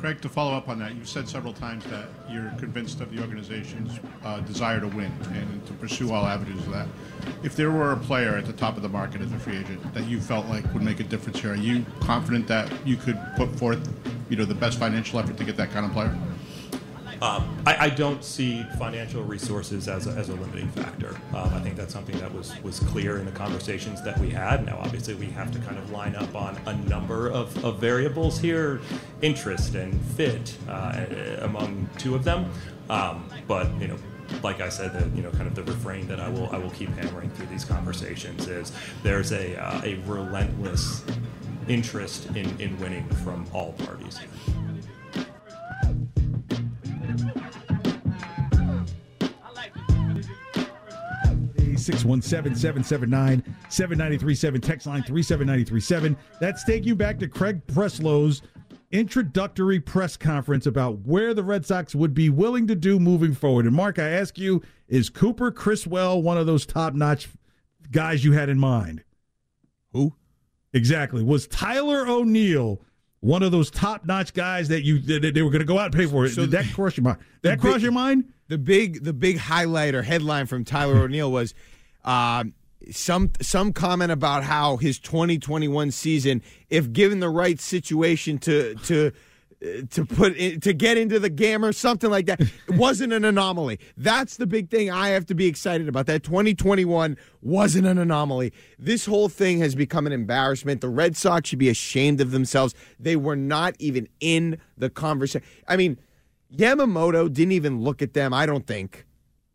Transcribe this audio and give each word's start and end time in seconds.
Craig, 0.00 0.22
to 0.22 0.30
follow 0.30 0.54
up 0.54 0.66
on 0.70 0.78
that, 0.78 0.94
you've 0.94 1.08
said 1.08 1.28
several 1.28 1.52
times 1.52 1.84
that 1.84 2.08
you're 2.30 2.50
convinced 2.58 3.02
of 3.02 3.14
the 3.14 3.20
organization's 3.20 4.00
uh, 4.24 4.40
desire 4.40 4.80
to 4.80 4.86
win 4.88 5.12
and 5.34 5.66
to 5.66 5.74
pursue 5.74 6.10
all 6.10 6.24
avenues 6.24 6.58
of 6.60 6.72
that. 6.72 6.88
If 7.42 7.54
there 7.54 7.70
were 7.70 7.92
a 7.92 7.98
player 7.98 8.34
at 8.36 8.46
the 8.46 8.54
top 8.54 8.78
of 8.78 8.82
the 8.82 8.88
market 8.88 9.20
as 9.20 9.30
a 9.30 9.38
free 9.38 9.58
agent 9.58 9.92
that 9.92 10.06
you 10.06 10.18
felt 10.18 10.46
like 10.46 10.64
would 10.72 10.82
make 10.82 11.00
a 11.00 11.04
difference 11.04 11.40
here, 11.40 11.52
are 11.52 11.56
you 11.56 11.84
confident 12.00 12.48
that 12.48 12.72
you 12.86 12.96
could 12.96 13.20
put 13.36 13.50
forth, 13.56 13.86
you 14.30 14.36
know, 14.36 14.46
the 14.46 14.54
best 14.54 14.78
financial 14.78 15.18
effort 15.18 15.36
to 15.36 15.44
get 15.44 15.58
that 15.58 15.70
kind 15.70 15.84
of 15.84 15.92
player? 15.92 16.16
Um, 17.22 17.62
I, 17.66 17.86
I, 17.86 17.90
don't 17.90 18.24
see 18.24 18.62
financial 18.78 19.22
resources 19.22 19.88
as 19.88 20.06
a, 20.06 20.10
as 20.12 20.30
a 20.30 20.34
limiting 20.34 20.70
factor. 20.70 21.14
Um, 21.34 21.52
I 21.52 21.60
think 21.60 21.76
that's 21.76 21.92
something 21.92 22.18
that 22.18 22.32
was, 22.32 22.58
was 22.62 22.80
clear 22.80 23.18
in 23.18 23.26
the 23.26 23.32
conversations 23.32 24.02
that 24.04 24.18
we 24.18 24.30
had. 24.30 24.64
Now, 24.64 24.78
obviously, 24.80 25.14
we 25.14 25.26
have 25.26 25.52
to 25.52 25.58
kind 25.58 25.76
of 25.76 25.90
line 25.90 26.16
up 26.16 26.34
on 26.34 26.56
a 26.64 26.74
number 26.88 27.28
of, 27.28 27.62
of 27.62 27.78
variables 27.78 28.38
here 28.38 28.80
interest 29.20 29.74
and 29.74 30.00
fit 30.00 30.56
uh, 30.66 31.04
among 31.40 31.90
two 31.98 32.14
of 32.14 32.24
them. 32.24 32.50
Um, 32.88 33.28
but, 33.46 33.68
you 33.78 33.88
know, 33.88 33.96
like 34.42 34.62
I 34.62 34.70
said, 34.70 34.94
the, 34.94 35.14
you 35.14 35.22
know, 35.22 35.30
kind 35.32 35.46
of 35.46 35.54
the 35.54 35.64
refrain 35.64 36.08
that 36.08 36.20
I 36.20 36.28
will 36.28 36.48
I 36.54 36.58
will 36.58 36.70
keep 36.70 36.88
hammering 36.90 37.30
through 37.30 37.46
these 37.46 37.64
conversations 37.64 38.46
is 38.46 38.72
there's 39.02 39.32
a 39.32 39.60
uh, 39.60 39.82
a 39.84 39.96
relentless 40.06 41.04
interest 41.68 42.26
in, 42.28 42.60
in 42.60 42.78
winning 42.80 43.08
from 43.08 43.46
all 43.52 43.72
parties. 43.72 44.18
617 51.92 52.54
779 52.54 53.56
7937. 53.68 54.60
Text 54.60 54.86
line 54.86 55.02
37937. 55.02 56.16
That's 56.40 56.64
taking 56.64 56.88
you 56.88 56.96
back 56.96 57.18
to 57.18 57.28
Craig 57.28 57.66
Breslow's 57.66 58.42
introductory 58.90 59.80
press 59.80 60.16
conference 60.16 60.66
about 60.66 60.98
where 61.00 61.32
the 61.34 61.44
Red 61.44 61.64
Sox 61.64 61.94
would 61.94 62.14
be 62.14 62.28
willing 62.28 62.66
to 62.66 62.74
do 62.74 62.98
moving 62.98 63.34
forward. 63.34 63.66
And 63.66 63.74
Mark, 63.74 63.98
I 63.98 64.08
ask 64.08 64.38
you, 64.38 64.62
is 64.88 65.08
Cooper 65.08 65.50
Criswell 65.50 66.22
one 66.22 66.38
of 66.38 66.46
those 66.46 66.66
top 66.66 66.94
notch 66.94 67.28
guys 67.90 68.24
you 68.24 68.32
had 68.32 68.48
in 68.48 68.58
mind? 68.58 69.04
Who? 69.92 70.14
Exactly. 70.72 71.22
Was 71.22 71.46
Tyler 71.46 72.06
O'Neill 72.06 72.80
one 73.20 73.42
of 73.42 73.52
those 73.52 73.70
top 73.70 74.06
notch 74.06 74.32
guys 74.32 74.68
that 74.68 74.82
you 74.82 74.98
that 75.00 75.34
they 75.34 75.42
were 75.42 75.50
going 75.50 75.60
to 75.60 75.66
go 75.66 75.78
out 75.78 75.86
and 75.86 75.94
pay 75.94 76.06
for 76.06 76.24
it? 76.24 76.30
So 76.30 76.42
Did 76.42 76.52
that 76.52 76.72
cross 76.72 76.96
your 76.96 77.04
mind? 77.04 77.18
That 77.42 77.60
cross 77.60 77.82
your 77.82 77.92
mind? 77.92 78.32
The 78.48 78.58
big 78.58 79.04
the 79.04 79.12
big 79.12 79.38
highlight 79.38 79.94
or 79.94 80.02
headline 80.02 80.46
from 80.46 80.64
Tyler 80.64 80.98
O'Neill 81.02 81.30
was 81.30 81.54
um, 82.04 82.54
some 82.90 83.30
some 83.40 83.72
comment 83.72 84.10
about 84.10 84.44
how 84.44 84.76
his 84.76 84.98
2021 84.98 85.90
season, 85.90 86.42
if 86.68 86.92
given 86.92 87.20
the 87.20 87.28
right 87.28 87.60
situation 87.60 88.38
to 88.38 88.74
to 88.76 89.12
to 89.90 90.06
put 90.06 90.34
in, 90.36 90.60
to 90.60 90.72
get 90.72 90.96
into 90.96 91.18
the 91.18 91.28
game 91.28 91.64
or 91.64 91.72
something 91.72 92.10
like 92.10 92.26
that 92.26 92.40
wasn't 92.70 93.12
an 93.12 93.24
anomaly. 93.24 93.78
That's 93.96 94.38
the 94.38 94.46
big 94.46 94.70
thing 94.70 94.90
I 94.90 95.08
have 95.08 95.26
to 95.26 95.34
be 95.34 95.46
excited 95.46 95.86
about. 95.86 96.06
That 96.06 96.22
2021 96.22 97.18
wasn't 97.42 97.86
an 97.86 97.98
anomaly. 97.98 98.54
This 98.78 99.04
whole 99.04 99.28
thing 99.28 99.58
has 99.58 99.74
become 99.74 100.06
an 100.06 100.12
embarrassment. 100.12 100.80
The 100.80 100.88
Red 100.88 101.16
Sox 101.16 101.50
should 101.50 101.58
be 101.58 101.68
ashamed 101.68 102.22
of 102.22 102.30
themselves. 102.30 102.74
They 102.98 103.16
were 103.16 103.36
not 103.36 103.74
even 103.78 104.08
in 104.20 104.58
the 104.78 104.88
conversation. 104.88 105.46
I 105.68 105.76
mean, 105.76 105.98
Yamamoto 106.54 107.30
didn't 107.30 107.52
even 107.52 107.82
look 107.82 108.00
at 108.00 108.14
them. 108.14 108.32
I 108.32 108.46
don't 108.46 108.66
think. 108.66 109.04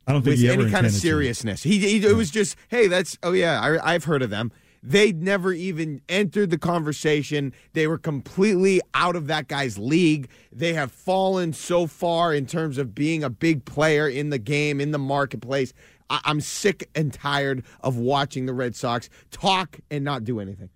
I 0.07 0.13
don't 0.13 0.21
think 0.21 0.39
with 0.39 0.49
any 0.49 0.69
kind 0.69 0.85
of 0.85 0.91
seriousness. 0.91 1.63
He, 1.63 1.79
he 1.79 1.97
yeah. 1.97 2.09
it 2.09 2.15
was 2.15 2.29
just, 2.29 2.55
hey, 2.67 2.87
that's 2.87 3.17
oh 3.23 3.31
yeah, 3.31 3.59
I, 3.59 3.93
I've 3.93 4.03
heard 4.03 4.21
of 4.21 4.29
them. 4.29 4.51
They 4.83 5.11
never 5.11 5.51
even 5.51 6.01
entered 6.07 6.51
the 6.51 6.59
conversation. 6.59 7.53
They 7.73 7.87
were 7.87 7.97
completely 7.97 8.81
out 8.93 9.15
of 9.15 9.25
that 9.27 9.47
guy's 9.47 9.79
league. 9.79 10.29
They 10.51 10.73
have 10.73 10.91
fallen 10.91 11.53
so 11.53 11.87
far 11.87 12.35
in 12.35 12.45
terms 12.45 12.77
of 12.77 12.93
being 12.93 13.23
a 13.23 13.29
big 13.31 13.65
player 13.65 14.07
in 14.07 14.29
the 14.29 14.37
game, 14.37 14.79
in 14.79 14.91
the 14.91 14.99
marketplace. 14.99 15.73
I- 16.11 16.21
I'm 16.23 16.39
sick 16.39 16.87
and 16.93 17.11
tired 17.11 17.65
of 17.81 17.97
watching 17.97 18.45
the 18.45 18.53
Red 18.53 18.75
Sox 18.75 19.09
talk 19.31 19.79
and 19.89 20.05
not 20.05 20.23
do 20.23 20.39
anything. 20.39 20.69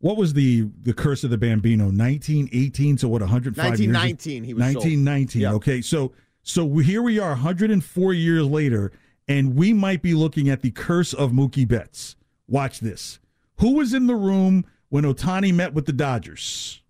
What 0.00 0.16
was 0.16 0.32
the 0.32 0.68
the 0.82 0.92
curse 0.92 1.22
of 1.22 1.30
the 1.30 1.38
Bambino? 1.38 1.84
1918, 1.84 2.98
so 2.98 3.06
what? 3.06 3.20
105 3.20 3.64
1919. 3.64 4.42
He 4.42 4.52
was 4.52 4.60
1919. 4.60 5.42
Yep. 5.42 5.52
Okay, 5.52 5.80
so 5.80 6.12
so 6.42 6.78
here 6.78 7.02
we 7.02 7.18
are 7.18 7.30
104 7.30 8.12
years 8.12 8.46
later, 8.46 8.92
and 9.28 9.54
we 9.54 9.72
might 9.72 10.02
be 10.02 10.14
looking 10.14 10.48
at 10.48 10.62
the 10.62 10.70
curse 10.70 11.12
of 11.12 11.30
Mookie 11.32 11.66
Betts. 11.66 12.16
Watch 12.48 12.80
this. 12.80 13.18
Who 13.58 13.74
was 13.74 13.94
in 13.94 14.06
the 14.06 14.16
room 14.16 14.64
when 14.88 15.04
Ohtani 15.04 15.54
met 15.54 15.72
with 15.72 15.86
the 15.86 15.92
Dodgers? 15.92 16.82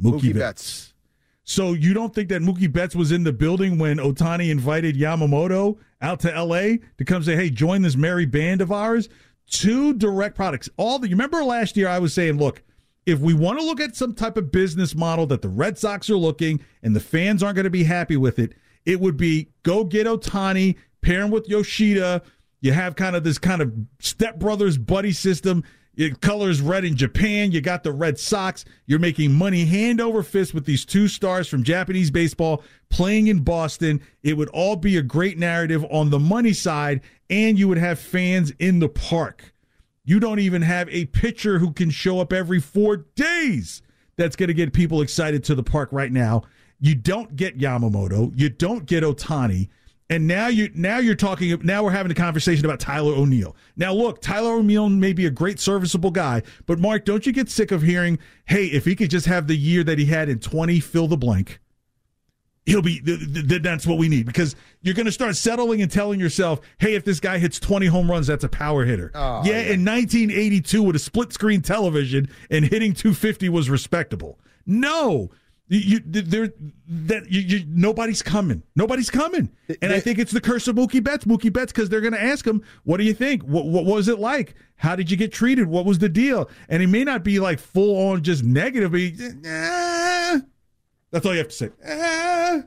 Mookie, 0.00 0.14
Mookie 0.14 0.34
Betts. 0.34 0.38
Betts. 0.38 0.92
So 1.44 1.74
you 1.74 1.94
don't 1.94 2.12
think 2.12 2.28
that 2.30 2.42
Mookie 2.42 2.70
Betts 2.70 2.96
was 2.96 3.12
in 3.12 3.22
the 3.22 3.32
building 3.32 3.78
when 3.78 3.98
Ohtani 3.98 4.50
invited 4.50 4.96
Yamamoto 4.96 5.78
out 6.02 6.18
to 6.20 6.28
LA 6.28 6.78
to 6.98 7.04
come 7.04 7.22
say, 7.22 7.36
"Hey, 7.36 7.50
join 7.50 7.82
this 7.82 7.96
merry 7.96 8.26
band 8.26 8.60
of 8.60 8.72
ours"? 8.72 9.08
Two 9.48 9.94
direct 9.94 10.34
products. 10.34 10.68
All 10.76 10.98
the 10.98 11.08
you 11.08 11.14
remember 11.14 11.44
last 11.44 11.76
year 11.76 11.86
I 11.86 12.00
was 12.00 12.12
saying, 12.12 12.38
look, 12.38 12.62
if 13.06 13.20
we 13.20 13.32
want 13.32 13.58
to 13.58 13.64
look 13.64 13.80
at 13.80 13.94
some 13.94 14.14
type 14.14 14.36
of 14.36 14.50
business 14.50 14.94
model 14.94 15.26
that 15.28 15.40
the 15.40 15.48
Red 15.48 15.78
Sox 15.78 16.10
are 16.10 16.16
looking 16.16 16.60
and 16.82 16.94
the 16.94 17.00
fans 17.00 17.42
aren't 17.42 17.54
going 17.54 17.64
to 17.64 17.70
be 17.70 17.84
happy 17.84 18.16
with 18.16 18.38
it, 18.38 18.54
it 18.84 19.00
would 19.00 19.16
be 19.16 19.48
go 19.62 19.84
get 19.84 20.06
Ohtani, 20.06 20.76
pair 21.00 21.22
him 21.22 21.30
with 21.30 21.48
Yoshida. 21.48 22.22
You 22.60 22.72
have 22.72 22.96
kind 22.96 23.14
of 23.14 23.22
this 23.22 23.38
kind 23.38 23.62
of 23.62 23.72
stepbrothers 24.00 24.84
buddy 24.84 25.12
system. 25.12 25.62
It 25.96 26.20
colors 26.20 26.60
red 26.60 26.84
in 26.84 26.94
Japan. 26.94 27.52
You 27.52 27.60
got 27.60 27.82
the 27.82 27.92
Red 27.92 28.18
Sox. 28.18 28.64
You're 28.86 28.98
making 28.98 29.32
money 29.32 29.64
hand 29.64 30.00
over 30.00 30.22
fist 30.22 30.52
with 30.52 30.66
these 30.66 30.84
two 30.84 31.08
stars 31.08 31.48
from 31.48 31.62
Japanese 31.62 32.10
baseball 32.10 32.62
playing 32.90 33.28
in 33.28 33.38
Boston. 33.40 34.02
It 34.22 34.36
would 34.36 34.50
all 34.50 34.76
be 34.76 34.98
a 34.98 35.02
great 35.02 35.38
narrative 35.38 35.86
on 35.90 36.10
the 36.10 36.18
money 36.18 36.52
side, 36.52 37.00
and 37.30 37.58
you 37.58 37.68
would 37.68 37.78
have 37.78 37.98
fans 37.98 38.52
in 38.58 38.78
the 38.80 38.90
park. 38.90 39.54
You 40.06 40.20
don't 40.20 40.38
even 40.38 40.62
have 40.62 40.88
a 40.88 41.06
pitcher 41.06 41.58
who 41.58 41.72
can 41.72 41.90
show 41.90 42.20
up 42.20 42.32
every 42.32 42.60
four 42.60 42.96
days. 43.16 43.82
That's 44.16 44.36
going 44.36 44.46
to 44.46 44.54
get 44.54 44.72
people 44.72 45.02
excited 45.02 45.44
to 45.44 45.54
the 45.54 45.64
park 45.64 45.90
right 45.92 46.12
now. 46.12 46.44
You 46.80 46.94
don't 46.94 47.34
get 47.36 47.58
Yamamoto. 47.58 48.32
You 48.34 48.48
don't 48.48 48.86
get 48.86 49.02
Ohtani. 49.02 49.68
And 50.08 50.28
now 50.28 50.46
you 50.46 50.70
now 50.72 50.98
you're 50.98 51.16
talking 51.16 51.58
now 51.64 51.82
we're 51.82 51.90
having 51.90 52.12
a 52.12 52.14
conversation 52.14 52.64
about 52.64 52.78
Tyler 52.78 53.12
O'Neill. 53.12 53.56
Now 53.76 53.92
look, 53.92 54.22
Tyler 54.22 54.52
O'Neill 54.52 54.88
may 54.88 55.12
be 55.12 55.26
a 55.26 55.30
great 55.30 55.58
serviceable 55.58 56.12
guy, 56.12 56.42
but 56.66 56.78
Mark, 56.78 57.04
don't 57.04 57.26
you 57.26 57.32
get 57.32 57.50
sick 57.50 57.72
of 57.72 57.82
hearing, 57.82 58.20
"Hey, 58.44 58.66
if 58.66 58.84
he 58.84 58.94
could 58.94 59.10
just 59.10 59.26
have 59.26 59.48
the 59.48 59.56
year 59.56 59.82
that 59.82 59.98
he 59.98 60.04
had 60.04 60.28
in 60.28 60.38
20 60.38 60.78
fill 60.78 61.08
the 61.08 61.16
blank." 61.16 61.58
He'll 62.66 62.82
be 62.82 63.00
th- 63.00 63.48
th- 63.48 63.62
that's 63.62 63.86
what 63.86 63.96
we 63.96 64.08
need 64.08 64.26
because 64.26 64.54
you're 64.82 64.94
going 64.94 65.06
to 65.06 65.12
start 65.12 65.36
settling 65.36 65.80
and 65.80 65.90
telling 65.90 66.20
yourself, 66.20 66.60
hey, 66.78 66.94
if 66.94 67.04
this 67.04 67.20
guy 67.20 67.38
hits 67.38 67.58
20 67.58 67.86
home 67.86 68.10
runs, 68.10 68.26
that's 68.26 68.44
a 68.44 68.48
power 68.48 68.84
hitter. 68.84 69.10
Oh, 69.14 69.42
yeah, 69.44 69.52
yeah, 69.52 69.72
in 69.72 69.84
1982 69.84 70.82
with 70.82 70.96
a 70.96 70.98
split 70.98 71.32
screen 71.32 71.62
television 71.62 72.28
and 72.50 72.64
hitting 72.64 72.92
250 72.92 73.48
was 73.48 73.70
respectable. 73.70 74.38
No. 74.66 75.30
You, 75.68 75.98
there, 76.04 76.52
that 76.86 77.28
you, 77.28 77.40
you, 77.40 77.64
nobody's 77.66 78.22
coming. 78.22 78.62
Nobody's 78.76 79.10
coming, 79.10 79.50
and 79.82 79.92
I 79.92 79.98
think 79.98 80.20
it's 80.20 80.30
the 80.30 80.40
curse 80.40 80.68
of 80.68 80.76
Mookie 80.76 81.02
Betts. 81.02 81.24
Mookie 81.24 81.52
Betts, 81.52 81.72
because 81.72 81.88
they're 81.88 82.00
going 82.00 82.12
to 82.12 82.22
ask 82.22 82.46
him, 82.46 82.62
"What 82.84 82.98
do 82.98 83.02
you 83.02 83.12
think? 83.12 83.42
What, 83.42 83.66
what 83.66 83.84
was 83.84 84.06
it 84.06 84.20
like? 84.20 84.54
How 84.76 84.94
did 84.94 85.10
you 85.10 85.16
get 85.16 85.32
treated? 85.32 85.66
What 85.66 85.84
was 85.84 85.98
the 85.98 86.08
deal?" 86.08 86.48
And 86.68 86.82
he 86.82 86.86
may 86.86 87.02
not 87.02 87.24
be 87.24 87.40
like 87.40 87.58
full 87.58 88.10
on 88.10 88.22
just 88.22 88.44
negative. 88.44 88.92
But 88.92 89.00
he, 89.00 89.16
eh, 89.18 90.15
that's 91.10 91.24
all 91.24 91.32
you 91.32 91.38
have 91.38 91.48
to 91.48 91.54
say. 91.54 91.70
Eh. 91.82 92.62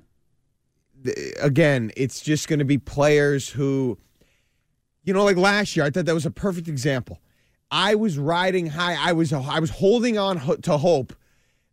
Again, 1.40 1.92
it's 1.96 2.22
just 2.22 2.48
going 2.48 2.60
to 2.60 2.66
be 2.66 2.78
players 2.78 3.50
who, 3.50 3.98
you 5.04 5.14
know, 5.14 5.24
like 5.24 5.38
last 5.38 5.76
year. 5.76 5.86
I 5.86 5.90
thought 5.90 6.06
that 6.06 6.14
was 6.14 6.26
a 6.26 6.32
perfect 6.32 6.68
example. 6.68 7.22
I 7.72 7.96
was 7.96 8.18
riding 8.18 8.68
high. 8.68 8.98
I 9.00 9.14
was 9.14 9.32
I 9.32 9.60
was 9.60 9.70
holding 9.70 10.18
on 10.18 10.40
to 10.62 10.78
hope 10.78 11.14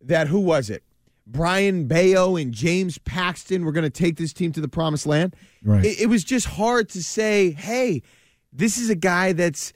that 0.02 0.28
who 0.28 0.40
was 0.40 0.70
it? 0.70 0.82
Brayan 1.26 1.86
Bello 1.86 2.36
and 2.36 2.52
James 2.52 2.98
Paxton 2.98 3.64
were 3.64 3.72
going 3.72 3.84
to 3.84 3.90
take 3.90 4.16
this 4.16 4.32
team 4.32 4.52
to 4.52 4.60
the 4.60 4.68
promised 4.68 5.06
land. 5.06 5.34
Right. 5.64 5.84
It, 5.84 6.02
it 6.02 6.06
was 6.06 6.22
just 6.22 6.46
hard 6.46 6.88
to 6.90 7.02
say, 7.02 7.50
hey, 7.50 8.02
this 8.52 8.78
is 8.78 8.90
a 8.90 8.94
guy 8.94 9.32
that's, 9.32 9.72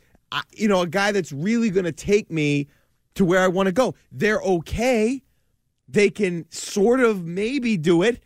you 0.52 0.68
know, 0.68 0.82
a 0.82 0.86
guy 0.86 1.10
that's 1.10 1.32
really 1.32 1.70
going 1.70 1.86
to 1.86 1.92
take 1.92 2.30
me 2.30 2.68
to 3.14 3.24
where 3.24 3.40
I 3.40 3.48
want 3.48 3.66
to 3.66 3.72
go. 3.72 3.94
They're 4.12 4.40
okay 4.40 5.22
they 5.92 6.10
can 6.10 6.46
sort 6.50 7.00
of 7.00 7.24
maybe 7.24 7.76
do 7.76 8.02
it 8.02 8.22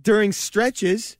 during 0.00 0.32
stretches, 0.32 1.16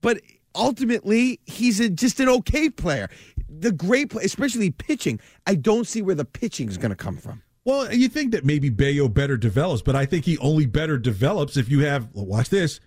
but 0.00 0.20
ultimately 0.54 1.40
he's 1.44 1.80
a, 1.80 1.88
just 1.88 2.20
an 2.20 2.28
okay 2.28 2.70
player. 2.70 3.08
The 3.48 3.72
great 3.72 4.10
play, 4.10 4.24
especially 4.24 4.70
pitching, 4.70 5.20
I 5.46 5.54
don't 5.54 5.86
see 5.86 6.02
where 6.02 6.14
the 6.14 6.24
pitching 6.24 6.68
is 6.68 6.78
going 6.78 6.90
to 6.90 6.96
come 6.96 7.16
from. 7.16 7.42
Well, 7.64 7.92
you 7.92 8.08
think 8.08 8.32
that 8.32 8.44
maybe 8.44 8.68
Bello 8.70 9.08
better 9.08 9.36
develops, 9.36 9.82
but 9.82 9.96
I 9.96 10.06
think 10.06 10.24
he 10.24 10.38
only 10.38 10.66
better 10.66 10.98
develops 10.98 11.56
if 11.56 11.68
you 11.68 11.80
have, 11.80 12.08
well, 12.12 12.26
watch 12.26 12.48
this, 12.48 12.80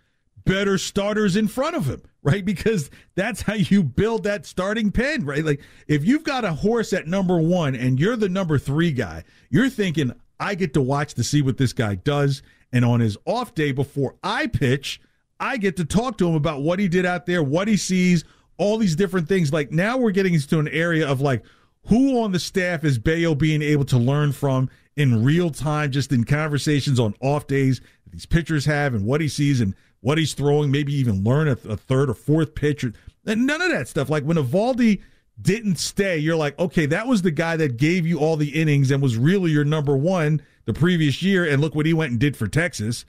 better 0.46 0.78
starters 0.78 1.36
in 1.36 1.48
front 1.48 1.76
of 1.76 1.86
him, 1.86 2.02
right? 2.24 2.46
Because 2.46 2.90
that's 3.16 3.42
how 3.42 3.56
you 3.56 3.84
build 3.84 4.24
that 4.24 4.46
starting 4.46 4.92
pen, 4.92 5.26
right? 5.26 5.44
Like 5.44 5.62
if 5.88 6.06
you've 6.06 6.24
got 6.24 6.46
a 6.46 6.54
horse 6.54 6.94
at 6.94 7.08
number 7.08 7.40
one 7.40 7.76
and 7.76 8.00
you're 8.00 8.16
the 8.16 8.30
number 8.30 8.58
three 8.58 8.92
guy, 8.92 9.26
you're 9.50 9.70
thinking, 9.70 10.14
I 10.40 10.56
get 10.56 10.74
to 10.74 10.82
watch 10.82 11.14
to 11.16 11.24
see 11.24 11.42
what 11.42 11.58
this 11.58 11.74
guy 11.74 11.96
does. 11.96 12.42
And 12.72 12.86
on 12.86 13.00
his 13.00 13.18
off 13.26 13.56
day 13.56 13.72
before 13.72 14.16
I 14.24 14.48
pitch, 14.48 15.02
I 15.40 15.58
get 15.58 15.78
to 15.78 15.86
talk 15.86 16.18
to 16.20 16.28
him 16.28 16.36
about 16.36 16.62
what 16.62 16.80
he 16.80 16.88
did 16.88 17.06
out 17.06 17.26
there, 17.26 17.42
what 17.42 17.68
he 17.68 17.78
sees, 17.78 18.24
all 18.58 18.78
these 18.78 18.96
different 18.96 19.28
things. 19.28 19.52
Like 19.52 19.72
now 19.72 19.98
we're 19.98 20.12
getting 20.12 20.34
into 20.34 20.60
an 20.60 20.68
area 20.68 21.08
of 21.08 21.22
like 21.22 21.44
who 21.88 22.22
on 22.22 22.32
the 22.32 22.40
staff 22.40 22.84
is 22.84 23.00
Bello 23.00 23.34
being 23.36 23.62
able 23.62 23.86
to 23.86 23.98
learn 23.98 24.32
from 24.32 24.70
in 24.96 25.24
real 25.24 25.50
time, 25.50 25.92
just 25.92 26.12
in 26.12 26.26
conversations 26.26 27.00
on 27.00 27.16
off 27.22 27.48
days 27.48 27.80
that 28.04 28.12
these 28.12 28.26
pitchers 28.26 28.66
have 28.66 28.94
and 28.94 29.06
what 29.06 29.22
he 29.22 29.28
sees 29.28 29.62
and 29.62 29.74
what 30.02 30.18
he's 30.18 30.34
throwing, 30.34 30.72
maybe 30.72 30.94
even 30.94 31.24
learn 31.24 31.48
a, 31.48 31.58
a 31.68 31.78
third 31.78 32.10
or 32.10 32.14
fourth 32.14 32.54
pitch. 32.54 32.84
And 32.84 32.94
none 33.26 33.62
of 33.62 33.72
that 33.72 33.88
stuff. 33.88 34.10
Like 34.10 34.24
when 34.24 34.38
Eovaldi 34.38 35.02
didn't 35.42 35.78
stay, 35.78 36.18
you're 36.18 36.36
like, 36.36 36.58
okay, 36.60 36.86
that 36.88 37.08
was 37.08 37.22
the 37.22 37.32
guy 37.32 37.56
that 37.58 37.78
gave 37.78 38.06
you 38.06 38.20
all 38.20 38.36
the 38.36 38.50
innings 38.50 38.92
and 38.92 39.02
was 39.02 39.18
really 39.18 39.52
your 39.52 39.64
number 39.64 39.96
one 39.96 40.42
the 40.66 40.74
previous 40.74 41.22
year. 41.22 41.46
And 41.46 41.62
look 41.62 41.76
what 41.76 41.86
he 41.86 41.94
went 41.94 42.12
and 42.12 42.20
did 42.20 42.36
for 42.36 42.48
Texas. 42.48 43.06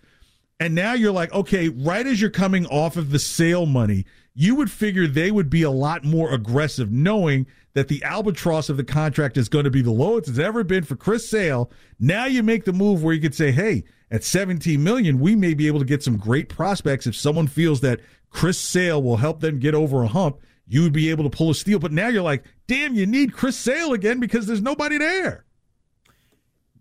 And 0.58 0.74
now 0.74 0.92
you're 0.92 1.12
like, 1.12 1.32
okay, 1.32 1.68
right 1.68 2.06
as 2.06 2.20
you're 2.20 2.30
coming 2.30 2.66
off 2.66 2.96
of 2.96 3.10
the 3.10 3.18
sale 3.18 3.66
money, 3.66 4.04
you 4.34 4.54
would 4.54 4.70
figure 4.70 5.06
they 5.06 5.30
would 5.30 5.50
be 5.50 5.62
a 5.62 5.70
lot 5.70 6.04
more 6.04 6.32
aggressive, 6.32 6.90
knowing 6.90 7.46
that 7.74 7.88
the 7.88 8.02
albatross 8.04 8.68
of 8.68 8.76
the 8.76 8.84
contract 8.84 9.36
is 9.36 9.48
going 9.48 9.64
to 9.64 9.70
be 9.70 9.82
the 9.82 9.90
lowest 9.90 10.28
it's 10.28 10.38
ever 10.38 10.64
been 10.64 10.84
for 10.84 10.96
Chris 10.96 11.28
Sale. 11.28 11.70
Now 11.98 12.26
you 12.26 12.42
make 12.42 12.64
the 12.64 12.72
move 12.72 13.02
where 13.02 13.14
you 13.14 13.20
could 13.20 13.34
say, 13.34 13.52
hey, 13.52 13.84
at 14.10 14.24
17 14.24 14.82
million, 14.82 15.20
we 15.20 15.36
may 15.36 15.54
be 15.54 15.66
able 15.66 15.78
to 15.78 15.84
get 15.84 16.02
some 16.02 16.16
great 16.16 16.48
prospects 16.48 17.06
if 17.06 17.14
someone 17.14 17.46
feels 17.46 17.80
that 17.80 18.00
Chris 18.30 18.58
Sale 18.58 19.02
will 19.02 19.18
help 19.18 19.40
them 19.40 19.58
get 19.58 19.74
over 19.74 20.02
a 20.02 20.08
hump. 20.08 20.40
You 20.70 20.82
would 20.84 20.92
be 20.92 21.10
able 21.10 21.24
to 21.24 21.30
pull 21.30 21.50
a 21.50 21.54
steal. 21.54 21.80
But 21.80 21.90
now 21.90 22.06
you're 22.06 22.22
like, 22.22 22.44
damn, 22.68 22.94
you 22.94 23.04
need 23.04 23.32
Chris 23.32 23.56
Sale 23.56 23.92
again 23.92 24.20
because 24.20 24.46
there's 24.46 24.62
nobody 24.62 24.98
there. 24.98 25.44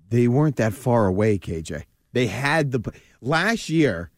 They 0.09 0.27
weren't 0.27 0.57
that 0.57 0.73
far 0.73 1.07
away, 1.07 1.39
KJ. 1.39 1.85
They 2.13 2.27
had 2.27 2.71
the 2.71 2.93
last 3.19 3.67
year. 3.67 4.11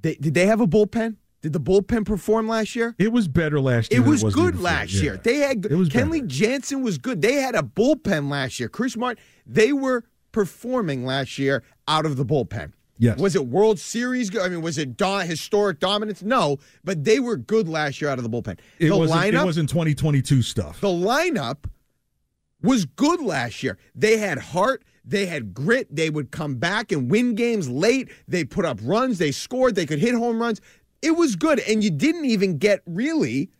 They, 0.00 0.14
did 0.14 0.32
they 0.32 0.46
have 0.46 0.62
a 0.62 0.66
bullpen? 0.66 1.16
Did 1.42 1.52
the 1.52 1.60
bullpen 1.60 2.06
perform 2.06 2.48
last 2.48 2.74
year? 2.74 2.94
It 2.98 3.12
was 3.12 3.28
better 3.28 3.60
last 3.60 3.92
year. 3.92 4.00
It 4.00 4.06
was, 4.06 4.22
it 4.22 4.32
good 4.32 4.58
last 4.58 4.94
year. 4.94 5.18
They 5.18 5.38
had 5.38 5.66
it 5.66 5.74
was 5.74 5.90
Kenley 5.90 6.20
better. 6.20 6.26
Jansen 6.28 6.82
was 6.82 6.96
good. 6.96 7.20
They 7.20 7.34
had 7.34 7.54
a 7.54 7.62
bullpen 7.62 8.30
last 8.30 8.58
year. 8.58 8.70
Chris 8.70 8.96
Martin, 8.96 9.22
they 9.44 9.74
were 9.74 10.04
performing 10.30 11.04
last 11.04 11.38
year 11.38 11.62
out 11.86 12.06
of 12.06 12.16
the 12.16 12.24
bullpen. 12.24 12.72
Yes. 12.98 13.18
Was 13.18 13.34
it 13.34 13.46
World 13.46 13.78
Series? 13.78 14.36
I 14.36 14.48
mean, 14.48 14.62
was 14.62 14.78
it 14.78 14.96
do- 14.96 15.18
historic 15.18 15.80
dominance? 15.80 16.22
No, 16.22 16.58
but 16.84 17.04
they 17.04 17.18
were 17.20 17.36
good 17.36 17.68
last 17.68 18.00
year 18.00 18.10
out 18.10 18.18
of 18.18 18.24
the 18.24 18.30
bullpen. 18.30 18.58
It 18.78 18.88
the 18.88 18.96
wasn't, 18.96 19.20
lineup, 19.20 19.42
it 19.42 19.44
wasn't 19.44 19.68
2022 19.70 20.42
stuff. 20.42 20.80
The 20.80 20.88
lineup 20.88 21.64
was 22.62 22.84
good 22.84 23.20
last 23.20 23.62
year. 23.62 23.78
They 23.94 24.18
had 24.18 24.38
heart. 24.38 24.84
They 25.04 25.26
had 25.26 25.52
grit. 25.52 25.94
They 25.94 26.10
would 26.10 26.30
come 26.30 26.56
back 26.56 26.92
and 26.92 27.10
win 27.10 27.34
games 27.34 27.68
late. 27.68 28.08
They 28.28 28.44
put 28.44 28.64
up 28.64 28.78
runs. 28.82 29.18
They 29.18 29.32
scored. 29.32 29.74
They 29.74 29.86
could 29.86 29.98
hit 29.98 30.14
home 30.14 30.40
runs. 30.40 30.60
It 31.00 31.12
was 31.12 31.34
good. 31.34 31.58
And 31.60 31.82
you 31.82 31.90
didn't 31.90 32.26
even 32.26 32.58
get 32.58 32.82
really, 32.86 33.50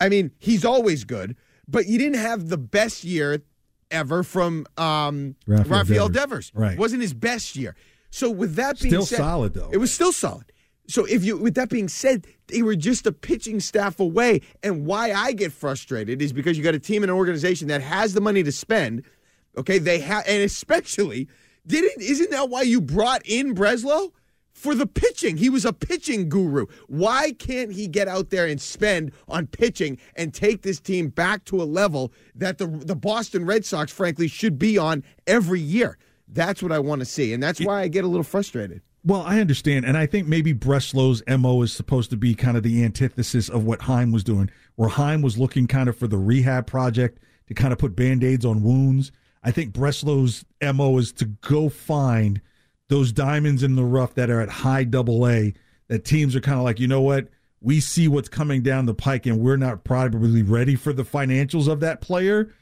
I 0.00 0.08
mean, 0.08 0.30
he's 0.38 0.64
always 0.64 1.02
good, 1.02 1.36
but 1.66 1.86
you 1.86 1.98
didn't 1.98 2.20
have 2.20 2.48
the 2.48 2.58
best 2.58 3.02
year 3.02 3.42
ever 3.90 4.22
from 4.22 4.66
um, 4.76 5.34
Rafael, 5.46 5.78
Rafael 5.78 6.08
Devers. 6.08 6.50
Devers. 6.50 6.52
Right. 6.54 6.78
Wasn't 6.78 7.02
his 7.02 7.14
best 7.14 7.56
year. 7.56 7.74
So 8.16 8.30
with 8.30 8.54
that 8.54 8.80
being 8.80 8.92
still 8.92 9.04
said, 9.04 9.18
solid 9.18 9.52
though. 9.52 9.68
It 9.70 9.76
was 9.76 9.92
still 9.92 10.10
solid. 10.10 10.50
So 10.88 11.04
if 11.04 11.22
you 11.22 11.36
with 11.36 11.54
that 11.56 11.68
being 11.68 11.86
said, 11.86 12.26
they 12.46 12.62
were 12.62 12.74
just 12.74 13.06
a 13.06 13.12
pitching 13.12 13.60
staff 13.60 14.00
away. 14.00 14.40
And 14.62 14.86
why 14.86 15.12
I 15.12 15.32
get 15.32 15.52
frustrated 15.52 16.22
is 16.22 16.32
because 16.32 16.56
you 16.56 16.64
got 16.64 16.74
a 16.74 16.78
team 16.78 17.02
and 17.02 17.10
an 17.10 17.16
organization 17.18 17.68
that 17.68 17.82
has 17.82 18.14
the 18.14 18.22
money 18.22 18.42
to 18.42 18.52
spend. 18.52 19.02
Okay, 19.58 19.76
they 19.76 20.00
have 20.00 20.24
and 20.26 20.42
especially 20.42 21.28
didn't 21.66 22.00
isn't 22.00 22.30
that 22.30 22.48
why 22.48 22.62
you 22.62 22.80
brought 22.80 23.20
in 23.26 23.54
Breslow? 23.54 24.12
For 24.54 24.74
the 24.74 24.86
pitching. 24.86 25.36
He 25.36 25.50
was 25.50 25.66
a 25.66 25.72
pitching 25.74 26.30
guru. 26.30 26.64
Why 26.86 27.32
can't 27.32 27.70
he 27.70 27.86
get 27.86 28.08
out 28.08 28.30
there 28.30 28.46
and 28.46 28.58
spend 28.58 29.12
on 29.28 29.46
pitching 29.46 29.98
and 30.14 30.32
take 30.32 30.62
this 30.62 30.80
team 30.80 31.08
back 31.08 31.44
to 31.44 31.60
a 31.60 31.64
level 31.64 32.14
that 32.34 32.56
the 32.56 32.66
the 32.66 32.96
Boston 32.96 33.44
Red 33.44 33.66
Sox, 33.66 33.92
frankly, 33.92 34.26
should 34.26 34.58
be 34.58 34.78
on 34.78 35.04
every 35.26 35.60
year? 35.60 35.98
That's 36.28 36.62
what 36.62 36.72
I 36.72 36.78
want 36.78 37.00
to 37.00 37.06
see. 37.06 37.32
And 37.32 37.42
that's 37.42 37.60
why 37.60 37.82
I 37.82 37.88
get 37.88 38.04
a 38.04 38.08
little 38.08 38.24
frustrated. 38.24 38.82
Well, 39.04 39.22
I 39.22 39.38
understand. 39.40 39.84
And 39.84 39.96
I 39.96 40.06
think 40.06 40.26
maybe 40.26 40.52
Breslow's 40.52 41.22
MO 41.28 41.62
is 41.62 41.72
supposed 41.72 42.10
to 42.10 42.16
be 42.16 42.34
kind 42.34 42.56
of 42.56 42.64
the 42.64 42.82
antithesis 42.82 43.48
of 43.48 43.64
what 43.64 43.82
Chaim 43.82 44.10
was 44.10 44.24
doing, 44.24 44.50
where 44.74 44.88
Chaim 44.88 45.22
was 45.22 45.38
looking 45.38 45.68
kind 45.68 45.88
of 45.88 45.96
for 45.96 46.08
the 46.08 46.18
rehab 46.18 46.66
project 46.66 47.20
to 47.46 47.54
kind 47.54 47.72
of 47.72 47.78
put 47.78 47.94
band 47.94 48.24
aids 48.24 48.44
on 48.44 48.64
wounds. 48.64 49.12
I 49.44 49.52
think 49.52 49.72
Breslow's 49.72 50.44
MO 50.60 50.98
is 50.98 51.12
to 51.12 51.26
go 51.26 51.68
find 51.68 52.40
those 52.88 53.12
diamonds 53.12 53.62
in 53.62 53.76
the 53.76 53.84
rough 53.84 54.14
that 54.14 54.28
are 54.28 54.40
at 54.40 54.48
high 54.48 54.82
double 54.82 55.28
A 55.28 55.54
that 55.86 56.04
teams 56.04 56.34
are 56.34 56.40
kind 56.40 56.58
of 56.58 56.64
like, 56.64 56.80
you 56.80 56.88
know 56.88 57.00
what? 57.00 57.28
We 57.60 57.78
see 57.80 58.08
what's 58.08 58.28
coming 58.28 58.62
down 58.62 58.86
the 58.86 58.94
pike 58.94 59.24
and 59.26 59.38
we're 59.38 59.56
not 59.56 59.84
probably 59.84 60.42
ready 60.42 60.74
for 60.74 60.92
the 60.92 61.04
financials 61.04 61.68
of 61.68 61.78
that 61.80 62.00
player. 62.00 62.52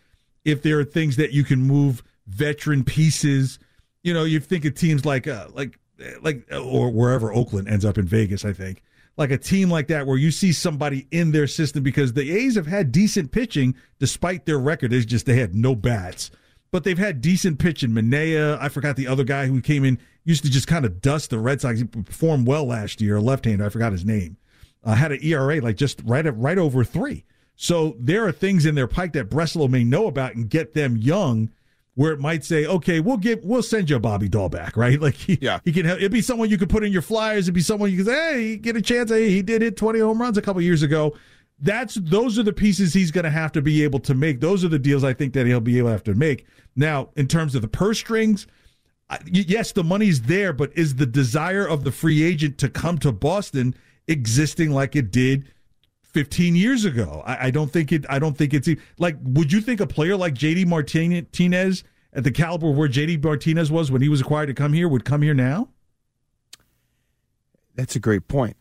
If 0.44 0.62
there 0.62 0.78
are 0.78 0.84
things 0.84 1.16
that 1.16 1.32
you 1.32 1.42
can 1.42 1.62
move 1.62 2.02
veteran 2.26 2.84
pieces, 2.84 3.58
you 4.02 4.14
know, 4.14 4.24
you 4.24 4.40
think 4.40 4.64
of 4.64 4.74
teams 4.74 5.04
like 5.04 5.26
uh, 5.26 5.48
like 5.52 5.78
like 6.22 6.46
or 6.52 6.90
wherever 6.90 7.32
Oakland 7.32 7.68
ends 7.68 7.84
up 7.84 7.98
in 7.98 8.06
Vegas, 8.06 8.44
I 8.44 8.52
think. 8.52 8.82
Like 9.16 9.30
a 9.30 9.38
team 9.38 9.70
like 9.70 9.86
that 9.88 10.06
where 10.06 10.16
you 10.16 10.32
see 10.32 10.52
somebody 10.52 11.06
in 11.12 11.30
their 11.30 11.46
system 11.46 11.84
because 11.84 12.12
the 12.12 12.32
A's 12.32 12.56
have 12.56 12.66
had 12.66 12.90
decent 12.90 13.30
pitching 13.30 13.76
despite 14.00 14.44
their 14.44 14.58
record. 14.58 14.92
It's 14.92 15.06
just 15.06 15.26
they 15.26 15.38
had 15.38 15.54
no 15.54 15.76
bats. 15.76 16.30
But 16.72 16.82
they've 16.82 16.98
had 16.98 17.20
decent 17.20 17.60
pitching. 17.60 17.90
Manaea, 17.90 18.58
I 18.60 18.68
forgot 18.68 18.96
the 18.96 19.06
other 19.06 19.22
guy 19.22 19.46
who 19.46 19.60
came 19.60 19.84
in, 19.84 20.00
used 20.24 20.42
to 20.42 20.50
just 20.50 20.66
kind 20.66 20.84
of 20.84 21.00
dust 21.00 21.30
the 21.30 21.38
Red 21.38 21.60
Sox. 21.60 21.78
He 21.78 21.84
performed 21.84 22.48
well 22.48 22.64
last 22.64 23.00
year, 23.00 23.20
left 23.20 23.44
hander, 23.44 23.64
I 23.64 23.68
forgot 23.68 23.92
his 23.92 24.04
name. 24.04 24.36
Uh, 24.82 24.94
had 24.94 25.12
an 25.12 25.20
ERA 25.22 25.60
like 25.60 25.76
just 25.76 26.02
right 26.04 26.26
at, 26.26 26.36
right 26.36 26.58
over 26.58 26.82
three. 26.82 27.24
So 27.54 27.94
there 28.00 28.26
are 28.26 28.32
things 28.32 28.66
in 28.66 28.74
their 28.74 28.88
pike 28.88 29.12
that 29.12 29.30
Breslow 29.30 29.70
may 29.70 29.84
know 29.84 30.08
about 30.08 30.34
and 30.34 30.50
get 30.50 30.74
them 30.74 30.96
young 30.96 31.50
where 31.94 32.12
it 32.12 32.18
might 32.18 32.44
say, 32.44 32.66
okay, 32.66 33.00
we'll 33.00 33.16
give, 33.16 33.44
we'll 33.44 33.62
send 33.62 33.88
you 33.88 33.96
a 33.96 34.00
Bobby 34.00 34.28
Dalbec, 34.28 34.76
right? 34.76 35.00
Like 35.04 35.14
he, 35.14 35.38
yeah. 35.40 35.60
he 35.64 35.72
can, 35.72 35.84
Help, 35.84 35.98
it'd 35.98 36.12
be 36.12 36.22
someone 36.22 36.48
you 36.48 36.56
could 36.56 36.70
put 36.70 36.82
in 36.82 36.92
your 36.92 37.02
flyers. 37.02 37.44
It'd 37.44 37.54
be 37.54 37.60
someone 37.60 37.90
you 37.90 37.98
could 37.98 38.06
say, 38.06 38.32
hey, 38.32 38.56
get 38.56 38.76
a 38.76 38.82
chance. 38.82 39.10
Hey, 39.10 39.28
he 39.28 39.42
did 39.42 39.60
hit 39.60 39.76
20 39.76 39.98
home 40.00 40.20
runs 40.20 40.38
a 40.38 40.42
couple 40.42 40.62
years 40.62 40.82
ago. 40.82 41.14
That's, 41.60 41.94
those 41.94 42.38
are 42.38 42.42
the 42.42 42.52
pieces 42.52 42.94
he's 42.94 43.10
going 43.10 43.24
to 43.24 43.30
have 43.30 43.52
to 43.52 43.62
be 43.62 43.84
able 43.84 44.00
to 44.00 44.14
make. 44.14 44.40
Those 44.40 44.64
are 44.64 44.68
the 44.68 44.78
deals 44.78 45.04
I 45.04 45.12
think 45.12 45.34
that 45.34 45.46
he'll 45.46 45.60
be 45.60 45.78
able 45.78 45.88
to 45.88 45.92
have 45.92 46.04
to 46.04 46.14
make. 46.14 46.46
Now, 46.74 47.10
in 47.16 47.28
terms 47.28 47.54
of 47.54 47.62
the 47.62 47.68
purse 47.68 47.98
strings, 47.98 48.46
yes, 49.26 49.72
the 49.72 49.84
money's 49.84 50.22
there, 50.22 50.52
but 50.52 50.72
is 50.76 50.96
the 50.96 51.06
desire 51.06 51.66
of 51.66 51.84
the 51.84 51.92
free 51.92 52.22
agent 52.22 52.58
to 52.58 52.68
come 52.68 52.98
to 52.98 53.12
Boston 53.12 53.74
existing 54.08 54.70
like 54.70 54.96
it 54.96 55.10
did 55.10 55.52
15 56.14 56.56
years 56.56 56.84
ago. 56.84 57.22
I, 57.26 57.48
I, 57.48 57.50
don't 57.50 57.70
think 57.70 57.92
it. 57.92 58.06
I 58.08 58.18
don't 58.18 58.38
think 58.38 58.54
it's 58.54 58.68
like. 58.98 59.16
Would 59.22 59.52
you 59.52 59.60
think 59.60 59.80
a 59.80 59.86
player 59.86 60.16
like 60.16 60.34
JD 60.34 60.66
Martinez 60.66 61.84
at 62.12 62.24
the 62.24 62.30
caliber 62.30 62.70
where 62.70 62.88
JD 62.88 63.22
Martinez 63.22 63.70
was 63.70 63.90
when 63.90 64.00
he 64.00 64.08
was 64.08 64.20
acquired 64.20 64.46
to 64.46 64.54
come 64.54 64.72
here 64.72 64.88
would 64.88 65.04
come 65.04 65.22
here 65.22 65.34
now? 65.34 65.68
That's 67.74 67.96
a 67.96 68.00
great 68.00 68.28
point. 68.28 68.56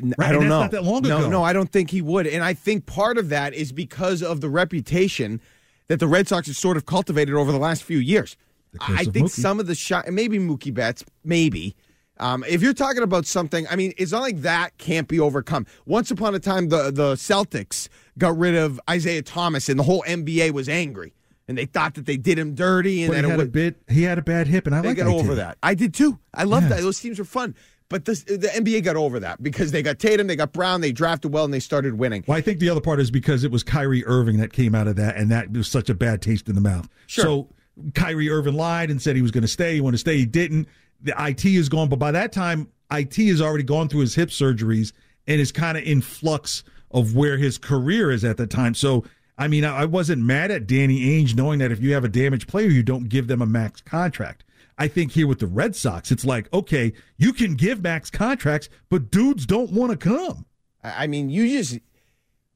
Right, 0.00 0.28
I 0.28 0.32
don't 0.32 0.48
know. 0.48 0.60
Not 0.60 0.70
that 0.70 0.84
long 0.84 1.02
no, 1.02 1.28
no, 1.28 1.42
I 1.42 1.52
don't 1.52 1.70
think 1.70 1.90
he 1.90 2.00
would. 2.00 2.26
And 2.26 2.42
I 2.42 2.54
think 2.54 2.86
part 2.86 3.18
of 3.18 3.28
that 3.30 3.52
is 3.52 3.72
because 3.72 4.22
of 4.22 4.40
the 4.40 4.48
reputation 4.48 5.40
that 5.88 6.00
the 6.00 6.06
Red 6.06 6.28
Sox 6.28 6.46
have 6.46 6.56
sort 6.56 6.76
of 6.76 6.86
cultivated 6.86 7.34
over 7.34 7.52
the 7.52 7.58
last 7.58 7.82
few 7.82 7.98
years. 7.98 8.36
I 8.80 9.04
think 9.04 9.26
Mookie. 9.26 9.40
some 9.40 9.60
of 9.60 9.66
the 9.66 9.74
shot, 9.74 10.08
maybe 10.08 10.38
Mookie 10.38 10.72
Betts, 10.72 11.04
maybe. 11.24 11.76
Um, 12.18 12.44
if 12.48 12.62
you're 12.62 12.74
talking 12.74 13.02
about 13.02 13.26
something, 13.26 13.66
I 13.70 13.76
mean, 13.76 13.92
it's 13.96 14.12
not 14.12 14.22
like 14.22 14.42
that 14.42 14.76
can't 14.78 15.08
be 15.08 15.18
overcome. 15.18 15.66
Once 15.86 16.10
upon 16.10 16.34
a 16.34 16.38
time, 16.38 16.68
the 16.68 16.90
the 16.90 17.14
Celtics 17.14 17.88
got 18.18 18.36
rid 18.38 18.54
of 18.54 18.80
Isaiah 18.88 19.22
Thomas, 19.22 19.68
and 19.68 19.78
the 19.78 19.82
whole 19.84 20.04
NBA 20.06 20.52
was 20.52 20.68
angry, 20.68 21.14
and 21.48 21.56
they 21.58 21.64
thought 21.66 21.94
that 21.94 22.06
they 22.06 22.16
did 22.16 22.38
him 22.38 22.54
dirty, 22.54 23.02
and 23.02 23.14
he 23.14 23.22
had 23.28 23.38
was, 23.38 23.48
a 23.48 23.50
bit. 23.50 23.82
He 23.88 24.02
had 24.02 24.18
a 24.18 24.22
bad 24.22 24.46
hip, 24.46 24.66
and 24.66 24.74
I 24.74 24.80
like 24.80 24.96
got 24.98 25.06
over 25.06 25.34
that. 25.36 25.58
I 25.62 25.74
did 25.74 25.94
too. 25.94 26.18
I 26.34 26.44
loved 26.44 26.64
Yeah. 26.64 26.76
that. 26.76 26.82
Those 26.82 27.00
teams 27.00 27.18
were 27.18 27.24
fun. 27.24 27.54
But 27.88 28.06
this, 28.06 28.22
the 28.22 28.48
NBA 28.48 28.84
got 28.84 28.96
over 28.96 29.20
that 29.20 29.42
because 29.42 29.70
they 29.70 29.82
got 29.82 29.98
Tatum, 29.98 30.26
they 30.26 30.34
got 30.36 30.54
Brown, 30.54 30.80
they 30.80 30.92
drafted 30.92 31.30
well, 31.30 31.44
and 31.44 31.52
they 31.52 31.60
started 31.60 31.98
winning. 31.98 32.24
Well, 32.26 32.38
I 32.38 32.40
think 32.40 32.58
the 32.58 32.70
other 32.70 32.80
part 32.80 33.00
is 33.00 33.10
because 33.10 33.44
it 33.44 33.50
was 33.50 33.62
Kyrie 33.62 34.02
Irving 34.06 34.38
that 34.38 34.50
came 34.50 34.74
out 34.74 34.86
of 34.88 34.96
that, 34.96 35.16
and 35.16 35.30
that 35.30 35.52
was 35.52 35.68
such 35.68 35.90
a 35.90 35.94
bad 35.94 36.22
taste 36.22 36.48
in 36.48 36.54
the 36.54 36.62
mouth. 36.62 36.88
Sure. 37.06 37.22
So 37.22 37.48
Kyrie 37.94 38.30
Irving 38.30 38.54
lied 38.54 38.90
and 38.90 39.02
said 39.02 39.14
he 39.14 39.20
was 39.20 39.30
going 39.30 39.42
to 39.42 39.48
stay. 39.48 39.74
He 39.74 39.82
wanted 39.82 39.96
to 39.96 40.00
stay. 40.00 40.16
He 40.16 40.24
didn't. 40.24 40.68
The 41.02 41.14
IT 41.18 41.44
is 41.44 41.68
gone, 41.68 41.88
but 41.88 41.98
by 41.98 42.12
that 42.12 42.32
time, 42.32 42.68
IT 42.90 43.16
has 43.16 43.40
already 43.40 43.64
gone 43.64 43.88
through 43.88 44.00
his 44.00 44.14
hip 44.14 44.28
surgeries 44.28 44.92
and 45.26 45.40
is 45.40 45.52
kind 45.52 45.78
of 45.78 45.84
in 45.84 46.00
flux 46.00 46.62
of 46.90 47.16
where 47.16 47.36
his 47.38 47.58
career 47.58 48.10
is 48.10 48.24
at 48.24 48.36
the 48.36 48.46
time. 48.46 48.74
So, 48.74 49.04
I 49.38 49.48
mean, 49.48 49.64
I 49.64 49.84
wasn't 49.86 50.22
mad 50.22 50.50
at 50.50 50.66
Danny 50.66 51.00
Ainge 51.00 51.34
knowing 51.34 51.58
that 51.60 51.72
if 51.72 51.80
you 51.80 51.94
have 51.94 52.04
a 52.04 52.08
damaged 52.08 52.48
player, 52.48 52.68
you 52.68 52.82
don't 52.82 53.08
give 53.08 53.28
them 53.28 53.40
a 53.42 53.46
max 53.46 53.80
contract. 53.80 54.44
I 54.78 54.88
think 54.88 55.12
here 55.12 55.26
with 55.26 55.38
the 55.38 55.46
Red 55.46 55.76
Sox, 55.76 56.10
it's 56.10 56.24
like, 56.24 56.52
okay, 56.52 56.92
you 57.16 57.32
can 57.32 57.54
give 57.54 57.82
max 57.82 58.10
contracts, 58.10 58.68
but 58.88 59.10
dudes 59.10 59.46
don't 59.46 59.70
want 59.70 59.90
to 59.92 59.96
come. 59.96 60.46
I 60.82 61.06
mean, 61.06 61.30
you 61.30 61.48
just 61.48 61.78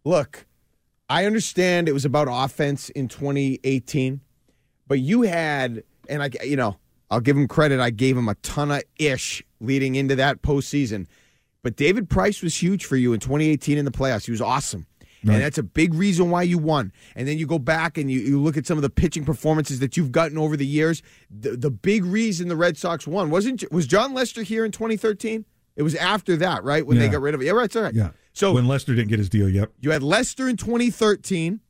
look. 0.04 0.46
I 1.08 1.24
understand 1.24 1.88
it 1.88 1.92
was 1.92 2.04
about 2.04 2.26
offense 2.28 2.88
in 2.90 3.08
2018, 3.08 4.20
but 4.88 4.98
you 4.98 5.22
had, 5.22 5.84
and 6.08 6.22
I, 6.22 6.30
you 6.42 6.56
know, 6.56 6.76
I'll 7.10 7.20
give 7.20 7.36
him 7.36 7.48
credit. 7.48 7.80
I 7.80 7.90
gave 7.90 8.16
him 8.16 8.28
a 8.28 8.34
ton 8.36 8.70
of 8.70 8.82
ish 8.98 9.44
leading 9.60 9.94
into 9.94 10.16
that 10.16 10.42
postseason. 10.42 11.06
But 11.62 11.76
David 11.76 12.08
Price 12.08 12.42
was 12.42 12.60
huge 12.60 12.84
for 12.84 12.96
you 12.96 13.12
in 13.12 13.20
2018 13.20 13.78
in 13.78 13.84
the 13.84 13.90
playoffs. 13.90 14.26
He 14.26 14.30
was 14.30 14.40
awesome. 14.40 14.86
Right. 15.24 15.34
And 15.34 15.42
that's 15.42 15.58
a 15.58 15.62
big 15.62 15.94
reason 15.94 16.30
why 16.30 16.42
you 16.42 16.58
won. 16.58 16.92
And 17.16 17.26
then 17.26 17.38
you 17.38 17.46
go 17.46 17.58
back 17.58 17.98
and 17.98 18.10
you, 18.10 18.20
you 18.20 18.40
look 18.40 18.56
at 18.56 18.66
some 18.66 18.78
of 18.78 18.82
the 18.82 18.90
pitching 18.90 19.24
performances 19.24 19.80
that 19.80 19.96
you've 19.96 20.12
gotten 20.12 20.38
over 20.38 20.56
the 20.56 20.66
years. 20.66 21.02
The, 21.30 21.56
the 21.56 21.70
big 21.70 22.04
reason 22.04 22.48
the 22.48 22.56
Red 22.56 22.76
Sox 22.76 23.06
won 23.06 23.30
wasn't 23.30 23.64
was 23.72 23.86
Jon 23.86 24.14
Lester 24.14 24.42
here 24.42 24.64
in 24.64 24.70
2013? 24.70 25.44
It 25.74 25.82
was 25.82 25.94
after 25.96 26.36
that, 26.36 26.62
right? 26.64 26.86
When 26.86 26.98
they 26.98 27.08
got 27.08 27.20
rid 27.20 27.34
of 27.34 27.42
it. 27.42 27.46
Yeah, 27.46 27.52
right. 27.52 27.74
Right. 27.74 27.94
Yeah. 27.94 28.10
So 28.32 28.52
when 28.52 28.66
Lester 28.66 28.94
didn't 28.94 29.08
get 29.08 29.18
his 29.18 29.28
deal, 29.28 29.48
yep. 29.48 29.72
you 29.80 29.90
had 29.90 30.02
Lester 30.02 30.48
in 30.48 30.56
2013, 30.56 31.60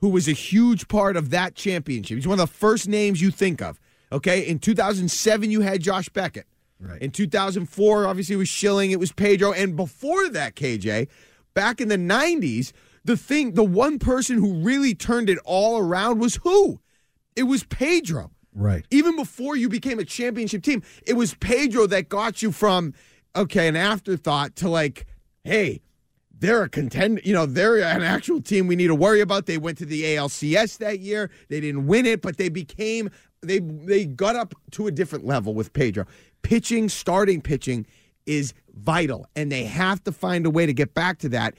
who 0.00 0.08
was 0.08 0.28
a 0.28 0.32
huge 0.32 0.88
part 0.88 1.16
of 1.16 1.30
that 1.30 1.54
championship. 1.54 2.16
He's 2.16 2.26
one 2.26 2.38
of 2.38 2.48
the 2.48 2.54
first 2.54 2.88
names 2.88 3.20
you 3.20 3.30
think 3.30 3.62
of. 3.62 3.80
Okay. 4.16 4.40
In 4.46 4.58
2007, 4.58 5.50
you 5.50 5.60
had 5.60 5.80
Josh 5.80 6.08
Beckett. 6.08 6.46
Right. 6.78 7.00
In 7.00 7.10
2004, 7.10 8.06
obviously, 8.06 8.34
it 8.34 8.38
was 8.38 8.48
Schilling, 8.48 8.90
it 8.90 9.00
was 9.00 9.12
Pedro. 9.12 9.52
And 9.52 9.76
before 9.76 10.28
that, 10.30 10.56
KJ, 10.56 11.08
back 11.54 11.80
in 11.80 11.88
the 11.88 11.96
90s, 11.96 12.72
the 13.04 13.16
thing, 13.16 13.52
the 13.52 13.64
one 13.64 13.98
person 13.98 14.38
who 14.38 14.54
really 14.54 14.94
turned 14.94 15.30
it 15.30 15.38
all 15.44 15.78
around 15.78 16.18
was 16.18 16.36
who? 16.36 16.80
It 17.34 17.44
was 17.44 17.64
Pedro. 17.64 18.30
Right. 18.54 18.84
Even 18.90 19.16
before 19.16 19.56
you 19.56 19.68
became 19.68 19.98
a 19.98 20.04
championship 20.04 20.62
team, 20.62 20.82
it 21.06 21.14
was 21.14 21.34
Pedro 21.34 21.86
that 21.86 22.08
got 22.08 22.42
you 22.42 22.52
from, 22.52 22.94
okay, 23.34 23.68
an 23.68 23.76
afterthought 23.76 24.56
to 24.56 24.68
like, 24.68 25.06
hey, 25.44 25.82
they're 26.38 26.62
a 26.62 26.68
contender. 26.68 27.20
You 27.24 27.32
know, 27.32 27.46
they're 27.46 27.76
an 27.76 28.02
actual 28.02 28.40
team 28.42 28.66
we 28.66 28.76
need 28.76 28.88
to 28.88 28.94
worry 28.94 29.20
about. 29.20 29.46
They 29.46 29.58
went 29.58 29.78
to 29.78 29.86
the 29.86 30.02
ALCS 30.02 30.78
that 30.78 31.00
year. 31.00 31.30
They 31.48 31.60
didn't 31.60 31.86
win 31.86 32.06
it, 32.06 32.22
but 32.22 32.36
they 32.36 32.48
became 32.48 33.10
they 33.46 33.58
they 33.60 34.04
got 34.04 34.36
up 34.36 34.54
to 34.72 34.86
a 34.86 34.90
different 34.90 35.24
level 35.24 35.54
with 35.54 35.72
Pedro. 35.72 36.06
Pitching, 36.42 36.88
starting 36.88 37.40
pitching 37.40 37.86
is 38.26 38.54
vital, 38.74 39.26
and 39.34 39.50
they 39.50 39.64
have 39.64 40.02
to 40.04 40.12
find 40.12 40.46
a 40.46 40.50
way 40.50 40.66
to 40.66 40.72
get 40.72 40.94
back 40.94 41.18
to 41.20 41.28
that. 41.30 41.54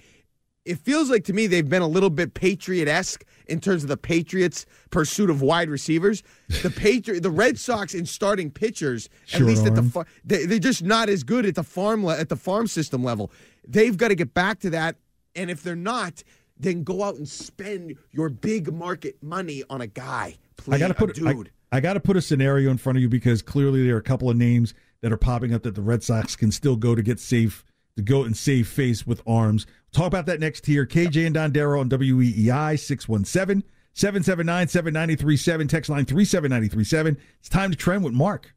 It 0.65 0.79
feels 0.79 1.09
like 1.09 1.23
to 1.25 1.33
me 1.33 1.47
they've 1.47 1.67
been 1.67 1.81
a 1.81 1.87
little 1.87 2.09
bit 2.09 2.33
Patriot 2.33 2.89
esque 2.89 3.23
in 3.47 3.61
terms 3.61 3.83
of 3.83 3.89
the 3.89 3.95
Patriots' 3.95 4.65
pursuit 4.89 5.29
of 5.29 5.41
wide 5.41 5.69
receivers. 5.69 6.23
The 6.61 6.69
Patriot, 6.69 7.21
the 7.21 7.31
Red 7.31 7.57
Sox 7.57 7.93
in 7.93 8.05
starting 8.05 8.51
pitchers, 8.51 9.07
at 9.33 9.41
least 9.41 9.65
at 9.65 9.75
the 9.75 9.83
far, 9.83 10.05
they, 10.25 10.45
they're 10.45 10.59
just 10.59 10.83
not 10.83 11.07
as 11.07 11.23
good 11.23 11.45
at 11.45 11.55
the 11.55 11.63
farm 11.63 12.05
le- 12.05 12.17
at 12.17 12.27
the 12.27 12.35
farm 12.35 12.67
system 12.67 13.01
level. 13.01 13.31
They've 13.65 13.95
got 13.95 14.09
to 14.09 14.15
get 14.15 14.33
back 14.33 14.59
to 14.59 14.69
that, 14.71 14.97
and 15.35 15.49
if 15.49 15.63
they're 15.63 15.75
not, 15.75 16.21
then 16.59 16.83
go 16.83 17.03
out 17.03 17.15
and 17.15 17.27
spend 17.27 17.95
your 18.11 18.29
big 18.29 18.73
market 18.73 19.21
money 19.21 19.63
on 19.69 19.81
a 19.81 19.87
guy. 19.87 20.37
Please, 20.57 20.75
I 20.75 20.79
got 20.79 20.87
to 20.89 20.93
put 20.93 21.15
dude. 21.15 21.51
I 21.71 21.79
got 21.79 21.93
to 21.93 21.99
put 21.99 22.17
a 22.17 22.21
scenario 22.21 22.71
in 22.71 22.77
front 22.77 22.97
of 22.97 23.01
you 23.01 23.09
because 23.09 23.41
clearly 23.41 23.85
there 23.85 23.95
are 23.95 23.99
a 23.99 24.03
couple 24.03 24.29
of 24.29 24.37
names 24.37 24.73
that 25.01 25.11
are 25.11 25.17
popping 25.17 25.53
up 25.53 25.63
that 25.63 25.75
the 25.75 25.81
Red 25.81 26.03
Sox 26.03 26.35
can 26.35 26.51
still 26.51 26.75
go 26.75 26.95
to 26.95 27.01
get 27.01 27.19
safe 27.19 27.63
to 27.97 28.03
go 28.03 28.23
and 28.23 28.37
save 28.37 28.67
face 28.67 29.05
with 29.05 29.21
arms. 29.27 29.65
Talk 29.91 30.07
about 30.07 30.27
that 30.27 30.39
next 30.39 30.65
here. 30.65 30.85
KJ 30.85 31.27
and 31.27 31.35
Dondero 31.35 31.79
on 31.79 31.89
WEEI 31.89 32.79
617 32.79 33.63
779 33.93 34.67
7937 34.67 35.67
text 35.67 35.89
line 35.89 36.05
37937. 36.05 37.17
It's 37.39 37.49
time 37.49 37.71
to 37.71 37.77
trend 37.77 38.03
with 38.03 38.13
Mark. 38.13 38.53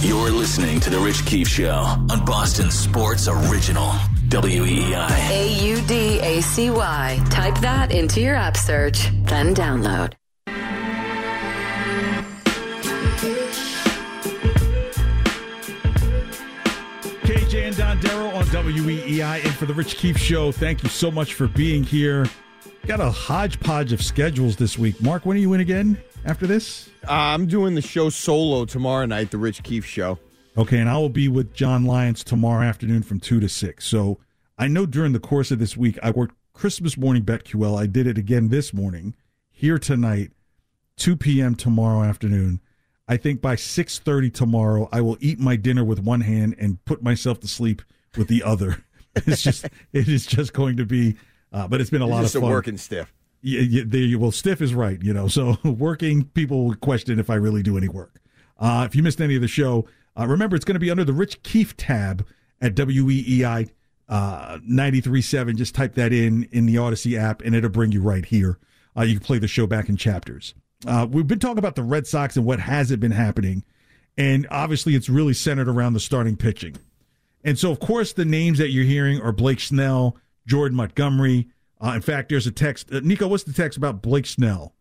You're 0.00 0.30
listening 0.30 0.80
to 0.80 0.90
The 0.90 0.98
Rich 0.98 1.26
Keefe 1.26 1.48
Show 1.48 1.74
on 1.74 2.24
Boston 2.24 2.70
Sports 2.70 3.28
Original. 3.28 3.92
E 4.24 4.28
WEEI. 4.28 5.30
A 5.30 5.64
U 5.64 5.80
D 5.82 6.20
A 6.20 6.40
C 6.40 6.70
Y. 6.70 7.24
Type 7.30 7.58
that 7.58 7.92
into 7.92 8.20
your 8.20 8.34
app 8.34 8.56
search, 8.56 9.10
then 9.24 9.54
download. 9.54 10.14
And 17.72 18.00
Dondero 18.02 18.34
on 18.34 18.44
WEEI 18.44 19.44
and 19.44 19.54
for 19.54 19.64
the 19.64 19.72
Rich 19.72 19.96
Keefe 19.96 20.18
Show. 20.18 20.52
Thank 20.52 20.82
you 20.82 20.90
so 20.90 21.10
much 21.10 21.32
for 21.32 21.48
being 21.48 21.82
here. 21.82 22.26
Got 22.86 23.00
a 23.00 23.10
hodgepodge 23.10 23.94
of 23.94 24.02
schedules 24.02 24.56
this 24.56 24.78
week. 24.78 25.00
Mark, 25.00 25.24
when 25.24 25.38
are 25.38 25.40
you 25.40 25.54
in 25.54 25.60
again 25.60 25.96
after 26.26 26.46
this? 26.46 26.90
Uh, 27.08 27.12
I'm 27.12 27.46
doing 27.46 27.74
the 27.74 27.80
show 27.80 28.10
solo 28.10 28.66
tomorrow 28.66 29.06
night, 29.06 29.30
the 29.30 29.38
Rich 29.38 29.62
Keefe 29.62 29.86
show. 29.86 30.18
Okay, 30.58 30.80
and 30.80 30.90
I 30.90 30.98
will 30.98 31.08
be 31.08 31.28
with 31.28 31.54
John 31.54 31.86
Lyons 31.86 32.22
tomorrow 32.22 32.62
afternoon 32.62 33.02
from 33.04 33.20
2 33.20 33.40
to 33.40 33.48
6. 33.48 33.84
So 33.86 34.18
I 34.58 34.68
know 34.68 34.84
during 34.84 35.12
the 35.12 35.20
course 35.20 35.50
of 35.50 35.58
this 35.58 35.74
week, 35.74 35.98
I 36.02 36.10
worked 36.10 36.34
Christmas 36.52 36.98
morning 36.98 37.24
BetQL. 37.24 37.80
I 37.80 37.86
did 37.86 38.06
it 38.06 38.18
again 38.18 38.48
this 38.48 38.74
morning, 38.74 39.14
here 39.50 39.78
tonight, 39.78 40.32
2 40.98 41.16
p.m. 41.16 41.54
tomorrow 41.54 42.02
afternoon. 42.02 42.60
I 43.08 43.16
think 43.16 43.40
by 43.40 43.56
6.30 43.56 44.32
tomorrow, 44.32 44.88
I 44.92 45.00
will 45.00 45.16
eat 45.20 45.38
my 45.38 45.56
dinner 45.56 45.84
with 45.84 46.00
one 46.00 46.20
hand 46.20 46.54
and 46.58 46.82
put 46.84 47.02
myself 47.02 47.40
to 47.40 47.48
sleep 47.48 47.82
with 48.16 48.28
the 48.28 48.42
other. 48.42 48.84
It's 49.14 49.42
just, 49.42 49.66
it 49.92 50.08
is 50.08 50.24
just 50.24 50.54
going 50.54 50.78
to 50.78 50.86
be, 50.86 51.16
uh, 51.52 51.68
but 51.68 51.82
it's 51.82 51.90
been 51.90 52.00
a 52.00 52.06
lot 52.06 52.22
Just 52.22 52.34
of 52.34 52.40
fun. 52.40 52.50
working 52.50 52.78
stiff. 52.78 53.12
Yeah, 53.42 53.60
yeah, 53.60 53.82
there 53.84 54.00
you 54.00 54.18
well, 54.18 54.30
stiff 54.32 54.62
is 54.62 54.72
right, 54.72 55.02
you 55.02 55.12
know. 55.12 55.28
So 55.28 55.58
working 55.64 56.24
people 56.24 56.64
would 56.68 56.80
question 56.80 57.18
if 57.18 57.28
I 57.28 57.34
really 57.34 57.62
do 57.62 57.76
any 57.76 57.88
work. 57.88 58.22
Uh, 58.58 58.86
if 58.88 58.96
you 58.96 59.02
missed 59.02 59.20
any 59.20 59.34
of 59.34 59.42
the 59.42 59.48
show, 59.48 59.86
uh, 60.18 60.26
remember 60.26 60.56
it's 60.56 60.64
going 60.64 60.76
to 60.76 60.80
be 60.80 60.90
under 60.90 61.04
the 61.04 61.12
Rich 61.12 61.42
Keefe 61.42 61.76
tab 61.76 62.26
at 62.62 62.74
WEEI 62.74 63.68
uh, 64.08 64.58
93.7. 64.58 65.56
Just 65.56 65.74
type 65.74 65.94
that 65.96 66.12
in 66.14 66.44
in 66.52 66.64
the 66.64 66.76
Audacy 66.76 67.18
app, 67.18 67.42
and 67.42 67.54
it'll 67.54 67.68
bring 67.68 67.92
you 67.92 68.00
right 68.00 68.24
here. 68.24 68.58
Uh, 68.96 69.02
you 69.02 69.16
can 69.18 69.24
play 69.26 69.38
the 69.38 69.48
show 69.48 69.66
back 69.66 69.90
in 69.90 69.96
chapters. 69.98 70.54
Uh, 70.86 71.06
we've 71.08 71.26
been 71.26 71.38
talking 71.38 71.58
about 71.58 71.76
the 71.76 71.82
Red 71.82 72.06
Sox 72.06 72.36
and 72.36 72.44
what 72.44 72.58
hasn't 72.60 73.00
been 73.00 73.12
happening, 73.12 73.64
and 74.16 74.46
obviously 74.50 74.94
it's 74.94 75.08
really 75.08 75.34
centered 75.34 75.68
around 75.68 75.92
the 75.92 76.00
starting 76.00 76.36
pitching. 76.36 76.76
And 77.44 77.58
so, 77.58 77.70
of 77.70 77.80
course, 77.80 78.12
the 78.12 78.24
names 78.24 78.58
that 78.58 78.70
you're 78.70 78.84
hearing 78.84 79.20
are 79.20 79.32
Blake 79.32 79.60
Snell, 79.60 80.16
Jordan 80.46 80.76
Montgomery. 80.76 81.48
Uh, 81.80 81.92
in 81.96 82.00
fact, 82.00 82.28
there's 82.28 82.46
a 82.46 82.52
text. 82.52 82.92
Uh, 82.92 83.00
Nico, 83.02 83.26
what's 83.26 83.44
the 83.44 83.52
text 83.52 83.76
about 83.76 84.02
Blake 84.02 84.26
Snell? 84.26 84.74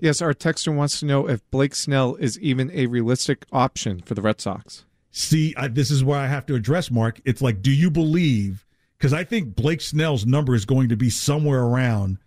Yes, 0.00 0.22
our 0.22 0.32
texter 0.32 0.74
wants 0.74 1.00
to 1.00 1.06
know 1.06 1.28
if 1.28 1.48
Blake 1.50 1.74
Snell 1.74 2.14
is 2.16 2.38
even 2.40 2.70
a 2.72 2.86
realistic 2.86 3.44
option 3.52 4.00
for 4.00 4.14
the 4.14 4.22
Red 4.22 4.40
Sox. 4.40 4.86
See, 5.10 5.54
I, 5.56 5.68
this 5.68 5.90
is 5.90 6.02
where 6.02 6.18
I 6.18 6.26
have 6.26 6.46
to 6.46 6.54
address, 6.54 6.90
Mark. 6.90 7.20
It's 7.24 7.42
like, 7.42 7.60
do 7.60 7.70
you 7.70 7.90
believe? 7.90 8.64
Because 8.96 9.12
I 9.12 9.24
think 9.24 9.54
Blake 9.54 9.80
Snell's 9.82 10.24
number 10.24 10.54
is 10.54 10.64
going 10.64 10.88
to 10.88 10.96
be 10.96 11.10
somewhere 11.10 11.60
around 11.62 12.18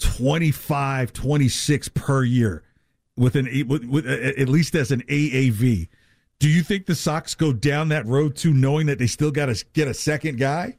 25, 0.00 1.12
26 1.12 1.88
per 1.88 2.24
year 2.24 2.62
with 3.16 3.36
an 3.36 3.46
with, 3.68 3.84
with, 3.84 4.06
at 4.06 4.48
least 4.48 4.74
as 4.74 4.90
an 4.90 5.02
AAV. 5.02 5.88
Do 6.38 6.48
you 6.48 6.62
think 6.62 6.86
the 6.86 6.94
Sox 6.94 7.34
go 7.34 7.52
down 7.52 7.90
that 7.90 8.06
road 8.06 8.34
too, 8.34 8.52
knowing 8.54 8.86
that 8.86 8.98
they 8.98 9.06
still 9.06 9.30
got 9.30 9.46
to 9.46 9.64
get 9.74 9.88
a 9.88 9.94
second 9.94 10.38
guy? 10.38 10.78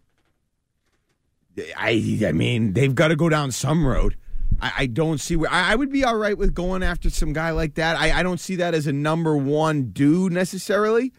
I 1.77 2.19
I 2.25 2.31
mean, 2.31 2.73
they've 2.73 2.95
got 2.95 3.09
to 3.09 3.15
go 3.15 3.29
down 3.29 3.51
some 3.51 3.85
road. 3.85 4.15
I, 4.59 4.71
I 4.79 4.85
don't 4.87 5.19
see 5.19 5.35
where 5.35 5.51
I, 5.51 5.73
I 5.73 5.75
would 5.75 5.91
be 5.91 6.03
all 6.03 6.17
right 6.17 6.37
with 6.37 6.53
going 6.53 6.83
after 6.83 7.09
some 7.09 7.33
guy 7.33 7.51
like 7.51 7.75
that. 7.75 7.97
I, 7.97 8.19
I 8.19 8.23
don't 8.23 8.39
see 8.39 8.55
that 8.57 8.73
as 8.73 8.87
a 8.87 8.93
number 8.93 9.35
one 9.37 9.91
dude 9.91 10.33
necessarily. 10.33 11.13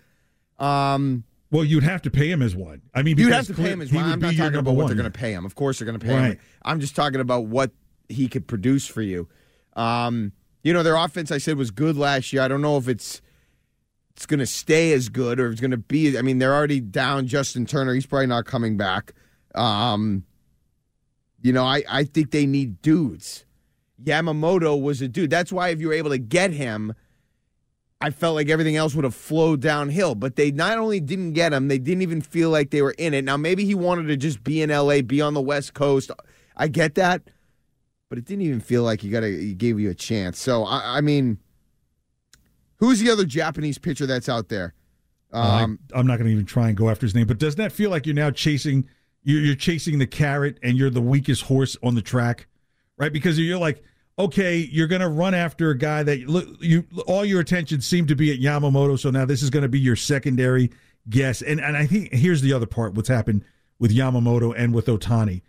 Um, 0.58 1.24
Well, 1.50 1.64
you'd 1.64 1.84
have 1.84 2.02
to 2.02 2.10
pay 2.10 2.30
him 2.30 2.42
as 2.42 2.56
one. 2.56 2.82
I 2.94 3.02
mean, 3.02 3.18
you'd 3.18 3.32
have 3.32 3.46
to 3.46 3.54
pay 3.54 3.70
him 3.70 3.80
as 3.80 3.92
would 3.92 4.00
I'm 4.00 4.20
not 4.20 4.34
talking 4.34 4.58
about 4.58 4.74
what 4.74 4.84
one. 4.84 4.86
they're 4.86 4.96
going 4.96 5.12
to 5.12 5.18
pay 5.18 5.32
him. 5.32 5.44
Of 5.44 5.54
course, 5.54 5.78
they're 5.78 5.86
going 5.86 5.98
to 5.98 6.04
pay 6.04 6.14
him. 6.14 6.38
I'm 6.62 6.80
just 6.80 6.96
talking 6.96 7.20
about 7.20 7.46
what 7.46 7.72
he 8.08 8.28
could 8.28 8.46
produce 8.46 8.86
for 8.86 9.02
you. 9.02 9.28
Um, 9.74 10.32
you 10.62 10.72
know, 10.72 10.82
their 10.82 10.96
offense 10.96 11.30
I 11.30 11.38
said 11.38 11.56
was 11.56 11.70
good 11.70 11.96
last 11.96 12.32
year. 12.32 12.42
I 12.42 12.48
don't 12.48 12.62
know 12.62 12.76
if 12.76 12.88
it's 12.88 13.20
it's 14.14 14.26
going 14.26 14.40
to 14.40 14.46
stay 14.46 14.92
as 14.92 15.08
good 15.08 15.40
or 15.40 15.50
it's 15.50 15.60
going 15.60 15.70
to 15.70 15.78
be. 15.78 16.18
I 16.18 16.22
mean, 16.22 16.38
they're 16.38 16.54
already 16.54 16.80
down 16.80 17.26
Justin 17.26 17.66
Turner. 17.66 17.94
He's 17.94 18.06
probably 18.06 18.26
not 18.26 18.44
coming 18.44 18.76
back. 18.76 19.12
Um, 19.54 20.24
you 21.40 21.52
know, 21.52 21.64
I, 21.64 21.82
I 21.88 22.04
think 22.04 22.30
they 22.30 22.46
need 22.46 22.82
dudes. 22.82 23.44
Yamamoto 24.02 24.80
was 24.80 25.00
a 25.00 25.08
dude. 25.08 25.30
That's 25.30 25.52
why 25.52 25.70
if 25.70 25.80
you 25.80 25.88
were 25.88 25.94
able 25.94 26.10
to 26.10 26.18
get 26.18 26.52
him, 26.52 26.94
I 28.00 28.10
felt 28.10 28.34
like 28.34 28.48
everything 28.48 28.76
else 28.76 28.94
would 28.94 29.04
have 29.04 29.14
flowed 29.14 29.60
downhill. 29.60 30.14
But 30.14 30.36
they 30.36 30.50
not 30.50 30.78
only 30.78 31.00
didn't 31.00 31.32
get 31.32 31.52
him, 31.52 31.68
they 31.68 31.78
didn't 31.78 32.02
even 32.02 32.20
feel 32.20 32.50
like 32.50 32.70
they 32.70 32.82
were 32.82 32.94
in 32.98 33.14
it. 33.14 33.24
Now 33.24 33.36
maybe 33.36 33.64
he 33.64 33.74
wanted 33.74 34.08
to 34.08 34.16
just 34.16 34.44
be 34.44 34.60
in 34.60 34.70
LA, 34.70 35.02
be 35.02 35.20
on 35.20 35.34
the 35.34 35.40
West 35.40 35.74
Coast. 35.74 36.10
I 36.56 36.68
get 36.68 36.96
that, 36.96 37.22
but 38.12 38.18
it 38.18 38.26
didn't 38.26 38.42
even 38.42 38.60
feel 38.60 38.82
like 38.82 39.00
he 39.00 39.08
got 39.08 39.22
a, 39.22 39.28
he 39.30 39.54
gave 39.54 39.80
you 39.80 39.88
a 39.88 39.94
chance. 39.94 40.38
So 40.38 40.64
I, 40.64 40.98
I 40.98 41.00
mean, 41.00 41.38
who's 42.76 43.00
the 43.00 43.10
other 43.10 43.24
Japanese 43.24 43.78
pitcher 43.78 44.04
that's 44.04 44.28
out 44.28 44.50
there? 44.50 44.74
Um, 45.32 45.78
I, 45.94 45.98
am 45.98 46.06
not 46.06 46.18
going 46.18 46.26
to 46.26 46.30
even 46.30 46.44
try 46.44 46.68
and 46.68 46.76
go 46.76 46.90
after 46.90 47.06
his 47.06 47.14
name, 47.14 47.26
but 47.26 47.38
doesn't 47.38 47.56
that 47.56 47.72
feel 47.72 47.88
like 47.88 48.04
you're 48.04 48.14
now 48.14 48.30
chasing 48.30 48.86
you're, 49.22 49.40
you're 49.40 49.54
chasing 49.54 49.98
the 49.98 50.06
carrot 50.06 50.58
and 50.62 50.76
you're 50.76 50.90
the 50.90 51.00
weakest 51.00 51.44
horse 51.44 51.74
on 51.82 51.94
the 51.94 52.02
track, 52.02 52.48
right? 52.98 53.14
Because 53.14 53.38
you're 53.38 53.58
like, 53.58 53.82
okay, 54.18 54.58
you're 54.58 54.88
going 54.88 55.00
to 55.00 55.08
run 55.08 55.32
after 55.32 55.70
a 55.70 55.78
guy 55.78 56.02
that 56.02 56.28
look 56.28 56.46
you 56.60 56.84
all 57.06 57.24
your 57.24 57.40
attention 57.40 57.80
seemed 57.80 58.08
to 58.08 58.14
be 58.14 58.30
at 58.30 58.40
Yamamoto, 58.40 58.98
so 58.98 59.08
now 59.08 59.24
this 59.24 59.42
is 59.42 59.48
going 59.48 59.62
to 59.62 59.70
be 59.70 59.80
your 59.80 59.96
secondary 59.96 60.70
guess. 61.08 61.40
And 61.40 61.62
and 61.62 61.78
I 61.78 61.86
think 61.86 62.12
here's 62.12 62.42
the 62.42 62.52
other 62.52 62.66
part: 62.66 62.92
what's 62.92 63.08
happened 63.08 63.42
with 63.78 63.90
Yamamoto 63.90 64.52
and 64.54 64.74
with 64.74 64.84
Ohtani, 64.84 65.40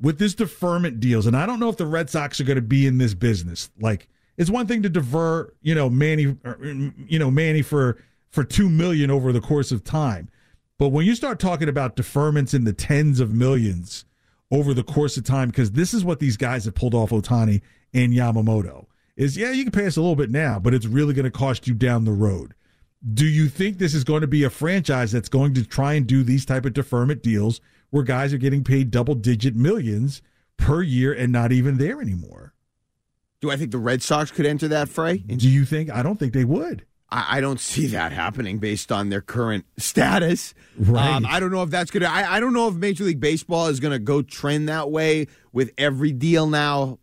with 0.00 0.18
this 0.18 0.34
deferment 0.34 1.00
deals, 1.00 1.26
and 1.26 1.36
I 1.36 1.46
don't 1.46 1.60
know 1.60 1.68
if 1.68 1.76
the 1.76 1.86
Red 1.86 2.10
Sox 2.10 2.40
are 2.40 2.44
going 2.44 2.56
to 2.56 2.62
be 2.62 2.86
in 2.86 2.98
this 2.98 3.14
business, 3.14 3.70
like 3.80 4.08
It's 4.36 4.50
one 4.50 4.66
thing 4.66 4.82
to 4.82 4.88
divert, 4.88 5.56
you 5.62 5.74
know, 5.74 5.90
Manny, 5.90 6.26
er, 6.26 6.38
er, 6.44 6.92
you 7.06 7.18
know, 7.18 7.30
Manny 7.30 7.62
for 7.62 8.02
for 8.30 8.44
two 8.44 8.68
million 8.68 9.10
over 9.10 9.32
the 9.32 9.40
course 9.40 9.72
of 9.72 9.84
time, 9.84 10.28
but 10.78 10.88
when 10.88 11.04
you 11.04 11.14
start 11.14 11.38
talking 11.38 11.68
about 11.68 11.96
deferments 11.96 12.54
in 12.54 12.64
the 12.64 12.72
tens 12.72 13.20
of 13.20 13.34
millions 13.34 14.04
over 14.50 14.72
the 14.72 14.82
course 14.82 15.16
of 15.16 15.24
time, 15.24 15.48
because 15.48 15.72
this 15.72 15.92
is 15.92 16.04
what 16.04 16.20
these 16.20 16.36
guys 16.36 16.64
have 16.64 16.74
pulled 16.74 16.94
off 16.94 17.10
Ohtani 17.10 17.60
and 17.92 18.12
Yamamoto 18.12 18.86
is 19.20 19.36
yeah, 19.36 19.52
you 19.52 19.64
can 19.64 19.72
pay 19.72 19.86
us 19.86 19.98
a 19.98 20.00
little 20.00 20.16
bit 20.16 20.30
now, 20.30 20.58
but 20.58 20.72
it's 20.72 20.86
really 20.86 21.12
going 21.12 21.24
to 21.24 21.30
cost 21.30 21.68
you 21.68 21.74
down 21.74 22.04
the 22.04 22.12
road. 22.12 22.54
Do 23.12 23.26
you 23.26 23.48
think 23.48 23.78
this 23.78 23.94
is 23.94 24.04
going 24.04 24.22
to 24.22 24.26
be 24.26 24.44
a 24.44 24.50
franchise 24.50 25.12
that's 25.12 25.28
going 25.28 25.54
to 25.54 25.64
try 25.64 25.94
and 25.94 26.06
do 26.06 26.22
these 26.22 26.46
type 26.46 26.64
of 26.64 26.72
deferment 26.72 27.22
deals 27.22 27.60
where 27.90 28.02
guys 28.02 28.32
are 28.32 28.38
getting 28.38 28.64
paid 28.64 28.90
double 28.90 29.14
digit 29.14 29.54
millions 29.54 30.22
per 30.56 30.82
year 30.82 31.12
and 31.12 31.32
not 31.32 31.52
even 31.52 31.78
there 31.78 32.00
anymore? 32.00 32.54
Do 33.40 33.50
I 33.50 33.56
think 33.56 33.70
the 33.70 33.78
Red 33.78 34.02
Sox 34.02 34.30
could 34.30 34.46
enter 34.46 34.68
that 34.68 34.88
fray? 34.88 35.18
Do 35.18 35.48
you 35.48 35.64
think? 35.64 35.90
I 35.90 36.02
don't 36.02 36.18
think 36.18 36.32
they 36.32 36.44
would. 36.44 36.84
I, 37.10 37.38
I 37.38 37.40
don't 37.40 37.58
see 37.58 37.86
that 37.88 38.12
happening 38.12 38.58
based 38.58 38.92
on 38.92 39.08
their 39.08 39.20
current 39.20 39.64
status. 39.78 40.54
Right. 40.78 41.14
Um, 41.14 41.26
I 41.26 41.40
don't 41.40 41.50
know 41.50 41.62
if 41.62 41.70
that's 41.70 41.90
going 41.90 42.02
to. 42.02 42.10
I 42.10 42.38
don't 42.38 42.52
know 42.52 42.68
if 42.68 42.74
Major 42.74 43.04
League 43.04 43.20
Baseball 43.20 43.66
is 43.66 43.80
going 43.80 43.92
to 43.92 43.98
go 43.98 44.22
trend 44.22 44.68
that 44.68 44.90
way 44.90 45.26
with 45.52 45.72
every 45.78 46.12
deal 46.12 46.46
now. 46.46 46.98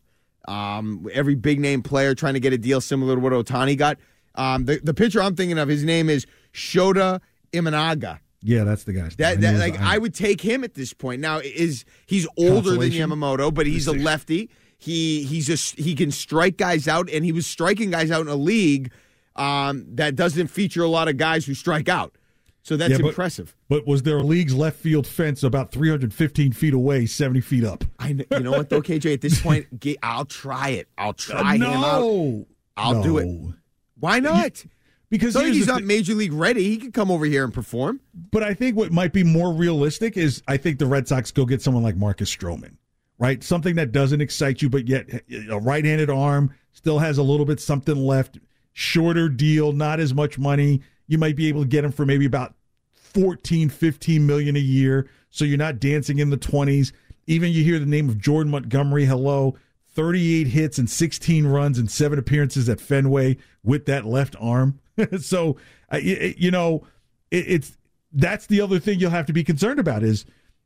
Um, 0.48 1.08
every 1.12 1.36
big 1.36 1.60
name 1.60 1.82
player 1.82 2.15
trying 2.15 2.36
to 2.36 2.39
get 2.39 2.53
a 2.53 2.58
deal 2.58 2.79
similar 2.79 3.15
to 3.15 3.22
what 3.22 3.34
Ohtani 3.34 3.77
got. 3.77 3.98
Um, 4.36 4.65
the 4.65 4.79
the 4.82 4.94
pitcher 4.94 5.22
I'm 5.22 5.36
thinking 5.36 5.58
of, 5.58 5.67
his 5.67 5.84
name 5.84 6.10
is 6.10 6.25
Shota 6.53 7.20
Imanaga. 7.51 8.20
Yeah, 8.41 8.63
that's 8.63 8.84
the 8.84 8.94
guy. 8.94 9.10
That, 9.17 9.41
that 9.41 9.56
like 9.60 9.79
I 9.79 9.98
would 9.98 10.13
take 10.13 10.41
him 10.41 10.63
at 10.63 10.74
this 10.75 10.94
point. 10.94 11.22
Now 11.22 11.39
is 11.39 11.86
he's 12.06 12.27
older 12.38 12.72
than 12.77 12.91
Yamamoto, 12.91 13.53
but 13.53 13.65
he's 13.65 13.88
a 13.88 13.94
lefty. 13.94 14.50
He 14.77 15.24
he's 15.24 15.48
just 15.48 15.77
he 15.79 15.96
can 15.96 16.12
strike 16.12 16.58
guys 16.58 16.88
out, 16.88 17.10
and 17.10 17.25
he 17.25 17.32
was 17.32 17.48
striking 17.48 17.89
guys 17.89 18.12
out 18.12 18.22
in 18.22 18.27
a 18.27 18.36
league 18.36 18.91
um, 19.36 19.86
that 19.96 20.15
doesn't 20.15 20.48
feature 20.48 20.84
a 20.84 20.88
lot 20.88 21.08
of 21.08 21.17
guys 21.17 21.46
who 21.46 21.53
strike 21.56 21.89
out. 21.89 22.15
So 22.62 22.75
that's 22.77 22.91
Yeah, 22.91 22.98
but- 22.98 23.08
impressive. 23.10 23.56
But 23.70 23.88
was 23.88 24.03
there 24.03 24.17
a 24.17 24.24
league's 24.24 24.53
left 24.53 24.77
field 24.77 25.08
fence 25.08 25.41
about 25.41 25.72
315 25.72 26.51
feet 26.51 26.74
away, 26.74 27.06
70 27.06 27.41
feet 27.41 27.63
up? 27.63 27.84
I 27.98 28.10
you 28.10 28.39
know 28.41 28.51
what 28.51 28.70
though, 28.70 28.82
KJ. 28.82 29.13
At 29.13 29.22
this 29.22 29.41
point, 29.44 29.67
I'll 30.03 30.25
try 30.25 30.70
it. 30.70 30.88
I'll 30.98 31.13
try 31.13 31.56
him 31.56 31.63
out. 31.63 32.01
no, 32.01 32.46
I'll 32.75 33.01
do 33.01 33.17
it. 33.17 33.53
Why 34.00 34.20
not? 34.20 34.63
Because 35.10 35.34
So 35.34 35.46
he's 35.46 35.68
not 35.68 35.80
thi- 35.80 35.86
major 35.86 36.14
league 36.14 36.34
ready. 36.34 36.64
He 36.64 36.78
could 36.78 36.94
come 36.94 37.10
over 37.10 37.26
here 37.26 37.44
and 37.44 37.54
perform. 37.54 38.02
But 38.32 38.44
I 38.44 38.54
think 38.54 38.76
what 38.76 38.92
might 38.92 39.14
be 39.14 39.24
more 39.24 39.54
realistic 39.54 40.18
is 40.18 40.44
I 40.48 40.58
think 40.58 40.80
the 40.80 40.86
Red 40.86 41.08
Sox 41.08 41.32
go 41.32 41.46
get 41.46 41.62
someone 41.62 41.84
like 41.84 41.96
Marcus 41.96 42.34
Stroman, 42.36 42.76
right? 43.18 43.42
Something 43.44 43.76
that 43.76 43.92
doesn't 43.94 44.20
excite 44.20 44.62
you, 44.62 44.70
but 44.70 44.88
yet 44.88 45.08
a 45.50 45.60
right-handed 45.60 46.10
arm 46.10 46.54
still 46.74 47.00
has 47.00 47.18
a 47.18 47.24
little 47.24 47.46
bit 47.46 47.60
something 47.62 47.96
left. 47.96 48.40
Shorter 48.74 49.30
deal, 49.30 49.72
not 49.72 50.00
as 50.00 50.14
much 50.14 50.38
money. 50.38 50.82
You 51.08 51.18
might 51.18 51.36
be 51.38 51.48
able 51.48 51.62
to 51.62 51.68
get 51.68 51.86
him 51.86 51.92
for 51.92 52.06
maybe 52.06 52.26
about 52.26 52.54
14, 52.94 53.70
15 53.70 54.26
million 54.26 54.56
a 54.56 54.60
year. 54.60 55.10
So 55.30 55.46
you're 55.46 55.58
not 55.58 55.80
dancing 55.80 56.20
in 56.20 56.30
the 56.30 56.38
20s. 56.38 56.92
Even 57.28 57.52
you 57.52 57.64
hear 57.64 57.80
the 57.80 57.86
name 57.86 58.10
of 58.10 58.20
Jordan 58.20 58.52
Montgomery, 58.52 59.06
hello, 59.06 59.56
38 59.96 60.48
hits 60.48 60.78
and 60.78 60.90
16 60.90 61.48
runs 61.48 61.78
and 61.80 61.90
seven 61.90 62.20
appearances 62.20 62.70
at 62.70 62.80
Fenway 62.80 63.38
with 63.64 63.86
that 63.86 64.06
left 64.06 64.36
arm. 64.40 64.80
so, 65.22 65.58
I- 65.89 65.98
I- 65.98 66.36
you 66.38 66.51
know, 66.51 66.86
it's 67.32 67.77
that's 68.13 68.48
the 68.48 68.62
other 68.62 68.80
thing 68.80 69.00
you'll 69.00 69.12
have 69.12 69.25
to 69.25 69.34
be 69.34 69.44
concerned 69.44 69.80
about 69.80 70.01
is, 70.04 70.25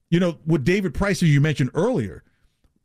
you 0.09 0.19
know, 0.19 0.37
with 0.45 0.63
David 0.63 0.93
Price, 0.93 1.19
who 1.19 1.25
you 1.25 1.41
mentioned 1.41 1.71
earlier, 1.73 2.23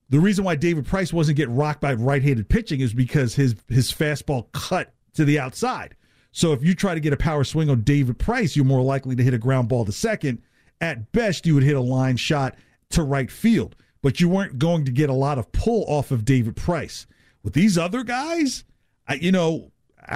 the 0.09 0.19
reason 0.21 0.45
why 0.45 0.57
David 0.57 0.87
Price 0.87 1.13
wasn't 1.13 1.37
getting 1.37 1.55
rocked 1.57 1.81
by 1.81 1.93
right-handed 1.95 2.49
pitching 2.49 2.81
is 2.81 2.95
because 2.95 3.35
his 3.35 3.55
his 3.69 3.93
fastball 3.93 4.51
cut 4.53 4.95
to 5.15 5.25
the 5.25 5.39
outside. 5.39 5.95
So 6.33 6.53
if 6.53 6.63
you 6.63 6.75
try 6.75 6.95
to 6.95 7.01
get 7.01 7.13
a 7.13 7.17
power 7.17 7.45
swing 7.45 7.69
on 7.71 7.83
David 7.83 8.19
Price, 8.19 8.55
you're 8.57 8.65
more 8.65 8.83
likely 8.83 9.17
to 9.17 9.23
hit 9.23 9.35
a 9.35 9.39
ground 9.39 9.69
ball 9.69 9.85
to 9.85 9.93
second. 9.93 10.43
At 10.81 11.11
best, 11.13 11.47
you 11.47 11.55
would 11.55 11.63
hit 11.63 11.77
a 11.77 11.81
line 11.81 12.17
shot 12.19 12.55
to 12.91 13.03
right 13.03 13.31
field, 13.31 13.75
but 14.03 14.21
you 14.21 14.29
weren't 14.29 14.59
going 14.59 14.85
to 14.85 14.93
get 14.93 15.09
a 15.11 15.15
lot 15.15 15.39
of 15.39 15.51
pull 15.53 15.85
off 15.89 16.11
of 16.11 16.25
David 16.25 16.55
Price. 16.57 17.07
With 17.43 17.55
these 17.55 17.77
other 17.79 18.05
guys, 18.05 18.65
I, 19.09 19.15
you 19.15 19.33
know, 19.33 19.73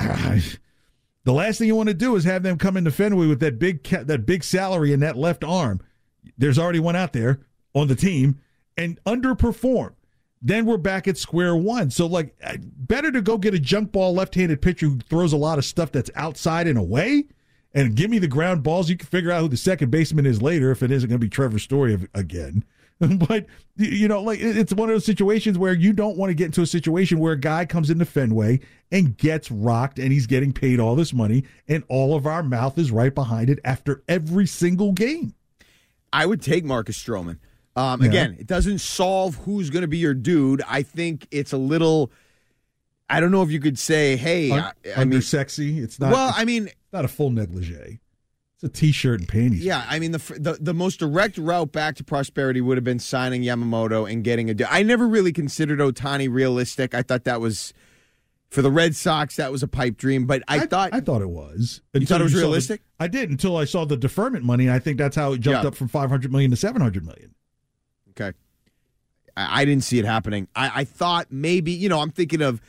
the 1.24 1.32
last 1.32 1.58
thing 1.58 1.66
you 1.68 1.76
want 1.76 1.88
to 1.88 1.94
do 1.94 2.16
is 2.16 2.24
have 2.24 2.42
them 2.42 2.58
come 2.58 2.76
into 2.76 2.90
Fenway 2.90 3.26
with 3.26 3.40
that 3.40 3.58
big 3.58 3.84
ca- 3.84 4.04
that 4.04 4.26
big 4.26 4.42
salary 4.42 4.92
and 4.92 5.02
that 5.02 5.16
left 5.16 5.44
arm. 5.44 5.80
There's 6.38 6.58
already 6.58 6.80
one 6.80 6.96
out 6.96 7.12
there 7.12 7.40
on 7.74 7.88
the 7.88 7.94
team 7.94 8.40
and 8.76 9.02
underperform. 9.04 9.94
Then 10.42 10.64
we're 10.64 10.78
back 10.78 11.06
at 11.06 11.18
square 11.18 11.54
one. 11.54 11.90
So 11.90 12.06
like, 12.06 12.34
better 12.76 13.12
to 13.12 13.20
go 13.20 13.36
get 13.36 13.54
a 13.54 13.58
junk 13.58 13.92
ball 13.92 14.14
left-handed 14.14 14.62
pitcher 14.62 14.86
who 14.86 14.98
throws 14.98 15.34
a 15.34 15.36
lot 15.36 15.58
of 15.58 15.66
stuff 15.66 15.92
that's 15.92 16.10
outside 16.14 16.66
and 16.66 16.78
away, 16.78 17.24
and 17.74 17.94
give 17.94 18.10
me 18.10 18.18
the 18.18 18.26
ground 18.26 18.62
balls. 18.62 18.88
You 18.88 18.96
can 18.96 19.06
figure 19.06 19.30
out 19.30 19.42
who 19.42 19.48
the 19.48 19.56
second 19.58 19.90
baseman 19.90 20.26
is 20.26 20.40
later 20.40 20.70
if 20.70 20.82
it 20.82 20.90
isn't 20.90 21.08
going 21.08 21.20
to 21.20 21.24
be 21.24 21.28
Trevor 21.28 21.58
Story 21.58 22.08
again. 22.14 22.64
but 23.28 23.46
you 23.76 24.08
know, 24.08 24.22
like 24.22 24.40
it's 24.40 24.74
one 24.74 24.90
of 24.90 24.94
those 24.94 25.06
situations 25.06 25.56
where 25.56 25.72
you 25.72 25.92
don't 25.92 26.18
want 26.18 26.28
to 26.30 26.34
get 26.34 26.46
into 26.46 26.60
a 26.60 26.66
situation 26.66 27.18
where 27.18 27.32
a 27.32 27.38
guy 27.38 27.64
comes 27.64 27.88
into 27.88 28.04
Fenway 28.04 28.60
and 28.92 29.16
gets 29.16 29.50
rocked, 29.50 29.98
and 29.98 30.12
he's 30.12 30.26
getting 30.26 30.52
paid 30.52 30.78
all 30.80 30.94
this 30.94 31.14
money, 31.14 31.44
and 31.66 31.82
all 31.88 32.14
of 32.14 32.26
our 32.26 32.42
mouth 32.42 32.76
is 32.76 32.90
right 32.90 33.14
behind 33.14 33.48
it 33.48 33.58
after 33.64 34.02
every 34.06 34.46
single 34.46 34.92
game. 34.92 35.34
I 36.12 36.26
would 36.26 36.42
take 36.42 36.64
Marcus 36.64 37.02
Stroman. 37.02 37.38
Um, 37.74 38.02
Yeah. 38.02 38.08
Again, 38.08 38.36
it 38.38 38.46
doesn't 38.46 38.80
solve 38.80 39.36
who's 39.36 39.70
going 39.70 39.82
to 39.82 39.88
be 39.88 39.98
your 39.98 40.14
dude. 40.14 40.60
I 40.68 40.82
think 40.82 41.26
it's 41.30 41.52
a 41.52 41.58
little. 41.58 42.12
I 43.08 43.18
don't 43.20 43.30
know 43.30 43.42
if 43.42 43.50
you 43.50 43.60
could 43.60 43.78
say, 43.78 44.16
"Hey, 44.16 44.52
I, 44.52 44.72
I 44.86 44.92
Under 44.96 45.16
mean, 45.16 45.22
sexy. 45.22 45.78
It's 45.80 45.98
not. 45.98 46.12
well, 46.12 46.34
I 46.36 46.44
mean, 46.44 46.68
not 46.92 47.04
a 47.04 47.08
full 47.08 47.30
negligee. 47.30 48.00
It's 48.62 48.64
a 48.64 48.68
t-shirt 48.68 49.20
and 49.20 49.28
panties. 49.28 49.64
yeah, 49.64 49.86
I 49.88 49.98
mean, 49.98 50.12
the, 50.12 50.18
the 50.38 50.58
the 50.60 50.74
most 50.74 50.98
direct 51.00 51.38
route 51.38 51.72
back 51.72 51.96
to 51.96 52.04
prosperity 52.04 52.60
would 52.60 52.76
have 52.76 52.84
been 52.84 52.98
signing 52.98 53.42
Yamamoto 53.42 54.10
and 54.10 54.22
getting 54.22 54.50
a 54.50 54.54
deal. 54.54 54.66
I 54.70 54.82
never 54.82 55.08
really 55.08 55.32
considered 55.32 55.78
Ohtani 55.78 56.30
realistic. 56.30 56.94
I 56.94 57.00
thought 57.02 57.24
that 57.24 57.40
was 57.40 57.72
for 58.50 58.60
the 58.60 58.70
Red 58.70 58.94
Sox. 58.96 59.36
That 59.36 59.50
was 59.50 59.62
a 59.62 59.68
pipe 59.68 59.96
dream, 59.96 60.26
but 60.26 60.42
I, 60.46 60.66
thought 60.66 60.92
I 60.92 61.00
thought 61.00 61.22
it 61.22 61.30
was. 61.30 61.80
You 61.94 62.04
thought 62.04 62.20
it 62.20 62.24
was 62.24 62.32
saw 62.32 62.38
the- 62.38 62.44
realistic? 62.44 62.82
I 62.98 63.06
did 63.06 63.30
until 63.30 63.56
I 63.56 63.64
saw 63.64 63.86
the 63.86 63.96
deferment 63.96 64.44
money. 64.44 64.68
I 64.68 64.78
think 64.78 64.98
that's 64.98 65.16
how 65.16 65.32
it 65.32 65.40
jumped 65.40 65.62
Yeah. 65.62 65.68
up 65.68 65.74
from 65.74 65.88
500 65.88 66.30
million 66.30 66.50
to 66.50 66.56
700 66.58 67.06
million. 67.06 67.34
Okay. 68.10 68.36
I, 69.36 69.62
I 69.62 69.64
didn't 69.64 69.84
see 69.84 69.98
it 69.98 70.04
happening. 70.04 70.48
I, 70.54 70.80
I 70.80 70.84
thought 70.84 71.28
maybe, 71.30 71.72
you 71.72 71.88
know, 71.88 72.00
I'm 72.00 72.10
thinking 72.10 72.42
of 72.42 72.60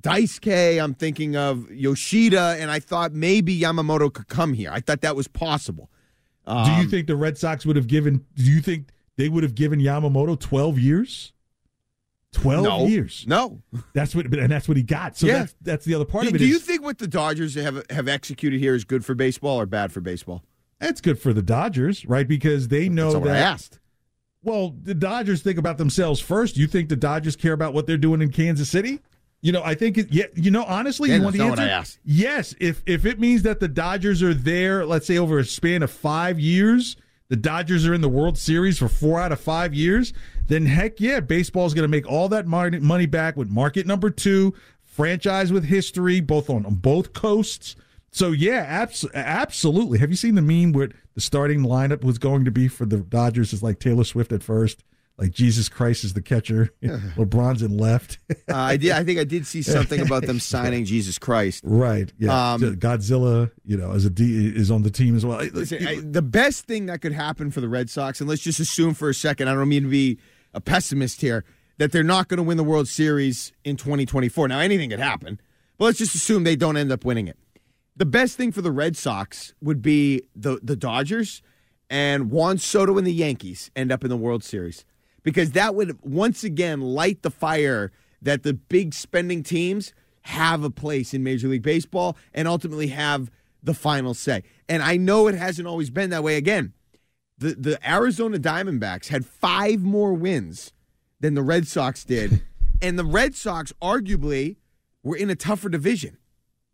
Daisuke, 0.00 0.82
I'm 0.82 0.94
thinking 0.94 1.36
of 1.36 1.70
Yoshida, 1.70 2.56
and 2.58 2.70
I 2.70 2.80
thought 2.80 3.12
maybe 3.12 3.58
Yamamoto 3.58 4.12
could 4.12 4.28
come 4.28 4.54
here. 4.54 4.70
I 4.72 4.80
thought 4.80 5.00
that 5.02 5.16
was 5.16 5.28
possible. 5.28 5.90
do 6.46 6.52
Um, 6.52 6.80
you 6.82 6.88
think 6.88 7.06
the 7.06 7.16
Red 7.16 7.36
Sox 7.38 7.66
would 7.66 7.76
have 7.76 7.86
given? 7.86 8.24
Do 8.34 8.44
you 8.44 8.60
think 8.60 8.88
they 9.16 9.28
would 9.28 9.42
have 9.42 9.54
given 9.54 9.80
Yamamoto 9.80 10.38
12 10.38 10.78
years? 10.78 11.32
12 12.32 12.62
no, 12.64 12.86
years. 12.86 13.24
No. 13.26 13.60
That's 13.92 14.14
what, 14.14 14.26
and 14.26 14.50
that's 14.50 14.68
what 14.68 14.76
he 14.76 14.82
got. 14.84 15.16
So 15.18 15.26
Yeah. 15.26 15.38
that's 15.40 15.54
that's 15.62 15.84
the 15.84 15.94
other 15.96 16.04
part 16.04 16.22
Do, 16.24 16.28
of 16.28 16.34
it. 16.36 16.38
do 16.38 16.44
is- 16.44 16.50
you 16.50 16.58
think 16.60 16.82
what 16.82 16.98
the 16.98 17.08
Dodgers 17.08 17.56
have 17.56 17.82
have 17.90 18.06
executed 18.06 18.60
here 18.60 18.74
is 18.74 18.84
good 18.84 19.04
for 19.04 19.14
baseball 19.14 19.60
or 19.60 19.66
bad 19.66 19.92
for 19.92 20.00
baseball? 20.00 20.44
that's 20.78 21.00
good 21.02 21.18
for 21.20 21.34
the 21.34 21.42
Dodgers, 21.42 22.06
right? 22.06 22.26
Because 22.26 22.68
they 22.68 22.88
know 22.88 23.08
what 23.18 23.28
I 23.28 23.32
that. 23.34 23.52
asked. 23.52 23.78
Well, 24.42 24.74
the 24.82 24.94
Dodgers 24.94 25.42
think 25.42 25.58
about 25.58 25.76
themselves 25.76 26.20
first. 26.20 26.56
You 26.56 26.66
think 26.66 26.88
the 26.88 26.96
Dodgers 26.96 27.36
care 27.36 27.52
about 27.52 27.74
what 27.74 27.86
they're 27.86 27.98
doing 27.98 28.22
in 28.22 28.30
Kansas 28.30 28.70
City? 28.70 29.00
You 29.42 29.52
know, 29.52 29.62
I 29.64 29.74
think 29.74 29.96
it, 29.96 30.12
yeah. 30.12 30.26
You 30.34 30.50
know, 30.50 30.64
honestly, 30.64 31.08
Yeah, 31.08 31.16
you 31.16 31.22
want 31.22 31.36
the 31.36 31.42
answer? 31.44 31.62
Yes, 32.04 32.54
if 32.60 32.82
if 32.86 33.06
it 33.06 33.18
means 33.18 33.42
that 33.42 33.60
the 33.60 33.68
Dodgers 33.68 34.22
are 34.22 34.34
there, 34.34 34.84
let's 34.84 35.06
say 35.06 35.16
over 35.16 35.38
a 35.38 35.44
span 35.44 35.82
of 35.82 35.90
five 35.90 36.38
years, 36.38 36.96
the 37.28 37.36
Dodgers 37.36 37.86
are 37.86 37.94
in 37.94 38.00
the 38.02 38.08
World 38.08 38.36
Series 38.36 38.78
for 38.78 38.88
four 38.88 39.18
out 39.20 39.32
of 39.32 39.40
five 39.40 39.72
years, 39.72 40.12
then 40.48 40.66
heck 40.66 41.00
yeah, 41.00 41.20
baseball's 41.20 41.72
going 41.74 41.84
to 41.84 41.88
make 41.88 42.06
all 42.06 42.28
that 42.28 42.46
money 42.46 43.06
back 43.06 43.36
with 43.36 43.48
market 43.48 43.86
number 43.86 44.10
two, 44.10 44.52
franchise 44.82 45.52
with 45.52 45.64
history, 45.64 46.20
both 46.20 46.50
on, 46.50 46.66
on 46.66 46.74
both 46.74 47.12
coasts. 47.12 47.76
So 48.10 48.32
yeah, 48.32 48.64
abs- 48.68 49.06
absolutely. 49.14 50.00
Have 50.00 50.10
you 50.10 50.16
seen 50.16 50.34
the 50.34 50.42
meme 50.42 50.72
where 50.72 50.90
the 51.14 51.20
starting 51.20 51.60
lineup 51.60 52.02
was 52.02 52.18
going 52.18 52.44
to 52.44 52.50
be 52.50 52.68
for 52.68 52.84
the 52.84 52.98
Dodgers 52.98 53.52
is 53.52 53.62
like 53.62 53.78
Taylor 53.78 54.04
Swift 54.04 54.32
at 54.32 54.42
first, 54.42 54.82
like 55.20 55.32
Jesus 55.32 55.68
Christ 55.68 56.02
is 56.02 56.14
the 56.14 56.22
catcher, 56.22 56.70
LeBron's 56.82 57.62
in 57.62 57.76
left. 57.76 58.18
Uh, 58.30 58.34
I 58.54 58.76
did. 58.78 58.92
I 58.92 59.04
think 59.04 59.18
I 59.18 59.24
did 59.24 59.46
see 59.46 59.60
something 59.60 60.00
about 60.00 60.22
them 60.26 60.40
signing 60.40 60.86
Jesus 60.86 61.18
Christ. 61.18 61.62
Right. 61.64 62.10
Yeah. 62.18 62.52
Um, 62.54 62.62
Godzilla, 62.76 63.50
you 63.64 63.76
know, 63.76 63.92
as 63.92 64.06
a 64.06 64.10
D 64.10 64.48
is 64.48 64.70
on 64.70 64.82
the 64.82 64.90
team 64.90 65.14
as 65.14 65.26
well. 65.26 65.38
Listen, 65.52 65.86
I, 65.86 66.00
the 66.00 66.22
best 66.22 66.64
thing 66.64 66.86
that 66.86 67.02
could 67.02 67.12
happen 67.12 67.50
for 67.50 67.60
the 67.60 67.68
Red 67.68 67.90
Sox, 67.90 68.20
and 68.20 68.28
let's 68.28 68.40
just 68.40 68.60
assume 68.60 68.94
for 68.94 69.10
a 69.10 69.14
second, 69.14 69.48
I 69.48 69.54
don't 69.54 69.68
mean 69.68 69.82
to 69.82 69.90
be 69.90 70.18
a 70.54 70.60
pessimist 70.60 71.20
here, 71.20 71.44
that 71.76 71.92
they're 71.92 72.02
not 72.02 72.28
going 72.28 72.38
to 72.38 72.42
win 72.42 72.56
the 72.56 72.64
World 72.64 72.88
Series 72.88 73.52
in 73.62 73.76
2024. 73.76 74.48
Now, 74.48 74.58
anything 74.58 74.88
could 74.88 75.00
happen, 75.00 75.38
but 75.76 75.84
let's 75.84 75.98
just 75.98 76.14
assume 76.14 76.44
they 76.44 76.56
don't 76.56 76.78
end 76.78 76.90
up 76.90 77.04
winning 77.04 77.28
it. 77.28 77.36
The 77.94 78.06
best 78.06 78.38
thing 78.38 78.52
for 78.52 78.62
the 78.62 78.72
Red 78.72 78.96
Sox 78.96 79.52
would 79.60 79.82
be 79.82 80.22
the, 80.34 80.58
the 80.62 80.76
Dodgers 80.76 81.42
and 81.90 82.30
Juan 82.30 82.56
Soto 82.56 82.96
and 82.96 83.06
the 83.06 83.12
Yankees 83.12 83.70
end 83.76 83.92
up 83.92 84.02
in 84.02 84.08
the 84.08 84.16
World 84.16 84.42
Series 84.42 84.86
because 85.22 85.52
that 85.52 85.74
would 85.74 85.98
once 86.02 86.44
again 86.44 86.80
light 86.80 87.22
the 87.22 87.30
fire 87.30 87.92
that 88.22 88.42
the 88.42 88.54
big 88.54 88.94
spending 88.94 89.42
teams 89.42 89.92
have 90.22 90.62
a 90.62 90.70
place 90.70 91.14
in 91.14 91.22
Major 91.22 91.48
League 91.48 91.62
Baseball 91.62 92.16
and 92.34 92.46
ultimately 92.46 92.88
have 92.88 93.30
the 93.62 93.74
final 93.74 94.14
say. 94.14 94.42
And 94.68 94.82
I 94.82 94.96
know 94.96 95.26
it 95.26 95.34
hasn't 95.34 95.66
always 95.66 95.90
been 95.90 96.10
that 96.10 96.22
way. 96.22 96.36
Again, 96.36 96.72
the, 97.38 97.54
the 97.54 97.90
Arizona 97.90 98.38
Diamondbacks 98.38 99.08
had 99.08 99.24
five 99.24 99.80
more 99.80 100.12
wins 100.12 100.72
than 101.20 101.34
the 101.34 101.42
Red 101.42 101.66
Sox 101.66 102.04
did. 102.04 102.42
and 102.82 102.98
the 102.98 103.04
Red 103.04 103.34
Sox 103.34 103.72
arguably 103.82 104.56
were 105.02 105.16
in 105.16 105.30
a 105.30 105.34
tougher 105.34 105.68
division. 105.68 106.16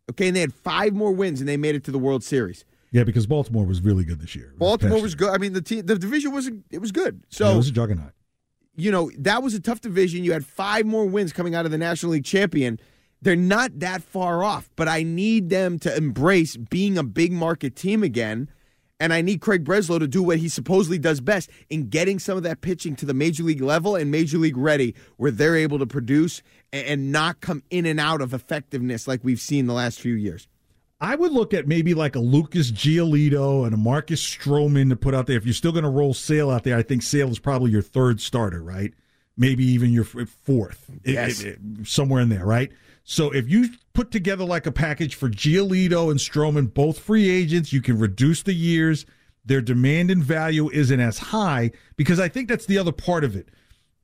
Okay, 0.09 0.27
and 0.27 0.35
they 0.35 0.41
had 0.41 0.53
five 0.53 0.93
more 0.93 1.11
wins 1.11 1.39
and 1.39 1.49
they 1.49 1.57
made 1.57 1.75
it 1.75 1.83
to 1.85 1.91
the 1.91 1.99
World 1.99 2.23
Series. 2.23 2.63
Yeah, 2.91 3.03
because 3.03 3.27
Baltimore 3.27 3.65
was 3.65 3.81
really 3.81 4.05
good 4.05 4.21
this 4.21 4.35
year. 4.35 4.53
Baltimore 4.57 5.01
was 5.01 5.15
good. 5.15 5.29
I 5.29 5.37
mean, 5.37 5.51
the 5.51 5.61
team, 5.61 5.85
the 5.85 5.97
division 5.97 6.31
was 6.31 6.49
it 6.71 6.79
was 6.79 6.93
good. 6.93 7.15
Yeah, 7.29 7.37
So 7.37 7.51
it 7.51 7.57
was 7.57 7.67
a 7.67 7.73
juggernaut. 7.73 8.11
You 8.77 8.91
know, 8.91 9.11
that 9.17 9.41
was 9.43 9.55
a 9.55 9.59
tough 9.59 9.81
division. 9.81 10.23
You 10.23 10.33
had 10.33 10.45
five 10.45 10.85
more 10.85 11.05
wins 11.05 11.33
coming 11.33 11.55
out 11.55 11.65
of 11.65 11.71
the 11.71 11.77
National 11.77 12.13
League 12.13 12.25
champion. 12.25 12.79
They're 13.21 13.35
not 13.35 13.79
that 13.79 14.03
far 14.03 14.43
off, 14.43 14.69
but 14.75 14.87
I 14.87 15.01
need 15.01 15.49
them 15.49 15.79
to 15.79 15.95
embrace 15.97 16.55
being 16.55 16.97
a 16.97 17.03
big 17.03 17.31
market 17.31 17.75
team 17.75 18.03
again. 18.03 18.49
And 18.99 19.13
I 19.13 19.21
need 19.21 19.41
Craig 19.41 19.63
Breslow 19.63 19.99
to 19.99 20.07
do 20.07 20.23
what 20.23 20.37
he 20.37 20.47
supposedly 20.47 20.97
does 20.97 21.21
best 21.21 21.49
in 21.69 21.89
getting 21.89 22.19
some 22.19 22.37
of 22.37 22.43
that 22.43 22.61
pitching 22.61 22.95
to 22.97 23.05
the 23.05 23.13
major 23.13 23.43
league 23.43 23.61
level 23.61 23.95
and 23.95 24.09
major 24.09 24.37
league 24.37 24.57
ready, 24.57 24.95
where 25.17 25.31
they're 25.31 25.55
able 25.55 25.79
to 25.79 25.85
produce 25.85 26.41
and- 26.71 27.11
not 27.11 27.41
come 27.41 27.63
in 27.69 27.85
and 27.85 27.99
out 27.99 28.21
of 28.21 28.33
effectiveness 28.33 29.07
like 29.07 29.23
we've 29.23 29.39
seen 29.39 29.65
the 29.65 29.73
last 29.73 29.99
few 29.99 30.13
years. 30.13 30.47
I 30.99 31.15
would 31.15 31.31
look 31.31 31.53
at 31.53 31.67
maybe 31.67 31.93
like 31.93 32.15
a 32.15 32.19
Lucas 32.19 32.71
Giolito 32.71 33.65
and 33.65 33.73
a 33.73 33.77
Marcus 33.77 34.23
Stroman 34.23 34.89
to 34.89 34.95
put 34.95 35.13
out 35.13 35.27
there. 35.27 35.37
If 35.37 35.45
you're 35.45 35.53
still 35.53 35.71
going 35.71 35.83
to 35.83 35.89
roll 35.89 36.13
Sale 36.13 36.49
out 36.49 36.63
there, 36.63 36.75
I 36.77 36.81
think 36.81 37.03
Sale 37.03 37.29
is 37.29 37.37
probably 37.39 37.69
your 37.71 37.83
third 37.83 38.19
starter, 38.19 38.63
right? 38.63 38.93
Maybe 39.37 39.63
even 39.65 39.91
your 39.91 40.05
f- 40.05 40.15
eh, 40.19 40.25
fourth, 40.43 40.89
It- 41.03 41.13
Yes. 41.13 41.41
it- 41.41 41.59
it- 41.79 41.87
somewhere 41.87 42.21
in 42.21 42.29
there, 42.29 42.45
right? 42.45 42.71
So 43.03 43.29
if 43.31 43.47
you 43.47 43.69
put 43.93 44.09
together 44.09 44.43
like 44.43 44.65
a 44.65 44.71
package 44.71 45.13
for 45.13 45.29
Giolito 45.29 46.09
and 46.09 46.19
Stroman, 46.19 46.73
both 46.73 46.97
free 46.99 47.29
agents, 47.29 47.71
you 47.71 47.81
can 47.81 47.99
reduce 47.99 48.41
the 48.41 48.53
years. 48.53 49.05
Their 49.45 49.61
demand 49.61 50.09
and 50.11 50.23
value 50.23 50.69
isn't 50.71 50.99
as 50.99 51.19
high 51.19 51.71
because 51.95 52.19
I 52.19 52.27
think 52.27 52.49
that's 52.49 52.65
the 52.65 52.77
other 52.79 52.91
part 52.91 53.23
of 53.23 53.35
it 53.35 53.49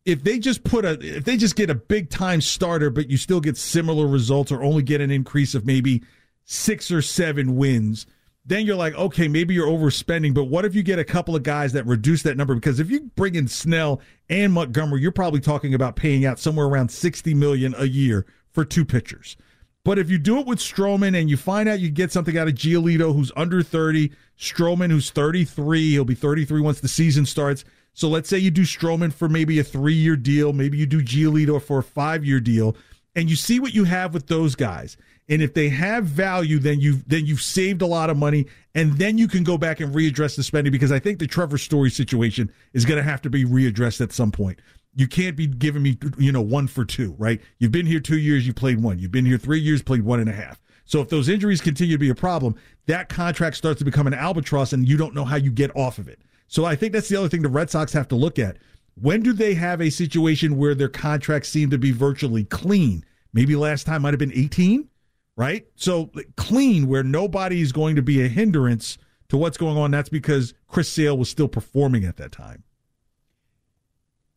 if 0.06 0.24
they 0.24 0.38
just 0.38 0.64
put 0.64 0.86
a 0.86 0.92
if 1.02 1.24
they 1.26 1.36
just 1.38 1.56
get 1.56 1.70
a 1.70 1.76
big 1.76 2.10
time 2.10 2.40
starter 2.42 2.90
but 2.90 3.10
you 3.10 3.16
still 3.18 3.40
get 3.42 3.56
similar 3.58 4.06
results 4.08 4.52
or 4.52 4.62
only 4.64 4.84
get 4.84 5.00
an 5.02 5.10
increase 5.12 5.54
of 5.56 5.66
maybe 5.66 6.02
six 6.46 6.92
or 6.92 7.02
seven 7.02 7.56
wins 7.56 8.06
then 8.46 8.66
you're 8.66 8.76
like 8.76 8.94
okay 8.96 9.28
maybe 9.28 9.54
you're 9.54 9.68
overspending 9.68 10.34
but 10.34 10.46
what 10.46 10.66
if 10.66 10.76
you 10.76 10.84
get 10.84 11.00
a 11.00 11.04
couple 11.04 11.36
of 11.36 11.44
guys 11.44 11.74
that 11.74 11.86
reduce 11.86 12.24
that 12.24 12.38
number 12.38 12.54
because 12.56 12.80
if 12.80 12.90
you 12.90 13.02
bring 13.16 13.36
in 13.36 13.48
snell 13.48 14.02
and 14.30 14.52
montgomery 14.54 15.02
you're 15.02 15.12
probably 15.12 15.40
talking 15.40 15.74
about 15.74 15.96
paying 15.96 16.26
out 16.26 16.40
somewhere 16.40 16.66
around 16.66 16.90
60 16.90 17.34
million 17.34 17.74
a 17.78 17.86
year 17.86 18.26
for 18.52 18.66
two 18.66 18.86
pitchers 18.86 19.38
but 19.86 20.00
if 20.00 20.10
you 20.10 20.18
do 20.18 20.40
it 20.40 20.48
with 20.48 20.60
Stroman 20.60 21.20
and 21.20 21.30
you 21.30 21.36
find 21.36 21.68
out 21.68 21.82
you 21.82 21.90
get 21.90 22.12
something 22.12 22.38
out 22.38 22.48
of 22.48 22.54
Giolito 22.54 23.14
who's 23.14 23.34
under 23.36 23.62
30, 23.62 24.12
Stroman 24.40 24.90
who's 24.90 25.10
33, 25.12 25.92
he'll 25.92 26.06
be 26.06 26.16
33 26.16 26.62
once 26.62 26.80
the 26.80 26.88
season 26.88 27.26
starts. 27.26 27.66
So 27.94 28.08
let's 28.08 28.30
say 28.30 28.38
you 28.38 28.50
do 28.50 28.62
Stroman 28.62 29.12
for 29.12 29.28
maybe 29.28 29.60
a 29.60 29.64
three 29.64 29.94
year 29.94 30.16
deal, 30.16 30.54
maybe 30.54 30.78
you 30.78 30.86
do 30.86 31.04
Giolito 31.04 31.62
for 31.62 31.80
a 31.80 31.84
five 31.84 32.24
year 32.24 32.40
deal, 32.40 32.78
and 33.16 33.30
you 33.30 33.36
see 33.36 33.60
what 33.60 33.74
you 33.74 33.84
have 33.84 34.14
with 34.14 34.28
those 34.28 34.56
guys. 34.56 34.96
And 35.34 35.42
if 35.42 35.56
they 35.56 35.68
have 35.70 36.06
value, 36.06 36.60
then 36.60 36.80
you've 36.80 37.10
then 37.10 37.26
you've 37.26 37.42
saved 37.42 37.82
a 37.82 37.88
lot 37.88 38.12
of 38.12 38.18
money, 38.18 38.46
and 38.76 39.00
then 39.00 39.18
you 39.18 39.28
can 39.28 39.44
go 39.44 39.58
back 39.58 39.80
and 39.80 39.92
readdress 39.92 40.36
the 40.36 40.44
spending 40.44 40.72
because 40.72 40.92
I 40.92 41.00
think 41.00 41.18
the 41.18 41.26
Trevor 41.26 41.58
Story 41.58 41.90
situation 41.90 42.54
is 42.74 42.86
going 42.86 42.98
to 42.98 43.04
have 43.04 43.20
to 43.24 43.32
be 43.32 43.44
readdressed 43.44 44.00
at 44.00 44.12
some 44.12 44.32
point. 44.32 44.62
You 44.94 45.08
can't 45.08 45.36
be 45.36 45.48
giving 45.48 45.82
me, 45.82 45.98
you 46.20 46.32
know, 46.32 46.42
one 46.44 46.68
for 46.68 46.86
two, 46.86 47.16
right? 47.18 47.42
You've 47.58 47.72
been 47.72 47.88
here 47.88 48.00
two 48.00 48.20
years, 48.20 48.46
you 48.46 48.54
played 48.54 48.84
one. 48.84 49.00
You've 49.00 49.12
been 49.12 49.26
here 49.26 49.40
three 49.40 49.60
years, 49.60 49.82
played 49.82 50.04
one 50.04 50.20
and 50.20 50.30
a 50.30 50.34
half. 50.34 50.62
So 50.86 51.02
if 51.02 51.10
those 51.10 51.30
injuries 51.30 51.62
continue 51.62 51.96
to 51.96 52.00
be 52.00 52.12
a 52.12 52.16
problem, 52.16 52.54
that 52.86 53.10
contract 53.10 53.58
starts 53.58 53.80
to 53.80 53.86
become 53.86 54.06
an 54.06 54.14
albatross 54.14 54.72
and 54.72 54.88
you 54.88 54.98
don't 54.98 55.16
know 55.16 55.26
how 55.26 55.38
you 55.38 55.50
get 55.50 55.76
off 55.76 55.98
of 55.98 56.08
it. 56.08 56.22
So 56.48 56.64
I 56.64 56.76
think 56.76 56.94
that's 56.94 57.10
the 57.10 57.18
other 57.18 57.28
thing 57.28 57.42
the 57.42 57.50
Red 57.50 57.72
Sox 57.72 57.92
have 57.94 58.08
to 58.10 58.16
look 58.16 58.38
at. 58.38 58.58
When 59.02 59.24
do 59.24 59.34
they 59.34 59.56
have 59.56 59.82
a 59.82 59.90
situation 59.90 60.58
where 60.58 60.76
their 60.76 60.90
contracts 60.90 61.50
seem 61.50 61.72
to 61.72 61.80
be 61.80 61.90
virtually 61.90 62.44
clean? 62.44 63.04
Maybe 63.34 63.56
last 63.56 63.88
time 63.88 64.04
might 64.04 64.14
have 64.14 64.20
been 64.20 64.32
18, 64.32 64.88
right? 65.36 65.66
So 65.76 66.12
clean 66.38 66.88
where 66.88 67.04
nobody 67.04 67.62
is 67.62 67.72
going 67.72 67.96
to 67.96 68.02
be 68.02 68.24
a 68.24 68.28
hindrance 68.28 68.98
to 69.30 69.38
what's 69.38 69.58
going 69.58 69.78
on. 69.78 69.92
That's 69.92 70.10
because 70.10 70.54
Chris 70.68 70.90
Sale 70.90 71.18
was 71.18 71.30
still 71.30 71.48
performing 71.48 72.06
at 72.06 72.18
that 72.18 72.32
time. 72.32 72.64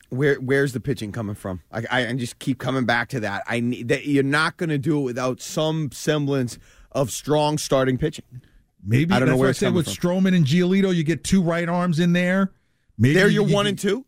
Where 0.09 0.37
where's 0.37 0.73
the 0.73 0.79
pitching 0.81 1.11
coming 1.11 1.35
from? 1.35 1.63
I, 1.73 1.83
I, 1.91 2.07
I 2.09 2.13
just 2.15 2.39
keep 2.39 2.59
coming 2.59 2.85
back 2.85 3.09
to 3.09 3.21
that. 3.21 3.43
I 3.49 3.59
need 3.59 3.89
that 3.89 4.07
you're 4.07 4.23
not 4.23 4.57
going 4.57 4.71
to 4.71 4.79
do 4.79 5.01
it 5.01 5.03
without 5.03 5.41
some 5.41 5.91
semblance 5.93 6.59
of 6.93 7.11
strong 7.11 7.59
starting 7.59 7.99
pitching. 7.99 8.25
Maybe 8.85 9.13
I 9.13 9.19
don't 9.19 9.29
know 9.29 9.37
where 9.37 9.49
I 9.49 9.53
said 9.53 9.75
with 9.75 9.87
from. 9.87 9.95
Stroman 10.25 10.37
and 10.37 10.47
Giolito, 10.47 10.95
you 10.95 11.03
get 11.03 11.25
two 11.25 11.43
right 11.43 11.69
arms 11.69 11.99
in 11.99 12.13
there. 12.13 12.53
Maybe 12.97 13.15
there 13.15 13.29
you're 13.29 13.47
you- 13.49 13.53
one 13.55 13.67
you- 13.67 13.71
and 13.71 13.79
two. 13.79 14.07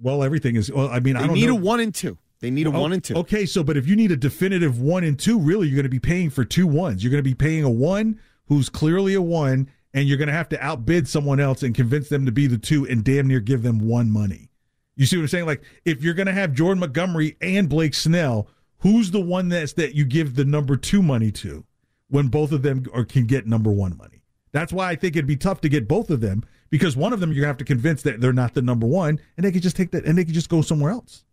Well, 0.00 0.22
everything 0.22 0.54
is. 0.56 0.70
Well, 0.70 0.88
I 0.88 1.00
mean, 1.00 1.16
I 1.16 1.26
don't 1.26 1.34
need 1.34 1.46
know. 1.46 1.56
a 1.56 1.60
one 1.60 1.80
and 1.80 1.92
two. 1.94 2.18
They 2.42 2.50
need 2.50 2.66
a 2.66 2.70
Oh, 2.70 2.80
one 2.80 2.92
and 2.92 3.02
two. 3.02 3.14
Okay, 3.14 3.46
so 3.46 3.62
but 3.62 3.76
if 3.76 3.86
you 3.86 3.96
need 3.96 4.10
a 4.10 4.16
definitive 4.16 4.78
one 4.80 5.04
and 5.04 5.18
two, 5.18 5.38
really, 5.38 5.68
you're 5.68 5.76
going 5.76 5.84
to 5.84 5.88
be 5.88 6.00
paying 6.00 6.28
for 6.28 6.44
two 6.44 6.66
ones. 6.66 7.02
You're 7.02 7.12
going 7.12 7.22
to 7.22 7.28
be 7.28 7.34
paying 7.34 7.64
a 7.64 7.70
one 7.70 8.20
who's 8.48 8.68
clearly 8.68 9.14
a 9.14 9.22
one, 9.22 9.70
and 9.94 10.08
you're 10.08 10.18
going 10.18 10.26
to 10.28 10.34
have 10.34 10.48
to 10.50 10.62
outbid 10.62 11.06
someone 11.08 11.38
else 11.38 11.62
and 11.62 11.74
convince 11.74 12.08
them 12.08 12.26
to 12.26 12.32
be 12.32 12.48
the 12.48 12.58
two, 12.58 12.84
and 12.86 13.04
damn 13.04 13.28
near 13.28 13.38
give 13.40 13.62
them 13.62 13.78
one 13.78 14.10
money. 14.10 14.50
You 14.96 15.06
see 15.06 15.16
what 15.16 15.22
I'm 15.22 15.28
saying? 15.28 15.46
Like 15.46 15.62
if 15.84 16.02
you're 16.02 16.14
going 16.14 16.26
to 16.26 16.32
have 16.32 16.52
Jordan 16.52 16.80
Montgomery 16.80 17.36
and 17.40 17.68
Blake 17.68 17.94
Snell, 17.94 18.48
who's 18.78 19.12
the 19.12 19.20
one 19.20 19.48
that's 19.48 19.72
that 19.74 19.94
you 19.94 20.04
give 20.04 20.34
the 20.34 20.44
number 20.44 20.76
two 20.76 21.02
money 21.02 21.30
to 21.30 21.64
when 22.08 22.26
both 22.26 22.50
of 22.50 22.62
them 22.62 22.84
are, 22.92 23.04
can 23.04 23.24
get 23.26 23.46
number 23.46 23.70
one 23.70 23.96
money? 23.96 24.20
That's 24.50 24.72
why 24.72 24.90
I 24.90 24.96
think 24.96 25.14
it'd 25.16 25.26
be 25.26 25.36
tough 25.36 25.60
to 25.62 25.68
get 25.68 25.88
both 25.88 26.10
of 26.10 26.20
them 26.20 26.44
because 26.70 26.96
one 26.96 27.12
of 27.12 27.20
them 27.20 27.30
you're 27.32 27.42
gonna 27.42 27.46
have 27.46 27.56
to 27.58 27.64
convince 27.64 28.02
that 28.02 28.20
they're 28.20 28.32
not 28.32 28.52
the 28.54 28.62
number 28.62 28.86
one, 28.86 29.20
and 29.36 29.46
they 29.46 29.52
could 29.52 29.62
just 29.62 29.76
take 29.76 29.92
that 29.92 30.04
and 30.04 30.18
they 30.18 30.24
could 30.24 30.34
just 30.34 30.48
go 30.50 30.60
somewhere 30.60 30.90
else. 30.90 31.24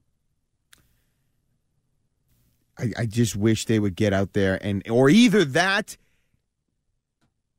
I, 2.80 2.92
I 3.00 3.06
just 3.06 3.36
wish 3.36 3.66
they 3.66 3.80
would 3.80 3.96
get 3.96 4.14
out 4.14 4.34
there 4.34 4.58
and 4.64 4.88
or 4.90 5.10
either 5.10 5.44
that 5.46 5.98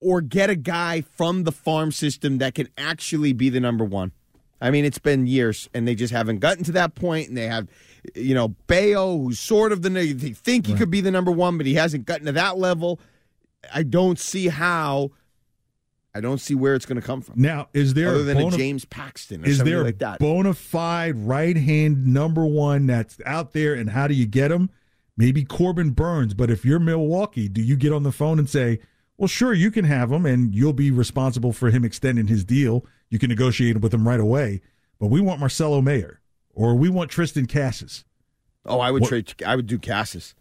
or 0.01 0.21
get 0.21 0.49
a 0.49 0.57
guy 0.57 1.03
from 1.03 1.45
the 1.45 1.53
farm 1.53 1.93
system 1.93 2.39
that 2.39 2.55
can 2.55 2.69
actually 2.79 3.33
be 3.33 3.51
the 3.51 3.61
number 3.61 3.85
one. 3.85 4.13
I 4.61 4.71
mean, 4.71 4.85
it's 4.85 4.99
been 4.99 5.27
years 5.27 5.69
and 5.75 5.87
they 5.87 5.95
just 5.95 6.13
haven't 6.13 6.39
gotten 6.39 6.65
to 6.65 6.73
that 6.73 6.95
point 6.95 7.29
and 7.29 7.37
they 7.37 7.47
have 7.47 7.69
you 8.15 8.35
know, 8.35 8.49
Bello 8.67 9.19
who's 9.19 9.39
sort 9.39 9.73
of 9.73 9.83
the 9.83 9.91
they 9.91 10.13
think 10.33 10.67
he 10.67 10.75
could 10.75 10.91
be 10.91 11.01
the 11.01 11.11
number 11.11 11.31
one, 11.31 11.57
but 11.57 11.67
he 11.67 11.75
hasn't 11.75 12.07
gotten 12.07 12.27
to 12.27 12.33
that 12.33 12.59
level. 12.59 13.01
I 13.75 13.83
don't 13.83 14.19
see 14.19 14.49
how 14.49 15.11
I 16.15 16.21
don't 16.21 16.39
see 16.39 16.55
where 16.55 16.75
it's 16.75 16.87
gonna 16.87 17.03
come 17.03 17.21
from. 17.21 17.35
Now, 17.41 17.69
is 17.73 17.95
there 17.95 18.09
Other 18.09 18.25
than 18.25 18.39
a 18.39 18.51
James 18.51 18.85
Paxton 18.85 19.45
or 19.45 19.49
is 19.49 19.59
there 19.59 19.85
like 19.85 19.97
a 19.97 19.99
that. 19.99 20.19
bona 20.19 20.55
fide 20.55 21.17
right 21.17 21.57
hand 21.57 22.07
number 22.07 22.45
one 22.45 22.87
that's 22.87 23.19
out 23.27 23.53
there, 23.53 23.75
and 23.75 23.91
how 23.91 24.09
do 24.09 24.15
you 24.15 24.27
get 24.27 24.51
him? 24.51 24.71
Maybe 25.21 25.45
Corbin 25.45 25.91
Burnes, 25.91 26.33
but 26.33 26.51
if 26.51 26.65
you're 26.65 26.79
Milwaukee, 26.79 27.47
do 27.47 27.61
you 27.61 27.77
get 27.77 27.93
on 27.93 28.05
the 28.05 28.11
phone 28.11 28.39
and 28.39 28.49
say, 28.49 28.79
"Well, 29.19 29.29
sure, 29.29 29.53
you 29.53 29.71
can 29.71 29.85
have 29.85 30.11
him, 30.11 30.25
and 30.25 30.55
you'll 30.55 30.73
be 30.73 30.91
responsible 30.91 31.53
for 31.53 31.69
him 31.69 31.85
extending 31.85 32.27
his 32.27 32.43
deal. 32.43 32.87
You 33.11 33.19
can 33.19 33.29
negotiate 33.29 33.83
with 33.83 33.93
him 33.93 34.09
right 34.09 34.19
away, 34.19 34.63
but 34.99 35.09
we 35.09 35.21
want 35.21 35.39
Marcelo 35.39 35.83
Mayer 35.83 36.21
or 36.55 36.75
we 36.75 36.89
want 36.89 37.11
Triston 37.11 37.47
Casas." 37.47 38.05
oh, 38.65 38.81
I 38.81 38.91
would 38.91 39.03
What- 39.03 39.09
trade 39.11 39.35
I 39.45 39.57
would 39.57 39.67
do 39.67 39.79
Casas. 39.79 40.35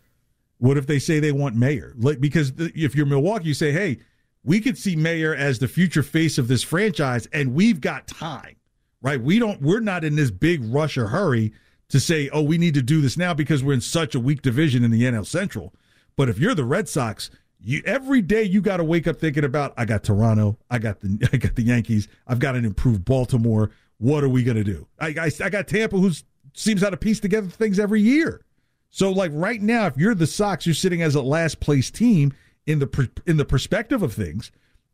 What 0.60 0.78
if 0.78 0.88
they 0.88 0.98
say 1.00 1.20
they 1.20 1.34
want 1.34 1.58
Mayer? 1.58 1.94
Like 1.98 2.22
because 2.22 2.54
if 2.58 2.96
you're 2.96 3.06
Milwaukee, 3.06 3.50
you 3.50 3.54
say, 3.54 3.74
"Hey, 3.74 4.00
we 4.46 4.62
could 4.62 4.78
see 4.78 4.96
Mayer 4.96 5.36
as 5.36 5.60
the 5.60 5.68
future 5.68 6.04
face 6.04 6.38
of 6.38 6.48
this 6.48 6.64
franchise, 6.64 7.28
and 7.34 7.54
we've 7.54 7.82
got 7.82 8.08
time, 8.08 8.56
right? 9.02 9.22
We 9.22 9.40
don't. 9.40 9.62
We're 9.62 9.82
not 9.82 10.06
in 10.06 10.16
this 10.16 10.32
big 10.32 10.64
rush 10.64 10.98
or 10.98 11.08
hurry 11.08 11.52
to 11.90 12.00
say, 12.00 12.30
oh, 12.32 12.42
we 12.42 12.58
need 12.58 12.74
to 12.76 12.82
do 12.82 13.02
this 13.02 13.18
now 13.18 13.34
because 13.34 13.64
we're 13.64 13.74
in 13.74 13.82
such 13.82 14.16
a 14.16 14.20
weak 14.20 14.42
division 14.42 14.84
in 14.84 14.92
the 14.92 15.04
NL 15.04 15.26
Central. 15.26 15.74
But 16.16 16.30
if 16.30 16.40
you're 16.40 16.56
the 16.56 16.66
Red 16.66 16.88
Sox, 16.88 17.30
you 17.60 17.82
every 17.86 18.22
day 18.22 18.44
you 18.44 18.62
got 18.62 18.78
to 18.78 18.84
wake 18.84 19.08
up 19.08 19.20
thinking 19.20 19.44
about, 19.44 19.74
I 19.78 19.86
got 19.86 20.04
Toronto, 20.04 20.58
I 20.70 20.80
got 20.80 21.02
the 21.02 21.30
I 21.34 21.38
got 21.38 21.56
the 21.56 21.64
Yankees, 21.64 22.08
I've 22.28 22.40
got 22.40 22.56
an 22.56 22.66
improved 22.66 23.06
Baltimore. 23.06 23.72
What 23.98 24.24
are 24.24 24.30
we 24.30 24.44
gonna 24.44 24.64
do? 24.64 24.88
I 25.00 25.08
I, 25.08 25.32
I 25.44 25.50
got 25.50 25.68
Tampa, 25.68 25.98
who 25.98 26.12
seems 26.54 26.82
how 26.82 26.90
to 26.90 26.98
piece 26.98 27.20
together 27.20 27.48
things 27.48 27.80
every 27.80 28.02
year. 28.02 28.46
So 28.92 29.12
like 29.12 29.32
right 29.34 29.62
now, 29.62 29.86
if 29.88 29.98
you're 29.98 30.16
the 30.16 30.28
Sox, 30.28 30.66
you're 30.66 30.76
sitting 30.76 31.02
as 31.02 31.16
a 31.16 31.22
last 31.22 31.60
place 31.60 31.92
team 31.92 32.34
in 32.66 32.80
the 32.80 33.10
in 33.26 33.38
the 33.38 33.46
perspective 33.46 34.04
of 34.04 34.14
things. 34.14 34.52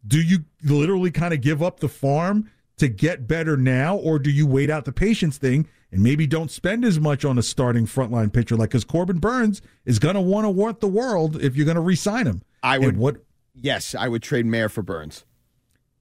Do 0.07 0.21
you 0.21 0.45
literally 0.63 1.11
kind 1.11 1.33
of 1.33 1.41
give 1.41 1.63
up 1.63 1.79
the 1.79 1.89
farm 1.89 2.51
to 2.77 2.87
get 2.87 3.27
better 3.27 3.55
now, 3.57 3.95
or 3.95 4.19
do 4.19 4.29
you 4.29 4.45
wait 4.45 4.69
out 4.69 4.85
the 4.85 4.91
patience 4.91 5.37
thing 5.37 5.67
and 5.91 6.01
maybe 6.03 6.27
don't 6.27 6.51
spend 6.51 6.83
as 6.83 6.99
much 6.99 7.23
on 7.23 7.37
a 7.37 7.43
starting 7.43 7.85
frontline 7.85 8.31
pitcher? 8.33 8.55
Like 8.55 8.69
because 8.69 8.83
Corbin 8.83 9.19
Burnes 9.19 9.61
is 9.85 9.99
going 9.99 10.15
to 10.15 10.21
want 10.21 10.45
to 10.45 10.49
want 10.49 10.79
the 10.81 10.87
world 10.87 11.41
if 11.41 11.55
you're 11.55 11.65
going 11.65 11.75
to 11.75 11.81
re-sign 11.81 12.25
him. 12.27 12.41
I 12.61 12.75
And 12.75 12.85
would- 12.85 12.97
what 12.97 13.15
Yes, 13.57 13.95
I 13.95 14.09
would 14.09 14.21
trade 14.21 14.45
Mayer 14.45 14.67
for 14.67 14.81
Burnes. 14.81 15.23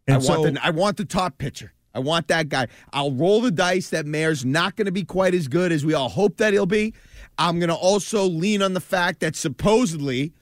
and 0.09 0.17
I 0.17 0.19
so 0.21 0.41
want 0.41 0.55
the 0.55 0.65
I 0.67 0.71
want 0.71 0.97
the 0.97 1.05
top 1.05 1.39
pitcher. 1.39 1.73
I 1.95 2.01
want 2.01 2.27
that 2.27 2.49
guy. 2.49 2.67
I'll 2.93 3.13
roll 3.13 3.41
the 3.41 3.53
dice 3.53 3.91
that 3.91 4.05
Mayer's 4.05 4.45
not 4.45 4.75
going 4.75 4.87
to 4.87 4.91
be 4.93 5.05
quite 5.05 5.33
as 5.33 5.47
good 5.47 5.71
as 5.71 5.85
we 5.85 5.95
all 5.95 6.09
hope 6.09 6.39
that 6.39 6.53
he'll 6.53 6.67
be. 6.67 6.93
I'm 7.39 7.61
going 7.61 7.69
to 7.69 7.75
also 7.77 8.25
lean 8.25 8.63
on 8.63 8.75
the 8.75 8.81
fact 8.81 9.21
that 9.21 9.37
supposedly 9.37 10.33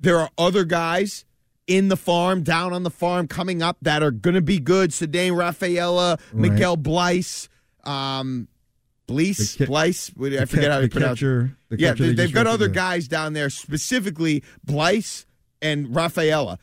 there 0.00 0.18
are 0.18 0.30
other 0.36 0.64
guys 0.64 1.24
in 1.68 1.88
the 1.88 1.96
farm, 1.96 2.42
down 2.42 2.72
on 2.72 2.82
the 2.82 2.90
farm, 2.90 3.28
coming 3.28 3.62
up 3.62 3.76
that 3.82 4.02
are 4.02 4.10
going 4.10 4.34
to 4.34 4.42
be 4.42 4.58
good. 4.58 4.90
Ceddanne 4.90 5.36
Rafaela, 5.38 6.18
Right. 6.32 6.50
Miguel 6.50 6.76
Bleis, 6.76 7.48
um, 7.84 8.48
Blease, 9.06 9.56
ca- 9.56 9.64
Bleis. 9.66 10.10
I 10.40 10.44
forget 10.44 10.64
ca- 10.66 10.70
how 10.72 10.78
you 10.80 10.82
the 10.82 10.88
pronounce 10.90 11.18
catcher- 11.20 11.56
the 11.68 11.78
yeah, 11.78 11.92
they, 11.92 12.12
they've 12.12 12.32
got 12.32 12.46
other 12.46 12.68
guys 12.68 13.06
down 13.08 13.32
there, 13.34 13.48
specifically 13.50 14.42
Bleis 14.66 15.24
and 15.62 15.94
Rafaela. 15.94 16.58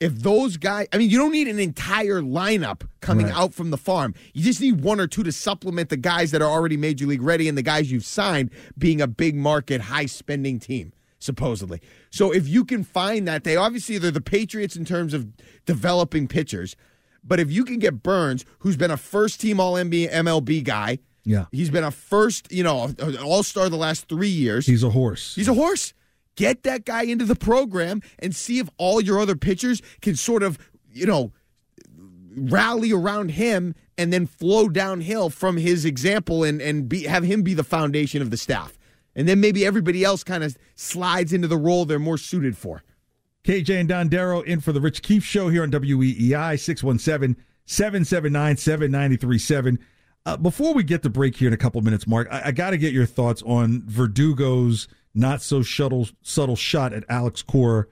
If 0.00 0.14
those 0.14 0.56
guys, 0.58 0.86
I 0.92 0.98
mean, 0.98 1.10
you 1.10 1.18
don't 1.18 1.32
need 1.32 1.48
an 1.48 1.58
entire 1.58 2.20
lineup 2.20 2.82
coming 3.00 3.26
Right. 3.26 3.34
out 3.36 3.52
from 3.52 3.70
the 3.70 3.76
farm. 3.76 4.14
You 4.32 4.44
just 4.44 4.60
need 4.60 4.80
one 4.82 5.00
or 5.00 5.08
two 5.08 5.24
to 5.24 5.32
supplement 5.32 5.88
the 5.88 5.96
guys 5.96 6.30
that 6.30 6.40
are 6.40 6.48
already 6.48 6.76
major 6.76 7.04
league 7.06 7.22
ready 7.22 7.48
and 7.48 7.58
the 7.58 7.62
guys 7.62 7.90
you've 7.90 8.04
signed 8.04 8.50
being 8.76 9.00
a 9.00 9.08
big 9.08 9.34
market, 9.34 9.80
high 9.80 10.06
spending 10.06 10.60
team, 10.60 10.92
supposedly. 11.18 11.80
So 12.10 12.32
if 12.32 12.48
you 12.48 12.64
can 12.64 12.84
find 12.84 13.26
that, 13.28 13.44
they 13.44 13.56
obviously 13.56 13.98
they're 13.98 14.10
the 14.10 14.20
Patriots 14.20 14.76
in 14.76 14.84
terms 14.84 15.14
of 15.14 15.26
developing 15.66 16.28
pitchers. 16.28 16.76
But 17.24 17.40
if 17.40 17.50
you 17.50 17.64
can 17.64 17.78
get 17.78 18.02
Burnes, 18.02 18.44
who's 18.60 18.76
been 18.76 18.90
a 18.90 18.96
first 18.96 19.40
team 19.40 19.60
All 19.60 19.74
NBA 19.74 20.10
MLB 20.12 20.62
guy, 20.64 20.98
Yeah. 21.24 21.46
he's 21.52 21.70
been 21.70 21.84
a 21.84 21.90
first, 21.90 22.50
you 22.52 22.62
know, 22.62 22.92
All 23.22 23.42
Star 23.42 23.68
the 23.68 23.76
last 23.76 24.08
three 24.08 24.28
years. 24.28 24.66
He's 24.66 24.82
a 24.82 24.90
horse. 24.90 25.34
He's 25.34 25.48
a 25.48 25.54
horse. 25.54 25.92
Get 26.36 26.62
that 26.62 26.84
guy 26.84 27.02
into 27.02 27.24
the 27.24 27.34
program 27.34 28.00
and 28.20 28.34
see 28.34 28.60
if 28.60 28.68
all 28.78 29.00
your 29.00 29.18
other 29.18 29.34
pitchers 29.34 29.82
can 30.00 30.14
sort 30.14 30.44
of, 30.44 30.56
you 30.92 31.04
know, 31.04 31.32
rally 32.36 32.92
around 32.92 33.30
him 33.32 33.74
and 33.96 34.12
then 34.12 34.26
flow 34.26 34.68
downhill 34.68 35.28
from 35.30 35.56
his 35.56 35.84
example 35.84 36.44
and 36.44 36.60
and 36.62 36.88
be 36.88 37.02
have 37.02 37.24
him 37.24 37.42
be 37.42 37.54
the 37.54 37.64
foundation 37.64 38.22
of 38.22 38.30
the 38.30 38.36
staff. 38.36 38.77
And 39.18 39.28
then 39.28 39.40
maybe 39.40 39.66
everybody 39.66 40.04
else 40.04 40.22
kind 40.22 40.44
of 40.44 40.56
slides 40.76 41.32
into 41.32 41.48
the 41.48 41.56
role 41.56 41.84
they're 41.84 41.98
more 41.98 42.16
suited 42.16 42.56
for. 42.56 42.84
KJ 43.42 43.80
and 43.80 43.88
Dondero 43.90 44.44
in 44.44 44.60
for 44.60 44.72
the 44.72 44.80
Rich 44.80 45.02
Keefe 45.02 45.24
Show 45.24 45.48
here 45.48 45.64
on 45.64 45.72
WEEI 45.72 46.58
617 46.58 47.36
779 47.66 48.56
7937. 48.56 49.78
Uh, 50.24 50.36
Before 50.36 50.72
we 50.72 50.84
get 50.84 51.02
the 51.02 51.10
break 51.10 51.34
here 51.34 51.48
in 51.48 51.54
a 51.54 51.58
couple 51.58 51.80
minutes, 51.82 52.06
Mark, 52.06 52.28
I, 52.30 52.42
I 52.46 52.52
got 52.52 52.70
to 52.70 52.78
get 52.78 52.92
your 52.92 53.06
thoughts 53.06 53.42
on 53.42 53.82
Verdugo's 53.86 54.86
not 55.14 55.42
so 55.42 55.62
shuttle, 55.62 56.08
subtle 56.22 56.54
shot 56.54 56.92
at 56.92 57.02
Alex 57.08 57.42
Cora, 57.42 57.86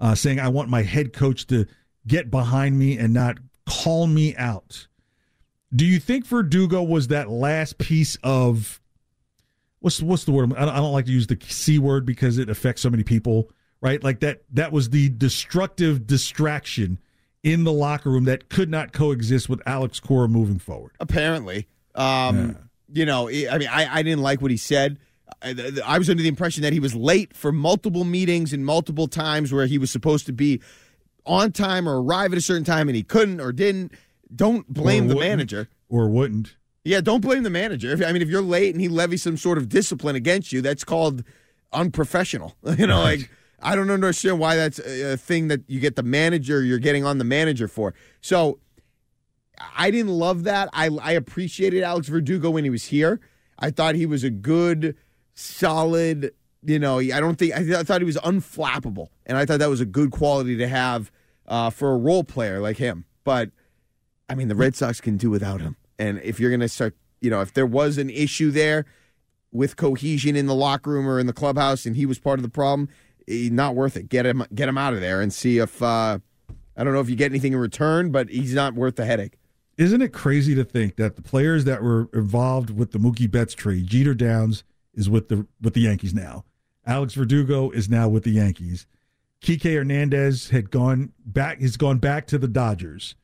uh, 0.00 0.16
saying, 0.16 0.40
I 0.40 0.48
want 0.48 0.68
my 0.68 0.82
head 0.82 1.12
coach 1.12 1.46
to 1.46 1.66
get 2.08 2.28
behind 2.28 2.76
me 2.76 2.98
and 2.98 3.14
not 3.14 3.38
call 3.68 4.08
me 4.08 4.34
out. 4.34 4.88
Do 5.72 5.86
you 5.86 6.00
think 6.00 6.26
Verdugo 6.26 6.82
was 6.82 7.06
that 7.08 7.30
last 7.30 7.78
piece 7.78 8.18
of 8.24 8.80
what's 9.82 10.00
what's 10.00 10.24
the 10.24 10.32
word? 10.32 10.52
I 10.54 10.64
don't, 10.64 10.74
I 10.74 10.76
don't 10.76 10.92
like 10.92 11.06
to 11.06 11.12
use 11.12 11.26
the 11.26 11.38
c 11.46 11.78
word 11.78 12.06
because 12.06 12.38
it 12.38 12.48
affects 12.48 12.82
so 12.82 12.90
many 12.90 13.02
people, 13.02 13.50
right? 13.80 14.02
Like 14.02 14.20
that 14.20 14.42
that 14.52 14.72
was 14.72 14.90
the 14.90 15.10
destructive 15.10 16.06
distraction 16.06 16.98
in 17.42 17.64
the 17.64 17.72
locker 17.72 18.10
room 18.10 18.24
that 18.24 18.48
could 18.48 18.70
not 18.70 18.92
coexist 18.92 19.48
with 19.48 19.60
Alex 19.66 20.00
Cora 20.00 20.28
moving 20.28 20.58
forward. 20.58 20.92
Apparently, 21.00 21.66
um, 21.94 22.56
you 22.92 23.04
know, 23.04 23.28
I 23.28 23.58
mean, 23.58 23.68
I, 23.68 23.98
I 23.98 24.02
didn't 24.02 24.22
like 24.22 24.40
what 24.40 24.50
he 24.50 24.56
said. 24.56 24.98
I, 25.42 25.72
I 25.84 25.98
was 25.98 26.08
under 26.08 26.22
the 26.22 26.28
impression 26.28 26.62
that 26.62 26.72
he 26.72 26.80
was 26.80 26.94
late 26.94 27.36
for 27.36 27.50
multiple 27.52 28.04
meetings 28.04 28.52
and 28.52 28.64
multiple 28.64 29.08
times 29.08 29.52
where 29.52 29.66
he 29.66 29.78
was 29.78 29.90
supposed 29.90 30.26
to 30.26 30.32
be 30.32 30.60
on 31.26 31.52
time 31.52 31.88
or 31.88 32.02
arrive 32.02 32.32
at 32.32 32.38
a 32.38 32.42
certain 32.42 32.64
time 32.64 32.88
and 32.88 32.96
he 32.96 33.02
couldn't 33.02 33.40
or 33.40 33.52
didn't. 33.52 33.92
Don't 34.34 34.66
blame 34.72 35.06
Or 35.06 35.14
the 35.14 35.20
manager. 35.20 35.68
Or 35.88 36.08
wouldn't. 36.08 36.56
Yeah, 36.84 37.00
don't 37.00 37.20
blame 37.20 37.44
the 37.44 37.50
manager. 37.50 37.92
If, 37.92 38.02
I 38.02 38.12
mean, 38.12 38.22
if 38.22 38.28
you're 38.28 38.42
late 38.42 38.74
and 38.74 38.80
he 38.80 38.88
levies 38.88 39.22
some 39.22 39.36
sort 39.36 39.56
of 39.58 39.68
discipline 39.68 40.16
against 40.16 40.52
you, 40.52 40.60
that's 40.60 40.84
called 40.84 41.22
unprofessional. 41.72 42.56
You 42.76 42.86
know, 42.86 43.02
like 43.02 43.30
I 43.62 43.76
don't 43.76 43.90
understand 43.90 44.38
why 44.40 44.56
that's 44.56 44.78
a 44.80 45.12
a 45.12 45.16
thing 45.16 45.48
that 45.48 45.60
you 45.68 45.78
get 45.78 45.96
the 45.96 46.02
manager 46.02 46.62
you're 46.62 46.78
getting 46.78 47.04
on 47.04 47.18
the 47.18 47.24
manager 47.24 47.68
for. 47.68 47.94
So 48.20 48.58
I 49.76 49.90
didn't 49.90 50.10
love 50.12 50.44
that. 50.44 50.68
I 50.72 50.90
I 51.00 51.12
appreciated 51.12 51.82
Alex 51.82 52.08
Verdugo 52.08 52.50
when 52.50 52.64
he 52.64 52.70
was 52.70 52.86
here. 52.86 53.20
I 53.58 53.70
thought 53.70 53.94
he 53.94 54.06
was 54.06 54.24
a 54.24 54.30
good, 54.30 54.96
solid. 55.34 56.34
You 56.64 56.78
know, 56.78 56.98
I 56.98 57.20
don't 57.20 57.36
think 57.36 57.54
I, 57.54 57.58
th- 57.58 57.74
I 57.74 57.82
thought 57.82 58.00
he 58.00 58.04
was 58.04 58.16
unflappable, 58.18 59.08
and 59.26 59.36
I 59.38 59.44
thought 59.44 59.60
that 59.60 59.68
was 59.70 59.80
a 59.80 59.86
good 59.86 60.10
quality 60.10 60.56
to 60.56 60.68
have 60.68 61.12
uh, 61.46 61.70
for 61.70 61.92
a 61.92 61.96
role 61.96 62.24
player 62.24 62.60
like 62.60 62.78
him. 62.78 63.04
But 63.24 63.50
I 64.28 64.34
mean, 64.34 64.48
the 64.48 64.56
Red 64.56 64.74
Sox 64.74 65.00
can 65.00 65.16
do 65.16 65.30
without 65.30 65.60
him. 65.60 65.76
And 66.02 66.20
if 66.24 66.40
you're 66.40 66.50
going 66.50 66.60
to 66.60 66.68
start, 66.68 66.96
you 67.20 67.30
know, 67.30 67.40
if 67.40 67.54
there 67.54 67.66
was 67.66 67.96
an 67.96 68.10
issue 68.10 68.50
there 68.50 68.86
with 69.52 69.76
cohesion 69.76 70.34
in 70.34 70.46
the 70.46 70.54
locker 70.54 70.90
room 70.90 71.08
or 71.08 71.20
in 71.20 71.26
the 71.26 71.32
clubhouse, 71.32 71.86
and 71.86 71.94
he 71.94 72.06
was 72.06 72.18
part 72.18 72.40
of 72.40 72.42
the 72.42 72.48
problem, 72.48 72.88
eh, 73.28 73.48
not 73.52 73.76
worth 73.76 73.96
it. 73.96 74.08
Get 74.08 74.26
him, 74.26 74.44
get 74.52 74.68
him 74.68 74.76
out 74.76 74.94
of 74.94 75.00
there, 75.00 75.20
and 75.20 75.32
see 75.32 75.58
if 75.58 75.80
uh, 75.80 76.18
I 76.76 76.84
don't 76.84 76.92
know 76.92 76.98
if 76.98 77.08
you 77.08 77.14
get 77.14 77.30
anything 77.30 77.52
in 77.52 77.58
return, 77.60 78.10
but 78.10 78.30
he's 78.30 78.52
not 78.52 78.74
worth 78.74 78.96
the 78.96 79.04
headache. 79.04 79.38
Isn't 79.78 80.02
it 80.02 80.12
crazy 80.12 80.56
to 80.56 80.64
think 80.64 80.96
that 80.96 81.14
the 81.14 81.22
players 81.22 81.64
that 81.66 81.82
were 81.82 82.08
involved 82.12 82.70
with 82.70 82.90
the 82.90 82.98
Mookie 82.98 83.30
Betts 83.30 83.54
trade, 83.54 83.86
Jeter 83.86 84.14
Downs 84.14 84.64
is 84.92 85.08
with 85.08 85.28
the 85.28 85.46
with 85.60 85.74
the 85.74 85.82
Yankees 85.82 86.12
now. 86.12 86.44
Alex 86.84 87.14
Verdugo 87.14 87.70
is 87.70 87.88
now 87.88 88.08
with 88.08 88.24
the 88.24 88.32
Yankees. 88.32 88.86
Kike 89.40 89.72
Hernandez 89.72 90.50
had 90.50 90.70
gone 90.70 91.12
back 91.24 91.60
He's 91.60 91.76
gone 91.76 91.98
back 91.98 92.26
to 92.26 92.38
the 92.38 92.48
Dodgers. 92.48 93.14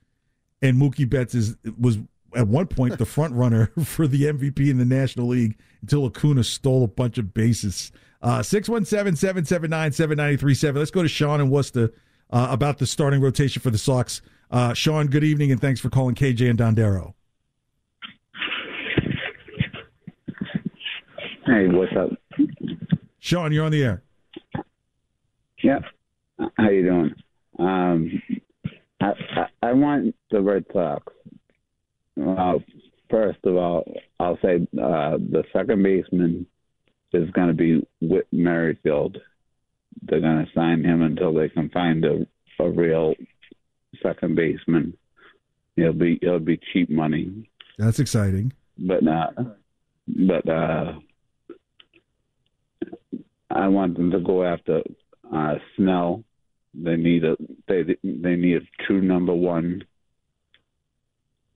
And 0.62 0.80
Mookie 0.80 1.08
Betts 1.08 1.34
is 1.34 1.56
was 1.78 1.98
at 2.36 2.46
one 2.48 2.66
point 2.66 2.98
the 2.98 3.06
front 3.06 3.34
runner 3.34 3.72
for 3.84 4.06
the 4.06 4.22
MVP 4.24 4.68
in 4.70 4.76
the 4.78 4.84
National 4.84 5.28
League 5.28 5.56
until 5.80 6.04
Acuna 6.06 6.44
stole 6.44 6.84
a 6.84 6.88
bunch 6.88 7.18
of 7.18 7.32
bases. 7.34 7.92
Uh 8.20 8.40
617-779-7937. 8.40 10.74
Let's 10.74 10.90
go 10.90 11.02
to 11.02 11.08
Sean 11.08 11.40
and 11.40 11.50
Worcester 11.50 11.92
uh, 12.30 12.48
about 12.50 12.78
the 12.78 12.86
starting 12.86 13.20
rotation 13.20 13.62
for 13.62 13.70
the 13.70 13.78
Sox. 13.78 14.20
Uh, 14.50 14.72
Sean, 14.74 15.06
good 15.08 15.24
evening, 15.24 15.52
and 15.52 15.60
thanks 15.60 15.80
for 15.80 15.90
calling 15.90 16.14
KJ 16.14 16.48
and 16.50 16.58
Dondero. 16.58 17.12
Hey, 21.46 21.66
what's 21.68 21.92
up? 21.96 22.10
Sean, 23.20 23.52
you're 23.52 23.64
on 23.64 23.72
the 23.72 23.82
air. 23.82 24.02
Yep. 25.62 25.82
How 26.56 26.70
you 26.70 26.82
doing? 26.82 27.14
Um, 27.58 28.22
I, 29.00 29.10
I 29.10 29.46
I 29.68 29.72
want 29.72 30.14
the 30.30 30.40
Red 30.40 30.64
Sox. 30.72 31.12
Uh, 32.20 32.58
first 33.10 33.38
of 33.44 33.56
all, 33.56 33.84
I'll 34.18 34.38
say 34.42 34.56
uh, 34.80 35.16
the 35.18 35.44
second 35.52 35.82
baseman 35.82 36.46
is 37.12 37.30
going 37.30 37.48
to 37.48 37.54
be 37.54 37.86
Whit 38.00 38.26
Merrifield. 38.32 39.18
They're 40.02 40.20
going 40.20 40.44
to 40.44 40.52
sign 40.54 40.84
him 40.84 41.02
until 41.02 41.32
they 41.34 41.48
can 41.48 41.68
find 41.70 42.04
a 42.04 42.26
a 42.60 42.68
real 42.68 43.14
second 44.02 44.34
baseman. 44.34 44.96
It'll 45.76 45.92
be 45.92 46.18
it'll 46.20 46.40
be 46.40 46.60
cheap 46.72 46.90
money, 46.90 47.48
That's 47.78 48.00
exciting. 48.00 48.52
but 48.76 49.06
uh, 49.06 49.30
but 50.08 50.48
uh, 50.48 50.94
I 53.50 53.68
want 53.68 53.96
them 53.96 54.10
to 54.10 54.20
go 54.20 54.44
after 54.44 54.82
uh, 55.32 55.54
Snell. 55.76 56.24
They 56.74 56.96
need 56.96 57.24
a 57.24 57.36
they 57.68 57.82
they 58.02 58.36
need 58.36 58.56
a 58.56 58.84
true 58.86 59.00
number 59.02 59.34
one. 59.34 59.84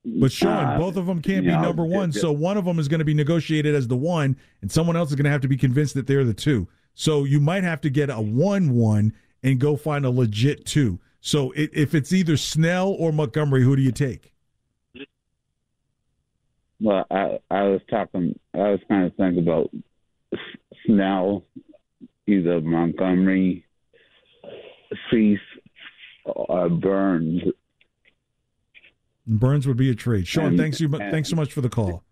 But 0.04 0.32
Sean, 0.32 0.64
Uh, 0.64 0.78
both 0.78 0.96
of 0.96 1.06
them 1.06 1.22
can't 1.22 1.44
be 1.44 1.52
know, 1.52 1.62
number 1.62 1.84
one, 1.84 2.10
yeah, 2.10 2.20
so 2.20 2.32
one 2.32 2.56
of 2.56 2.64
them 2.64 2.78
is 2.78 2.88
going 2.88 2.98
to 2.98 3.04
be 3.04 3.14
negotiated 3.14 3.74
as 3.74 3.86
the 3.86 3.96
one, 3.96 4.36
and 4.60 4.70
someone 4.70 4.96
else 4.96 5.10
is 5.10 5.14
going 5.14 5.24
to 5.24 5.30
have 5.30 5.42
to 5.42 5.48
be 5.48 5.56
convinced 5.56 5.94
that 5.94 6.06
they're 6.06 6.24
the 6.24 6.34
two. 6.34 6.66
So 6.94 7.24
you 7.24 7.40
might 7.40 7.62
have 7.62 7.80
to 7.82 7.90
get 7.90 8.10
a 8.10 8.20
one-one 8.20 9.12
and 9.42 9.60
go 9.60 9.76
find 9.76 10.04
a 10.04 10.10
legit 10.10 10.66
two. 10.66 10.98
So 11.20 11.52
i 11.54 11.68
if 11.72 11.94
it's 11.94 12.12
either 12.12 12.36
Snell 12.36 12.90
or 12.98 13.12
Montgomery, 13.12 13.62
who 13.62 13.76
do 13.76 13.82
you 13.82 13.92
take? 13.92 14.32
Well, 16.80 17.06
I 17.10 17.38
I 17.48 17.62
was 17.62 17.80
talking. 17.88 18.38
I 18.54 18.70
was 18.70 18.80
kind 18.88 19.06
of 19.06 19.14
thinking 19.14 19.44
about 19.44 19.70
Snell, 20.84 21.44
either 22.26 22.60
Montgomery, 22.60 23.64
Cease, 25.08 25.38
or 26.24 26.68
Burnes. 26.68 27.42
Burnes 29.26 29.66
would 29.66 29.76
be 29.76 29.90
a 29.90 29.94
trade. 29.94 30.26
Sean, 30.26 30.46
And- 30.46 30.58
thanks 30.58 30.80
you, 30.80 30.88
thanks 30.88 31.28
so 31.28 31.36
much 31.36 31.52
for 31.52 31.60
the 31.60 31.68
call. 31.68 32.02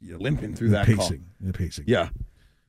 You're 0.00 0.18
limping 0.18 0.54
through 0.54 0.68
The 0.68 0.76
that 0.76 0.86
pacing, 0.86 0.98
call. 1.18 1.18
the 1.40 1.52
pacing. 1.52 1.84
Yeah. 1.88 2.10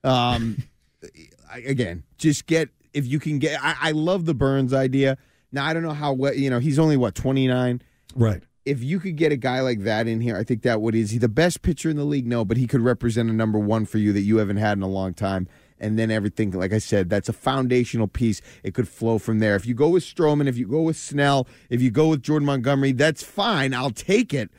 Um, 0.03 0.57
I- 1.51 1.59
again, 1.59 2.03
just 2.17 2.45
get 2.47 2.69
if 2.93 3.05
you 3.05 3.19
can 3.19 3.39
get. 3.39 3.63
I, 3.63 3.75
I 3.81 3.91
love 3.91 4.25
the 4.25 4.33
Burnes 4.33 4.73
idea. 4.73 5.17
Now 5.51 5.65
I 5.65 5.73
don't 5.73 5.83
know 5.83 5.93
how 5.93 6.13
well 6.13 6.33
you 6.33 6.49
know. 6.49 6.59
He's 6.59 6.79
only 6.79 6.97
what 6.97 7.15
twenty 7.15 7.47
nine. 7.47 7.81
right. 8.15 8.41
If 8.65 8.83
you 8.83 8.99
could 8.99 9.15
get 9.15 9.31
a 9.31 9.37
guy 9.37 9.61
like 9.61 9.83
that 9.83 10.07
in 10.09 10.19
here, 10.19 10.35
I 10.35 10.43
think 10.43 10.63
that 10.63 10.81
would 10.81 10.93
is 10.93 11.11
he 11.11 11.17
the 11.17 11.29
best 11.29 11.61
pitcher 11.61 11.89
in 11.89 11.95
the 11.95 12.03
league? 12.03 12.27
No, 12.27 12.43
but 12.43 12.57
he 12.57 12.67
could 12.67 12.81
represent 12.81 13.29
a 13.29 13.33
number 13.33 13.57
one 13.57 13.85
for 13.85 13.97
you 13.97 14.11
that 14.11 14.21
you 14.23 14.37
haven't 14.37 14.57
had 14.57 14.77
in 14.77 14.81
a 14.81 14.89
long 14.89 15.13
time. 15.13 15.47
And 15.79 15.97
then 15.99 16.09
everything, 16.11 16.51
like 16.51 16.73
I 16.73 16.79
said, 16.79 17.09
that's 17.09 17.29
a 17.29 17.33
foundational 17.33 18.07
piece. 18.07 18.41
It 18.63 18.73
could 18.73 18.87
flow 18.87 19.19
from 19.19 19.39
there. 19.39 19.55
If 19.55 19.65
you 19.65 19.73
go 19.75 19.89
with 19.89 20.03
Stroman, 20.03 20.47
if 20.47 20.57
you 20.57 20.67
go 20.67 20.81
with 20.81 20.97
Snell, 20.97 21.47
if 21.69 21.81
you 21.81 21.91
go 21.91 22.07
with 22.09 22.23
Jordan 22.23 22.45
Montgomery, 22.47 22.93
that's 22.93 23.23
fine. 23.23 23.73
I'll 23.73 23.91
take 23.91 24.33
it. 24.33 24.49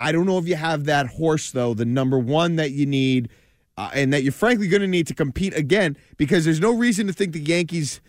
I 0.00 0.12
don't 0.12 0.26
know 0.26 0.38
if 0.38 0.48
you 0.48 0.56
have 0.56 0.84
that 0.84 1.06
horse 1.08 1.50
though, 1.50 1.74
the 1.74 1.84
number 1.84 2.18
one 2.18 2.56
that 2.56 2.70
you 2.70 2.86
need. 2.86 3.28
uh, 3.76 3.90
and 3.94 4.12
that 4.12 4.22
you're 4.24 4.32
frankly 4.32 4.66
going 4.68 4.80
to 4.82 4.88
need 4.88 5.06
to 5.06 5.14
compete 5.14 5.54
again 5.56 5.96
because 6.16 6.44
there's 6.44 6.60
no 6.60 6.72
reason 6.74 7.06
to 7.06 7.12
think 7.12 7.32
the 7.32 7.40
Yankees. 7.40 8.00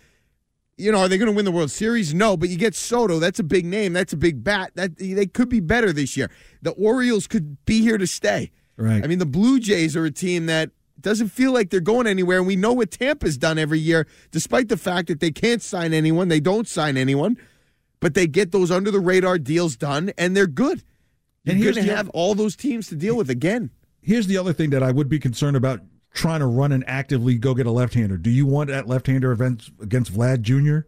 You 0.77 0.91
know, 0.91 0.99
are 0.99 1.07
they 1.07 1.17
going 1.17 1.29
to 1.29 1.35
win 1.35 1.45
the 1.45 1.51
World 1.51 1.69
Series? 1.71 2.13
No, 2.13 2.37
but 2.37 2.49
you 2.49 2.57
get 2.57 2.73
Soto. 2.73 3.19
That's 3.19 3.37
a 3.39 3.43
big 3.43 3.65
name. 3.65 3.93
That's 3.93 4.13
a 4.13 4.17
big 4.17 4.43
bat. 4.43 4.71
That 4.75 4.97
they 4.97 5.25
could 5.27 5.49
be 5.49 5.59
better 5.59 5.91
this 5.93 6.15
year. 6.17 6.31
The 6.61 6.71
Orioles 6.71 7.27
could 7.27 7.63
be 7.65 7.81
here 7.81 7.97
to 7.97 8.07
stay. 8.07 8.51
Right. 8.77 9.03
I 9.03 9.07
mean, 9.07 9.19
the 9.19 9.25
Blue 9.25 9.59
Jays 9.59 9.95
are 9.97 10.05
a 10.05 10.11
team 10.11 10.45
that 10.45 10.71
doesn't 11.01 11.29
feel 11.29 11.51
like 11.53 11.69
they're 11.69 11.79
going 11.79 12.07
anywhere, 12.07 12.37
and 12.39 12.47
we 12.47 12.55
know 12.55 12.73
what 12.73 12.91
Tampa's 12.91 13.37
done 13.37 13.57
every 13.57 13.79
year, 13.79 14.07
despite 14.31 14.69
the 14.69 14.77
fact 14.77 15.07
that 15.07 15.19
they 15.19 15.31
can't 15.31 15.61
sign 15.61 15.93
anyone. 15.93 16.27
They 16.27 16.39
don't 16.39 16.67
sign 16.67 16.97
anyone, 16.97 17.37
but 17.99 18.13
they 18.13 18.27
get 18.27 18.51
those 18.51 18.71
under 18.71 18.91
the 18.91 18.99
radar 18.99 19.37
deals 19.37 19.75
done, 19.75 20.11
and 20.17 20.35
they're 20.35 20.47
good. 20.47 20.83
You're 21.45 21.53
And 21.55 21.63
going 21.63 21.73
here's 21.73 21.85
to 21.85 21.95
have 21.95 22.07
other- 22.09 22.17
all 22.17 22.35
those 22.35 22.55
teams 22.55 22.87
to 22.89 22.95
deal 22.95 23.15
with 23.15 23.29
again. 23.29 23.71
Here's 24.01 24.27
the 24.27 24.37
other 24.37 24.53
thing 24.53 24.69
that 24.71 24.83
I 24.83 24.91
would 24.91 25.09
be 25.09 25.19
concerned 25.19 25.57
about 25.57 25.81
trying 26.13 26.39
to 26.39 26.45
run 26.47 26.71
and 26.71 26.83
actively 26.87 27.35
go 27.37 27.53
get 27.53 27.65
a 27.67 27.71
left-hander. 27.71 28.17
Do 28.17 28.29
you 28.29 28.45
want 28.45 28.69
that 28.69 28.87
left-hander 28.87 29.31
event 29.31 29.69
against 29.81 30.13
Vlad 30.13 30.41
Jr.? 30.41 30.87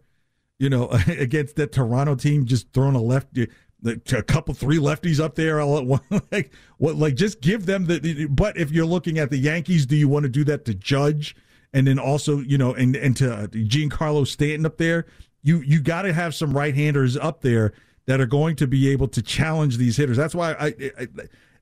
You 0.58 0.68
know, 0.70 0.88
against 1.08 1.56
that 1.56 1.72
Toronto 1.72 2.14
team, 2.14 2.44
just 2.46 2.72
throwing 2.72 2.94
a 2.94 3.02
left, 3.02 3.36
a 3.84 4.22
couple 4.22 4.54
three 4.54 4.78
lefties 4.78 5.20
up 5.20 5.34
there 5.34 5.60
all 5.60 5.78
at 5.78 6.22
like 6.32 6.52
what? 6.78 6.96
Like 6.96 7.14
just 7.14 7.40
give 7.40 7.66
them 7.66 7.86
the. 7.86 8.26
But 8.30 8.56
if 8.56 8.70
you're 8.70 8.86
looking 8.86 9.18
at 9.18 9.30
the 9.30 9.38
Yankees, 9.38 9.86
do 9.86 9.96
you 9.96 10.08
want 10.08 10.24
to 10.24 10.28
do 10.28 10.44
that 10.44 10.64
to 10.66 10.74
Judge, 10.74 11.34
and 11.72 11.86
then 11.86 11.98
also 11.98 12.38
you 12.38 12.58
know, 12.58 12.74
and 12.74 12.94
and 12.96 13.16
to 13.16 13.32
uh, 13.32 13.46
Giancarlo 13.48 14.26
Stanton 14.26 14.66
up 14.66 14.78
there? 14.78 15.06
You 15.42 15.60
you 15.60 15.80
got 15.80 16.02
to 16.02 16.12
have 16.12 16.34
some 16.34 16.56
right-handers 16.56 17.16
up 17.16 17.40
there 17.40 17.72
that 18.06 18.20
are 18.20 18.26
going 18.26 18.56
to 18.56 18.66
be 18.66 18.88
able 18.90 19.08
to 19.08 19.22
challenge 19.22 19.76
these 19.76 19.96
hitters. 19.96 20.16
That's 20.16 20.34
why 20.34 20.52
I, 20.52 20.66
I, 20.66 20.90
I 21.00 21.08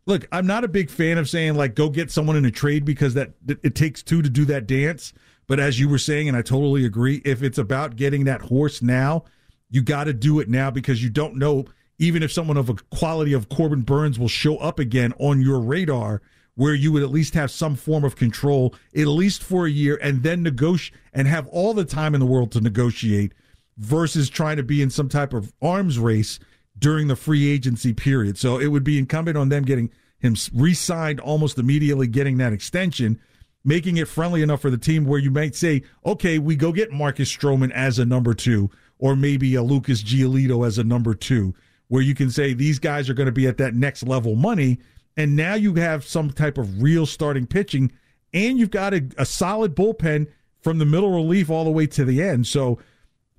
look. 0.07 0.27
I'm 0.33 0.47
not 0.47 0.65
a 0.65 0.69
big 0.69 0.91
fan 0.91 1.19
of 1.19 1.29
saying 1.29 1.55
like 1.55 1.75
go 1.75 1.89
get 1.89 2.11
someone 2.11 2.37
in 2.37 2.45
a 2.45 2.51
trade 2.51 2.85
because 2.85 3.15
that 3.15 3.33
it 3.47 3.75
takes 3.75 4.03
two 4.03 4.23
to 4.23 4.29
do 4.29 4.45
that 4.47 4.67
dance. 4.67 5.13
But 5.47 5.59
as 5.59 5.81
you 5.81 5.89
were 5.89 5.99
saying, 5.99 6.29
and 6.29 6.37
I 6.37 6.43
totally 6.43 6.85
agree, 6.85 7.23
if 7.25 7.43
it's 7.43 7.59
about 7.59 7.97
getting 7.97 8.23
that 8.25 8.41
horse 8.41 8.83
now, 8.83 9.25
you 9.69 9.83
got 9.83 10.05
to 10.05 10.13
do 10.13 10.39
it 10.39 10.49
now 10.49 10.71
because 10.71 11.03
you 11.03 11.11
don't 11.11 11.37
know 11.37 11.65
even 12.01 12.23
if 12.23 12.33
someone 12.33 12.57
of 12.57 12.69
a 12.69 12.75
quality 12.91 13.33
of 13.33 13.49
Corbin 13.49 13.83
Burnes 13.83 14.19
will 14.19 14.27
show 14.27 14.57
up 14.57 14.79
again 14.79 15.13
on 15.19 15.41
your 15.41 15.61
radar 15.61 16.23
where 16.57 16.75
you 16.75 16.91
would 16.91 17.03
at 17.03 17.11
least 17.11 17.35
have 17.35 17.51
some 17.51 17.77
form 17.77 18.03
of 18.05 18.17
control 18.17 18.75
at 18.97 19.07
least 19.07 19.43
for 19.43 19.67
a 19.67 19.71
year 19.71 19.99
and 20.03 20.23
then 20.23 20.43
negotiate 20.43 20.99
and 21.13 21.29
have 21.29 21.47
all 21.49 21.75
the 21.75 21.85
time 21.85 22.15
in 22.15 22.21
the 22.21 22.27
world 22.27 22.51
to 22.53 22.61
negotiate 22.61 23.33
versus 23.77 24.29
trying 24.29 24.57
to 24.57 24.63
be 24.63 24.83
in 24.83 24.91
some 24.91 25.09
type 25.09 25.33
of 25.33 25.53
arms 25.63 25.99
race 25.99 26.41
during 26.79 27.07
the 27.07 27.17
free 27.17 27.49
agency 27.49 27.93
period. 27.93 28.39
So 28.39 28.59
it 28.59 28.69
would 28.69 28.85
be 28.85 28.99
incumbent 28.99 29.37
on 29.37 29.51
them 29.51 29.65
getting 29.65 29.91
him 30.19 30.35
re-signed 30.55 31.21
almost 31.21 31.59
immediately 31.59 32.07
getting 32.07 32.39
that 32.39 32.53
extension 32.53 33.21
making 33.65 33.99
it 33.99 34.09
friendly 34.09 34.43
enough 34.43 34.63
for 34.63 34.71
the 34.71 34.79
team 34.79 35.05
where 35.05 35.19
you 35.19 35.31
might 35.31 35.55
say, 35.55 35.83
okay, 36.07 36.39
we 36.39 36.57
go 36.57 36.73
get 36.73 36.91
Marcus 36.91 37.35
Stroman 37.35 37.71
as 37.73 37.99
a 37.99 38.05
number 38.05 38.35
two, 38.35 38.71
or 38.99 39.15
maybe 39.15 39.55
a 39.55 39.63
Lucas 39.63 40.03
Giolito 40.03 40.67
as 40.67 40.79
a 40.79 40.85
number 40.85 41.15
two, 41.15 41.55
where 41.90 42.03
you 42.03 42.14
can 42.14 42.31
say 42.31 42.55
these 42.55 42.79
guys 42.79 43.11
are 43.11 43.14
going 43.14 43.26
to 43.26 43.33
be 43.33 43.46
at 43.46 43.59
that 43.59 43.74
next 43.74 44.05
level 44.05 44.35
money. 44.35 44.79
And 45.16 45.37
now 45.37 45.55
you 45.55 45.74
have 45.74 46.05
some 46.05 46.31
type 46.31 46.57
of 46.57 46.81
real 46.81 47.05
starting 47.05 47.46
pitching, 47.46 47.92
and 48.33 48.59
you've 48.59 48.70
got 48.70 48.94
a, 48.94 49.07
a 49.18 49.26
solid 49.26 49.74
bullpen 49.74 50.29
from 50.62 50.79
the 50.79 50.85
middle 50.85 51.11
relief 51.11 51.50
all 51.50 51.64
the 51.64 51.70
way 51.70 51.87
to 51.88 52.05
the 52.05 52.22
end. 52.22 52.46
So 52.46 52.79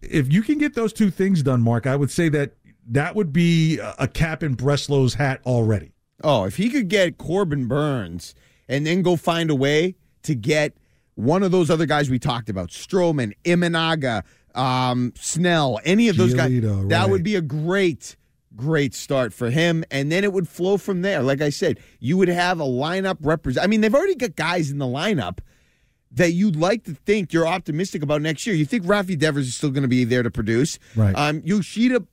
if 0.01 0.31
you 0.31 0.41
can 0.41 0.57
get 0.57 0.75
those 0.75 0.91
two 0.91 1.09
things 1.09 1.41
done, 1.43 1.61
Mark, 1.61 1.87
I 1.87 1.95
would 1.95 2.11
say 2.11 2.29
that 2.29 2.53
that 2.89 3.15
would 3.15 3.31
be 3.31 3.79
a 3.79 4.07
cap 4.07 4.43
in 4.43 4.55
Breslow's 4.55 5.13
hat 5.13 5.39
already. 5.45 5.93
Oh, 6.23 6.43
if 6.43 6.57
he 6.57 6.69
could 6.69 6.89
get 6.89 7.17
Corbin 7.17 7.67
Burnes 7.67 8.35
and 8.67 8.85
then 8.85 9.01
go 9.01 9.15
find 9.15 9.49
a 9.49 9.55
way 9.55 9.95
to 10.23 10.35
get 10.35 10.75
one 11.15 11.43
of 11.43 11.51
those 11.51 11.69
other 11.69 11.85
guys 11.85 12.09
we 12.09 12.19
talked 12.19 12.49
about, 12.49 12.69
Stroman, 12.69 13.33
Imanaga, 13.45 14.23
um, 14.55 15.13
Snell, 15.15 15.79
any 15.85 16.09
of 16.09 16.17
those 16.17 16.33
guys, 16.33 16.51
Giolito, 16.51 16.89
that 16.89 17.01
right. 17.01 17.09
would 17.09 17.23
be 17.23 17.35
a 17.35 17.41
great, 17.41 18.17
great 18.55 18.93
start 18.93 19.33
for 19.33 19.49
him. 19.49 19.83
And 19.91 20.11
then 20.11 20.23
it 20.23 20.33
would 20.33 20.47
flow 20.47 20.77
from 20.77 21.01
there. 21.01 21.21
Like 21.21 21.41
I 21.41 21.49
said, 21.49 21.79
you 21.99 22.17
would 22.17 22.27
have 22.27 22.59
a 22.59 22.65
lineup 22.65 23.17
represent. 23.21 23.63
I 23.63 23.67
mean, 23.67 23.81
they've 23.81 23.95
already 23.95 24.15
got 24.15 24.35
guys 24.35 24.71
in 24.71 24.77
the 24.77 24.85
lineup 24.85 25.39
that 26.11 26.33
you'd 26.33 26.57
like 26.57 26.83
to 26.83 26.93
think 26.93 27.31
you're 27.31 27.47
optimistic 27.47 28.03
about 28.03 28.21
next 28.21 28.45
year. 28.45 28.55
You 28.55 28.65
think 28.65 28.83
Rafi 28.83 29.17
Devers 29.17 29.47
is 29.47 29.55
still 29.55 29.69
going 29.69 29.83
to 29.83 29.89
be 29.89 30.03
there 30.03 30.23
to 30.23 30.31
produce. 30.31 30.77
Right. 30.95 31.15
Um, 31.15 31.41
Yoshida, 31.45 32.05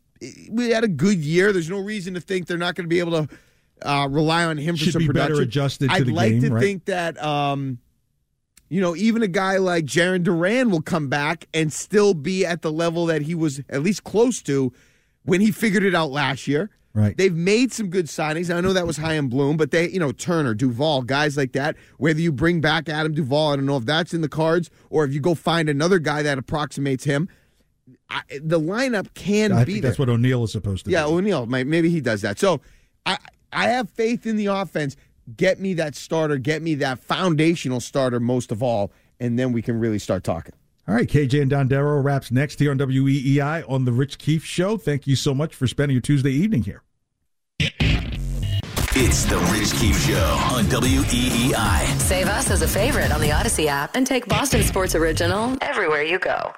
we 0.50 0.70
had 0.70 0.84
a 0.84 0.88
good 0.88 1.18
year. 1.18 1.52
There's 1.52 1.70
no 1.70 1.80
reason 1.80 2.14
to 2.14 2.20
think 2.20 2.46
they're 2.46 2.56
not 2.56 2.76
going 2.76 2.84
to 2.84 2.88
be 2.88 3.00
able 3.00 3.26
to 3.26 3.38
uh, 3.82 4.08
rely 4.08 4.44
on 4.44 4.56
him 4.56 4.76
for 4.76 4.84
some 4.84 5.00
be 5.00 5.08
better 5.08 5.34
production. 5.34 5.42
adjusted 5.42 5.90
to 5.90 5.94
I'd 5.94 6.06
like 6.08 6.32
game, 6.32 6.42
to 6.42 6.50
right? 6.50 6.60
think 6.60 6.84
that, 6.84 7.22
um, 7.22 7.78
you 8.68 8.80
know, 8.80 8.94
even 8.94 9.22
a 9.22 9.28
guy 9.28 9.56
like 9.56 9.84
Jarren 9.84 10.22
Duran 10.22 10.70
will 10.70 10.82
come 10.82 11.08
back 11.08 11.48
and 11.54 11.72
still 11.72 12.14
be 12.14 12.44
at 12.44 12.62
the 12.62 12.70
level 12.70 13.06
that 13.06 13.22
he 13.22 13.34
was 13.34 13.60
at 13.68 13.82
least 13.82 14.04
close 14.04 14.42
to 14.42 14.72
when 15.28 15.40
he 15.40 15.50
figured 15.50 15.84
it 15.84 15.94
out 15.94 16.10
last 16.10 16.46
year. 16.48 16.70
Right. 16.94 17.16
They've 17.16 17.34
made 17.34 17.72
some 17.72 17.90
good 17.90 18.06
signings. 18.06 18.52
I 18.52 18.60
know 18.60 18.72
that 18.72 18.86
was 18.86 18.96
Chaim 18.96 19.28
Bloom, 19.28 19.56
but 19.56 19.70
they, 19.70 19.88
you 19.88 20.00
know, 20.00 20.10
Turner, 20.10 20.52
Duvall, 20.54 21.02
guys 21.02 21.36
like 21.36 21.52
that. 21.52 21.76
Whether 21.98 22.20
you 22.20 22.32
bring 22.32 22.60
back 22.60 22.88
Adam 22.88 23.14
Duvall, 23.14 23.52
I 23.52 23.56
don't 23.56 23.66
know 23.66 23.76
if 23.76 23.84
that's 23.84 24.12
in 24.14 24.20
the 24.20 24.28
cards, 24.28 24.68
or 24.90 25.04
if 25.04 25.12
you 25.12 25.20
go 25.20 25.34
find 25.36 25.68
another 25.68 26.00
guy 26.00 26.22
that 26.22 26.38
approximates 26.38 27.04
him. 27.04 27.28
I, 28.10 28.22
the 28.42 28.58
lineup 28.58 29.14
can 29.14 29.52
I 29.52 29.64
be 29.64 29.74
think 29.74 29.82
there. 29.82 29.90
that's 29.90 29.98
what 29.98 30.08
O'Neill 30.08 30.42
is 30.44 30.52
supposed 30.52 30.86
to 30.86 30.90
Yeah, 30.90 31.04
do. 31.04 31.18
O'Neill, 31.18 31.46
might- 31.46 31.66
maybe 31.66 31.88
he 31.90 32.00
does 32.00 32.22
that. 32.22 32.38
So 32.38 32.60
I 33.06 33.18
I 33.52 33.68
have 33.68 33.88
faith 33.90 34.26
in 34.26 34.36
the 34.36 34.46
offense. 34.46 34.96
Get 35.36 35.60
me 35.60 35.74
that 35.74 35.94
starter. 35.94 36.36
Get 36.38 36.62
me 36.62 36.74
that 36.76 36.98
foundational 36.98 37.80
starter 37.80 38.18
most 38.18 38.50
of 38.50 38.62
all, 38.62 38.90
and 39.20 39.38
then 39.38 39.52
we 39.52 39.62
can 39.62 39.78
really 39.78 39.98
start 39.98 40.24
talking. 40.24 40.54
All 40.88 40.94
right, 40.94 41.06
KJ 41.06 41.42
and 41.42 41.50
Dondero 41.50 42.02
wraps 42.02 42.30
next 42.30 42.60
here 42.60 42.70
on 42.70 42.78
WEEI 42.78 43.62
on 43.68 43.84
the 43.84 43.92
Rich 43.92 44.16
Keefe 44.16 44.42
Show. 44.42 44.78
Thank 44.78 45.06
you 45.06 45.16
so 45.16 45.34
much 45.34 45.54
for 45.54 45.66
spending 45.66 45.94
your 45.94 46.00
Tuesday 46.00 46.30
evening 46.30 46.62
here. 46.62 46.82
It's 47.60 49.24
the 49.24 49.36
Rich 49.52 49.78
Keefe 49.78 50.00
Show 50.06 50.38
on 50.50 50.64
WEEI. 50.64 52.00
Save 52.00 52.28
us 52.28 52.50
as 52.50 52.62
a 52.62 52.68
favorite 52.68 53.12
on 53.12 53.20
the 53.20 53.28
Audacy 53.28 53.66
app 53.66 53.96
and 53.96 54.06
take 54.06 54.26
Boston 54.28 54.62
Sports 54.62 54.94
Original 54.94 55.58
everywhere 55.60 56.02
you 56.02 56.18
go. 56.18 56.54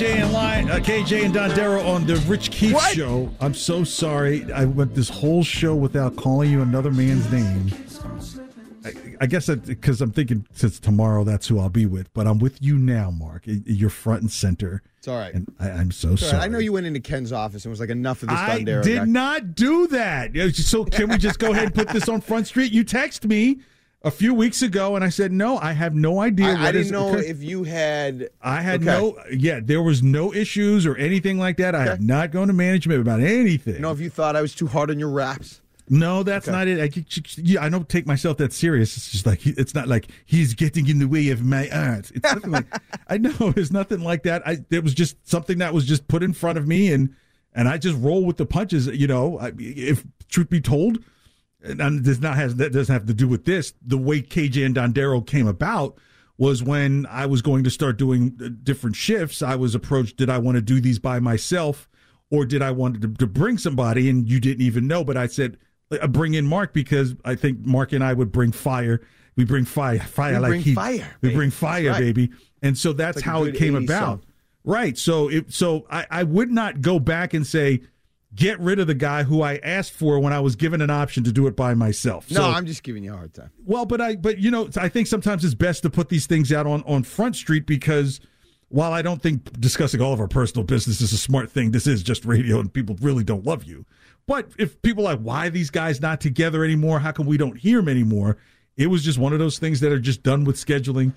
KJ 0.00 0.14
and 0.14 0.32
Line, 0.32 0.70
uh, 0.70 0.76
KJ 0.76 1.26
and 1.26 1.34
Dondero 1.34 1.86
on 1.86 2.06
the 2.06 2.16
Rich 2.26 2.52
Keefe 2.52 2.72
What? 2.72 2.96
Show. 2.96 3.30
I'm 3.38 3.52
so 3.52 3.84
sorry. 3.84 4.50
I 4.50 4.64
went 4.64 4.94
this 4.94 5.10
whole 5.10 5.44
show 5.44 5.74
without 5.74 6.16
calling 6.16 6.50
you 6.50 6.62
another 6.62 6.90
man's 6.90 7.30
name. 7.30 7.70
I, 8.82 8.94
I 9.20 9.26
guess 9.26 9.50
because 9.54 10.00
I'm 10.00 10.10
thinking 10.10 10.46
since 10.54 10.80
tomorrow 10.80 11.22
that's 11.22 11.48
who 11.48 11.58
I'll 11.58 11.68
be 11.68 11.84
with, 11.84 12.10
but 12.14 12.26
I'm 12.26 12.38
with 12.38 12.62
you 12.62 12.78
now, 12.78 13.10
Mark. 13.10 13.42
You're 13.44 13.90
front 13.90 14.22
and 14.22 14.32
center. 14.32 14.82
It's 14.96 15.06
all 15.06 15.18
right. 15.18 15.34
And 15.34 15.54
I, 15.60 15.68
I'm 15.68 15.90
so 15.90 16.16
sorry. 16.16 16.32
right. 16.32 16.44
I 16.44 16.48
know 16.48 16.60
you 16.60 16.72
went 16.72 16.86
into 16.86 17.00
Ken's 17.00 17.30
office 17.30 17.66
and 17.66 17.70
was 17.70 17.78
like, 17.80 17.90
enough 17.90 18.22
of 18.22 18.30
this 18.30 18.38
I 18.38 18.60
Dondero 18.60 18.82
did 18.82 18.98
guy. 19.00 19.04
not 19.04 19.54
do 19.54 19.86
that. 19.88 20.34
So 20.54 20.86
can 20.86 21.10
we 21.10 21.18
just 21.18 21.38
go 21.38 21.52
ahead 21.52 21.64
and 21.64 21.74
put 21.74 21.88
this 21.90 22.08
on 22.08 22.22
Front 22.22 22.46
Street? 22.46 22.72
You 22.72 22.84
text 22.84 23.26
me 23.26 23.58
a 24.02 24.10
few 24.10 24.32
weeks 24.32 24.62
ago, 24.62 24.94
and 24.96 25.04
I 25.04 25.08
said 25.10 25.30
no. 25.32 25.58
I 25.58 25.72
have 25.72 25.94
no 25.94 26.20
idea. 26.20 26.54
I, 26.54 26.68
I 26.68 26.72
didn't 26.72 26.92
know 26.92 27.14
if 27.16 27.42
you 27.42 27.64
had. 27.64 28.30
I 28.40 28.62
had 28.62 28.82
Okay. 28.82 28.86
no. 28.86 29.18
Yeah, 29.30 29.60
there 29.62 29.82
was 29.82 30.02
no 30.02 30.32
issues 30.32 30.86
or 30.86 30.96
anything 30.96 31.38
like 31.38 31.56
that. 31.58 31.74
I 31.74 31.84
have 31.84 32.00
not 32.00 32.30
gone 32.30 32.46
to 32.48 32.52
management 32.54 33.00
about 33.00 33.20
anything. 33.20 33.74
You 33.74 33.80
know, 33.80 33.92
if 33.92 34.00
you 34.00 34.10
thought 34.10 34.36
I 34.36 34.42
was 34.42 34.54
too 34.54 34.66
hard 34.66 34.90
on 34.90 34.98
your 34.98 35.10
raps. 35.10 35.60
No, 35.92 36.22
that's 36.22 36.46
not 36.46 36.68
it. 36.68 36.80
I, 36.80 37.04
yeah, 37.36 37.64
I 37.64 37.68
don't 37.68 37.88
take 37.88 38.06
myself 38.06 38.36
that 38.36 38.52
serious. 38.52 38.96
It's 38.96 39.10
just 39.10 39.26
like 39.26 39.44
it's 39.44 39.74
not 39.74 39.88
like 39.88 40.06
he's 40.24 40.54
getting 40.54 40.86
in 40.88 41.00
the 41.00 41.08
way 41.08 41.30
of 41.30 41.42
my 41.44 41.68
art. 41.68 42.12
It's 42.14 42.22
nothing 42.32 42.52
like 42.52 42.66
I 43.08 43.18
know 43.18 43.32
it's 43.56 43.72
nothing 43.72 44.00
like 44.00 44.22
that. 44.22 44.46
I 44.46 44.58
it 44.70 44.84
was 44.84 44.94
just 44.94 45.16
something 45.28 45.58
that 45.58 45.74
was 45.74 45.86
just 45.86 46.06
put 46.06 46.22
in 46.22 46.32
front 46.32 46.58
of 46.58 46.68
me, 46.68 46.92
and 46.92 47.16
and 47.56 47.68
I 47.68 47.76
just 47.76 47.98
roll 47.98 48.24
with 48.24 48.36
the 48.36 48.46
punches. 48.46 48.86
You 48.86 49.08
know, 49.08 49.40
I, 49.40 49.50
if 49.58 50.04
truth 50.28 50.48
be 50.48 50.60
told, 50.60 51.02
and 51.62 52.04
this 52.04 52.20
not 52.20 52.36
has 52.36 52.56
that 52.56 52.72
doesn't 52.72 52.92
have 52.92 53.06
to 53.06 53.14
do 53.14 53.28
with 53.28 53.44
this. 53.44 53.72
The 53.84 53.98
way 53.98 54.22
KJ 54.22 54.64
and 54.66 54.74
Dondero 54.74 55.26
came 55.26 55.46
about 55.46 55.96
was 56.38 56.62
when 56.62 57.04
I 57.06 57.26
was 57.26 57.42
going 57.42 57.64
to 57.64 57.70
start 57.70 57.98
doing 57.98 58.36
uh, 58.42 58.48
different 58.62 58.96
shifts. 58.96 59.42
I 59.42 59.56
was 59.56 59.74
approached: 59.74 60.16
Did 60.16 60.30
I 60.30 60.38
want 60.38 60.56
to 60.56 60.62
do 60.62 60.80
these 60.80 60.98
by 60.98 61.20
myself, 61.20 61.88
or 62.30 62.44
did 62.46 62.62
I 62.62 62.70
want 62.70 63.00
to, 63.02 63.08
to 63.08 63.26
bring 63.26 63.58
somebody? 63.58 64.08
And 64.08 64.28
you 64.30 64.40
didn't 64.40 64.62
even 64.64 64.86
know, 64.86 65.04
but 65.04 65.16
I 65.16 65.26
said, 65.26 65.58
uh, 65.90 66.06
"Bring 66.06 66.34
in 66.34 66.46
Mark," 66.46 66.72
because 66.72 67.14
I 67.24 67.34
think 67.34 67.64
Mark 67.66 67.92
and 67.92 68.02
I 68.02 68.12
would 68.14 68.32
bring 68.32 68.52
fire. 68.52 69.00
We 69.36 69.44
bring 69.44 69.64
fire, 69.64 70.00
fire 70.00 70.34
We 70.34 70.38
like 70.38 70.48
bring 70.50 70.60
heat. 70.62 70.74
fire, 70.74 71.16
We 71.22 71.28
baby. 71.28 71.36
bring 71.36 71.50
fire, 71.50 71.90
right. 71.90 72.00
baby. 72.00 72.30
And 72.62 72.76
so 72.76 72.92
that's 72.92 73.16
Like 73.18 73.24
how 73.24 73.44
it 73.44 73.54
came 73.54 73.74
about. 73.74 74.00
song. 74.02 74.22
Right. 74.64 74.98
So 74.98 75.28
it 75.30 75.52
so 75.52 75.86
I, 75.90 76.06
I 76.10 76.22
would 76.24 76.50
not 76.50 76.80
go 76.82 76.98
back 76.98 77.32
and 77.32 77.46
say 77.46 77.80
get 78.34 78.60
rid 78.60 78.78
of 78.78 78.86
the 78.86 78.94
guy 78.94 79.24
who 79.24 79.42
I 79.42 79.56
asked 79.56 79.92
for 79.92 80.20
when 80.20 80.32
I 80.32 80.40
was 80.40 80.54
given 80.56 80.80
an 80.80 80.90
option 80.90 81.24
to 81.24 81.32
do 81.32 81.46
it 81.46 81.56
by 81.56 81.74
myself. 81.74 82.30
No, 82.30 82.36
So- 82.40 82.50
I'm 82.50 82.66
just 82.66 82.82
giving 82.82 83.02
you 83.02 83.12
a 83.12 83.16
hard 83.16 83.34
time. 83.34 83.50
well, 83.64 83.84
but 83.86 84.00
I 84.00 84.16
but 84.16 84.38
you 84.38 84.50
know 84.50 84.68
I 84.76 84.88
think 84.88 85.06
sometimes 85.08 85.44
it's 85.44 85.54
best 85.54 85.82
to 85.82 85.90
put 85.90 86.08
these 86.08 86.26
things 86.26 86.52
out 86.52 86.66
on 86.66 86.82
on 86.84 87.02
Front 87.02 87.36
Street 87.36 87.66
because 87.66 88.20
while 88.68 88.92
I 88.92 89.02
don't 89.02 89.20
think 89.20 89.60
discussing 89.60 90.00
all 90.00 90.12
of 90.12 90.20
our 90.20 90.28
personal 90.28 90.64
business 90.64 91.00
is 91.00 91.12
a 91.12 91.18
smart 91.18 91.50
thing, 91.50 91.72
this 91.72 91.88
is 91.88 92.02
just 92.04 92.24
radio 92.24 92.60
and 92.60 92.72
people 92.72 92.96
really 93.00 93.24
don't 93.24 93.44
love 93.44 93.64
you. 93.64 93.84
But 94.28 94.52
if 94.58 94.80
people 94.82 95.08
are 95.08 95.14
like, 95.14 95.22
why 95.24 95.46
are 95.48 95.50
these 95.50 95.70
guys 95.70 96.00
not 96.00 96.20
together 96.20 96.62
anymore? 96.64 97.00
How 97.00 97.10
come 97.10 97.26
we 97.26 97.36
don't 97.36 97.58
hear 97.58 97.78
them 97.78 97.88
anymore? 97.88 98.36
It 98.76 98.86
was 98.86 99.02
just 99.02 99.18
one 99.18 99.32
of 99.32 99.40
those 99.40 99.58
things 99.58 99.80
that 99.80 99.90
are 99.90 99.98
just 99.98 100.22
done 100.22 100.44
with 100.44 100.54
scheduling. 100.54 101.14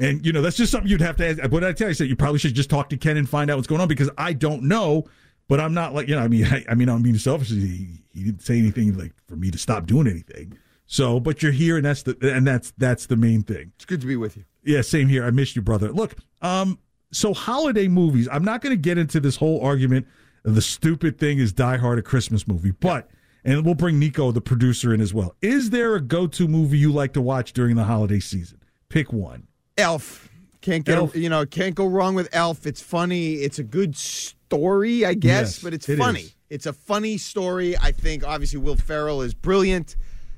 And, 0.00 0.26
you 0.26 0.32
know, 0.32 0.42
that's 0.42 0.56
just 0.56 0.72
something 0.72 0.90
you'd 0.90 1.00
have 1.00 1.16
to 1.18 1.28
ask. 1.28 1.38
What 1.52 1.60
did 1.60 1.64
I 1.64 1.72
tell 1.72 1.86
you? 1.86 1.90
I 1.90 1.94
said 1.94 2.08
you 2.08 2.16
probably 2.16 2.40
should 2.40 2.54
just 2.54 2.68
talk 2.68 2.88
to 2.90 2.96
Ken 2.96 3.16
and 3.16 3.28
find 3.28 3.52
out 3.52 3.56
what's 3.56 3.68
going 3.68 3.80
on 3.80 3.86
because 3.86 4.10
I 4.18 4.32
don't 4.32 4.64
know. 4.64 5.06
But 5.48 5.60
I'm 5.60 5.74
not 5.74 5.94
like, 5.94 6.08
you 6.08 6.16
know, 6.16 6.22
I 6.22 6.28
mean, 6.28 6.44
I, 6.50 6.64
I 6.68 6.74
mean, 6.74 6.88
I'm 6.88 7.02
being 7.02 7.18
selfish. 7.18 7.50
He, 7.50 8.02
he 8.12 8.24
didn't 8.24 8.42
say 8.42 8.58
anything 8.58 8.96
like 8.98 9.12
for 9.26 9.36
me 9.36 9.50
to 9.50 9.58
stop 9.58 9.86
doing 9.86 10.06
anything. 10.06 10.58
So, 10.86 11.18
but 11.18 11.42
you're 11.42 11.52
here, 11.52 11.76
and 11.76 11.84
that's 11.84 12.04
the 12.04 12.16
and 12.22 12.46
that's 12.46 12.72
that's 12.78 13.06
the 13.06 13.16
main 13.16 13.42
thing. 13.42 13.72
It's 13.74 13.84
good 13.84 14.00
to 14.00 14.06
be 14.06 14.16
with 14.16 14.36
you. 14.36 14.44
Yeah, 14.62 14.82
same 14.82 15.08
here. 15.08 15.24
I 15.24 15.30
missed 15.30 15.56
you, 15.56 15.62
brother. 15.62 15.90
Look, 15.90 16.14
um, 16.42 16.78
so 17.10 17.34
holiday 17.34 17.88
movies. 17.88 18.28
I'm 18.30 18.44
not 18.44 18.60
going 18.60 18.70
to 18.70 18.80
get 18.80 18.96
into 18.96 19.18
this 19.18 19.36
whole 19.36 19.60
argument. 19.62 20.06
The 20.44 20.62
stupid 20.62 21.18
thing 21.18 21.38
is 21.38 21.52
Die 21.52 21.76
Hard, 21.76 21.98
a 21.98 22.02
Christmas 22.02 22.46
movie, 22.46 22.70
but 22.70 23.10
and 23.44 23.64
we'll 23.64 23.74
bring 23.74 23.98
Nico, 23.98 24.32
the 24.32 24.40
producer, 24.40 24.94
in 24.94 25.00
as 25.00 25.12
well. 25.12 25.34
Is 25.40 25.70
there 25.70 25.94
a 25.94 26.00
go-to 26.00 26.48
movie 26.48 26.78
you 26.78 26.92
like 26.92 27.12
to 27.14 27.20
watch 27.20 27.52
during 27.52 27.76
the 27.76 27.84
holiday 27.84 28.20
season? 28.20 28.60
Pick 28.88 29.12
one. 29.12 29.46
Elf. 29.78 30.28
Can't 30.60 30.84
get 30.84 30.96
Elf. 30.96 31.14
you 31.14 31.28
know 31.28 31.46
can't 31.46 31.74
go 31.74 31.86
wrong 31.86 32.14
with 32.14 32.28
Elf. 32.32 32.66
It's 32.66 32.80
funny. 32.80 33.34
It's 33.34 33.58
a 33.58 33.64
good 33.64 33.96
story, 34.56 35.04
I 35.04 35.14
guess, 35.14 35.56
Yes, 35.56 35.62
but 35.62 35.74
it's 35.74 35.88
it 35.88 35.98
funny. 35.98 36.20
is. 36.20 36.34
It's 36.48 36.66
a 36.66 36.72
funny 36.72 37.18
story. 37.18 37.76
I 37.76 37.90
think 37.92 38.24
obviously 38.24 38.58
Will 38.60 38.76
Ferrell 38.76 39.22
is 39.22 39.34
brilliant. 39.34 39.96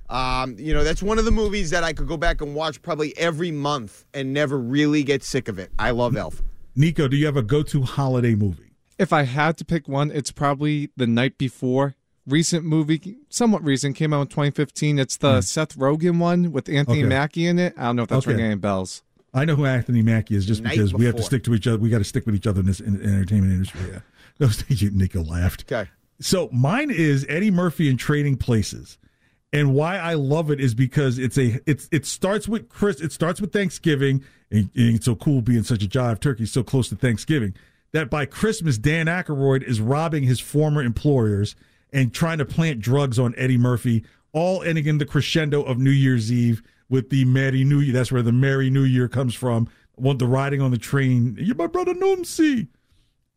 Um, 0.09 0.57
you 0.59 0.73
know, 0.73 0.83
that's 0.85 1.03
one 1.03 1.19
of 1.19 1.27
the 1.27 1.31
movies 1.31 1.69
that 1.71 1.85
I 1.85 1.93
could 1.93 2.09
go 2.09 2.17
back 2.17 2.41
and 2.41 2.55
watch 2.55 2.81
probably 2.81 3.17
every 3.19 3.51
month 3.51 4.07
and 4.15 4.33
never 4.33 4.59
really 4.59 5.03
get 5.03 5.23
sick 5.23 5.49
of 5.49 5.59
it. 5.59 5.71
I 5.79 5.91
love 5.91 6.17
Elf. 6.17 6.43
Nico, 6.75 7.09
do 7.09 7.17
you 7.17 7.27
have 7.27 7.37
a 7.37 7.43
go-to 7.43 7.83
holiday 7.83 8.35
movie? 8.35 8.73
If 8.99 9.13
I 9.13 9.25
had 9.25 9.59
to 9.59 9.65
pick 9.67 9.87
one, 9.87 10.11
it's 10.11 10.31
probably 10.31 10.91
The 10.97 11.07
Night 11.07 11.37
Before. 11.37 11.95
Recent 12.27 12.65
movie, 12.65 13.17
somewhat 13.29 13.63
recent, 13.65 13.97
came 13.97 14.13
out 14.15 14.23
in 14.23 14.27
2015. 14.29 14.99
It's 14.99 15.17
the 15.19 15.41
Seth 15.43 15.77
Rogen 15.77 16.19
one 16.19 16.53
with 16.53 16.69
Anthony 16.69 17.01
Okay. 17.01 17.09
Mackie 17.09 17.47
in 17.47 17.59
it. 17.59 17.75
I 17.77 17.85
don't 17.85 17.97
know 17.97 18.03
if 18.03 18.09
that's 18.09 18.27
Okay. 18.27 18.33
ringing 18.35 18.47
any 18.47 18.55
bells. 18.57 19.03
I 19.35 19.45
know 19.45 19.57
who 19.57 19.67
Anthony 19.67 20.03
Mackie 20.03 20.37
is 20.37 20.47
just 20.47 20.63
Night 20.63 20.73
because 20.73 20.95
we 20.95 21.05
have 21.05 21.17
to 21.17 21.23
stick 21.23 21.45
to 21.45 21.55
each 21.55 21.67
other. 21.67 21.79
We 21.79 21.91
got 21.91 21.99
to 21.99 22.05
stick 22.05 22.27
with 22.27 22.35
each 22.35 22.47
other 22.47 22.61
in 22.61 22.67
this 22.67 22.81
in, 22.81 23.01
entertainment 23.03 23.53
industry. 23.53 23.81
Yeah, 23.93 24.01
those 24.39 24.63
things 24.63 24.83
you 24.83 24.91
Nico 24.91 25.23
laughed. 25.23 25.65
Okay. 25.71 25.91
So 26.21 26.49
mine 26.53 26.91
is 26.91 27.25
Eddie 27.29 27.51
Murphy 27.51 27.89
in 27.89 27.97
Trading 27.97 28.37
Places, 28.37 28.99
and 29.53 29.75
why 29.75 29.99
I 29.99 30.15
love 30.15 30.51
it 30.51 30.61
is 30.61 30.75
because 30.75 31.19
it's 31.19 31.39
a 31.39 31.61
it's 31.67 31.89
it 31.93 32.07
starts 32.07 32.49
with 32.49 32.69
Chris. 32.69 33.01
It 33.01 33.13
starts 33.13 33.41
with 33.41 33.53
Thanksgiving, 33.53 34.25
and, 34.51 34.71
and 34.75 34.97
it's 34.97 35.05
so 35.05 35.15
cool 35.15 35.43
being 35.43 35.63
such 35.63 35.83
a 35.83 35.89
jive 35.89 36.21
turkey 36.21 36.47
so 36.47 36.63
close 36.63 36.89
to 36.89 36.97
Thanksgiving 36.97 37.55
that 37.93 38.11
by 38.11 38.27
Christmas 38.27 38.79
Dan 38.79 39.07
Aykroyd 39.07 39.63
is 39.63 39.81
robbing 39.81 40.25
his 40.25 40.41
former 40.41 40.83
employers 40.83 41.55
and 41.93 42.13
trying 42.13 42.39
to 42.39 42.45
plant 42.45 42.81
drugs 42.81 43.19
on 43.19 43.35
Eddie 43.37 43.57
Murphy, 43.57 44.05
all 44.33 44.63
ending 44.63 44.87
in 44.87 44.99
the 44.99 45.07
crescendo 45.07 45.63
of 45.63 45.79
New 45.79 45.91
Year's 45.91 46.31
Eve 46.31 46.63
with 46.89 47.11
the 47.11 47.25
Merry 47.25 47.65
New 47.65 47.81
Year. 47.81 47.93
That's 47.93 48.13
where 48.13 48.23
the 48.23 48.33
Merry 48.33 48.71
New 48.71 48.85
Year 48.85 49.09
comes 49.09 49.35
from. 49.35 49.69
Want 49.97 50.19
the 50.19 50.27
riding 50.27 50.61
on 50.61 50.71
the 50.71 50.79
train? 50.79 51.37
You're 51.39 51.57
my 51.57 51.67
brother 51.67 51.95
Noomsy. 51.95 52.69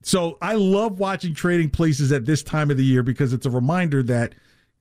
So 0.04 0.38
I 0.41 0.56
love 0.56 0.99
watching 0.99 1.34
trading 1.34 1.70
places 1.70 2.12
at 2.12 2.26
this 2.26 2.43
time 2.43 2.72
of 2.72 2.78
the 2.78 2.84
year 2.84 3.04
because 3.04 3.34
it's 3.34 3.45
a 3.45 3.49
reminder 3.52 4.02
that 4.04 4.34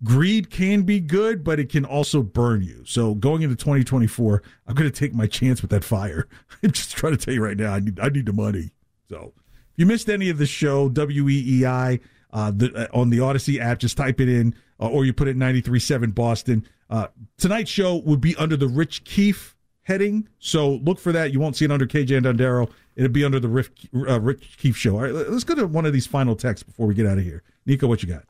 greed 0.03 0.51
can 0.51 0.83
be 0.83 0.99
good, 0.99 1.45
but 1.45 1.61
it 1.61 1.69
can 1.69 1.85
also 1.85 2.23
burn 2.23 2.63
you. 2.63 2.83
So 2.87 3.15
going 3.15 3.43
into 3.43 3.57
2024, 3.57 4.43
I'm 4.67 4.75
going 4.75 4.91
to 4.91 4.99
take 4.99 5.15
my 5.15 5.27
chance 5.27 5.61
with 5.61 5.71
that 5.73 5.85
fire. 5.85 6.27
I'm 6.63 6.73
just 6.73 6.97
trying 6.97 7.17
to 7.17 7.23
tell 7.23 7.35
you 7.35 7.43
right 7.43 7.57
now, 7.57 7.75
I 7.75 7.81
need 7.81 8.01
I 8.01 8.09
need 8.09 8.27
the 8.27 8.33
money. 8.33 8.71
So 9.09 9.33
if 9.37 9.79
you 9.79 9.87
missed 9.87 10.09
any 10.09 10.31
of 10.31 10.39
the 10.39 10.47
show, 10.47 10.89
WEEI 10.89 12.01
uh, 12.33 12.53
the, 12.55 12.75
uh, 12.75 12.99
on 12.99 13.11
the 13.11 13.19
Audacy 13.19 13.59
app, 13.61 13.79
just 13.79 13.97
type 13.97 14.21
it 14.21 14.29
in, 14.29 14.55
uh, 14.79 14.89
or 14.89 15.05
you 15.05 15.13
put 15.13 15.29
it 15.29 15.37
93.7 15.37 16.15
Boston. 16.15 16.67
Uh, 16.91 17.07
tonight's 17.39 17.71
show 17.71 17.97
would 17.97 18.21
be 18.21 18.35
under 18.37 18.57
the 18.57 18.67
Rich 18.69 19.05
Keefe 19.05 19.57
heading, 19.83 20.29
so 20.41 20.75
look 20.85 20.99
for 20.99 21.13
that. 21.13 21.33
You 21.33 21.39
won't 21.41 21.57
see 21.57 21.65
it 21.65 21.71
under 21.71 21.87
KJ 21.87 22.17
and 22.17 22.27
Dondero. 22.27 22.69
It'll 22.97 23.09
be 23.11 23.25
under 23.25 23.39
the 23.41 23.49
Rich, 23.49 23.71
uh, 23.95 24.21
Rich 24.21 24.59
Keefe 24.59 24.77
show. 24.77 24.97
All 24.97 25.03
right, 25.03 25.15
let- 25.15 25.31
let's 25.31 25.45
go 25.45 25.55
to 25.55 25.67
one 25.67 25.87
of 25.87 25.93
these 25.93 26.07
final 26.07 26.35
texts 26.37 26.65
before 26.65 26.87
we 26.89 26.95
get 26.95 27.07
out 27.07 27.17
of 27.19 27.25
here. 27.25 27.43
Nico, 27.65 27.87
what 27.87 28.03
you 28.03 28.09
got? 28.09 28.25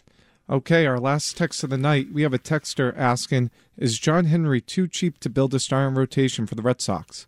Okay, 0.49 0.85
our 0.87 0.99
last 1.01 1.37
text 1.37 1.65
of 1.65 1.71
the 1.71 1.79
night. 1.79 2.09
We 2.13 2.23
have 2.23 2.35
a 2.35 2.39
texter 2.39 2.93
asking 2.97 3.51
Is 3.79 3.99
John 3.99 4.27
Henry 4.27 4.61
too 4.61 4.87
cheap 4.89 5.19
to 5.21 5.31
build 5.31 5.55
a 5.55 5.59
starting 5.61 5.95
rotation 5.97 6.45
for 6.47 6.55
the 6.55 6.61
Red 6.63 6.81
Sox? 6.83 7.25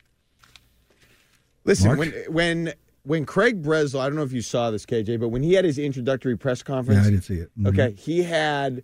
Listen, 1.64 1.86
Mark? 1.86 1.98
when 1.98 2.12
when 2.28 2.72
when 3.04 3.24
Craig 3.24 3.62
Breslow, 3.62 4.00
I 4.00 4.06
don't 4.06 4.16
know 4.16 4.22
if 4.22 4.32
you 4.32 4.42
saw 4.42 4.70
this, 4.70 4.84
KJ, 4.84 5.18
but 5.18 5.28
when 5.30 5.42
he 5.42 5.54
had 5.54 5.64
his 5.64 5.78
introductory 5.78 6.36
press 6.36 6.62
conference, 6.62 7.00
Yeah, 7.02 7.06
I 7.06 7.10
didn't 7.10 7.24
see 7.24 7.34
it. 7.36 7.50
Mhm. 7.58 7.68
Okay, 7.68 7.94
he 7.98 8.22
had 8.22 8.82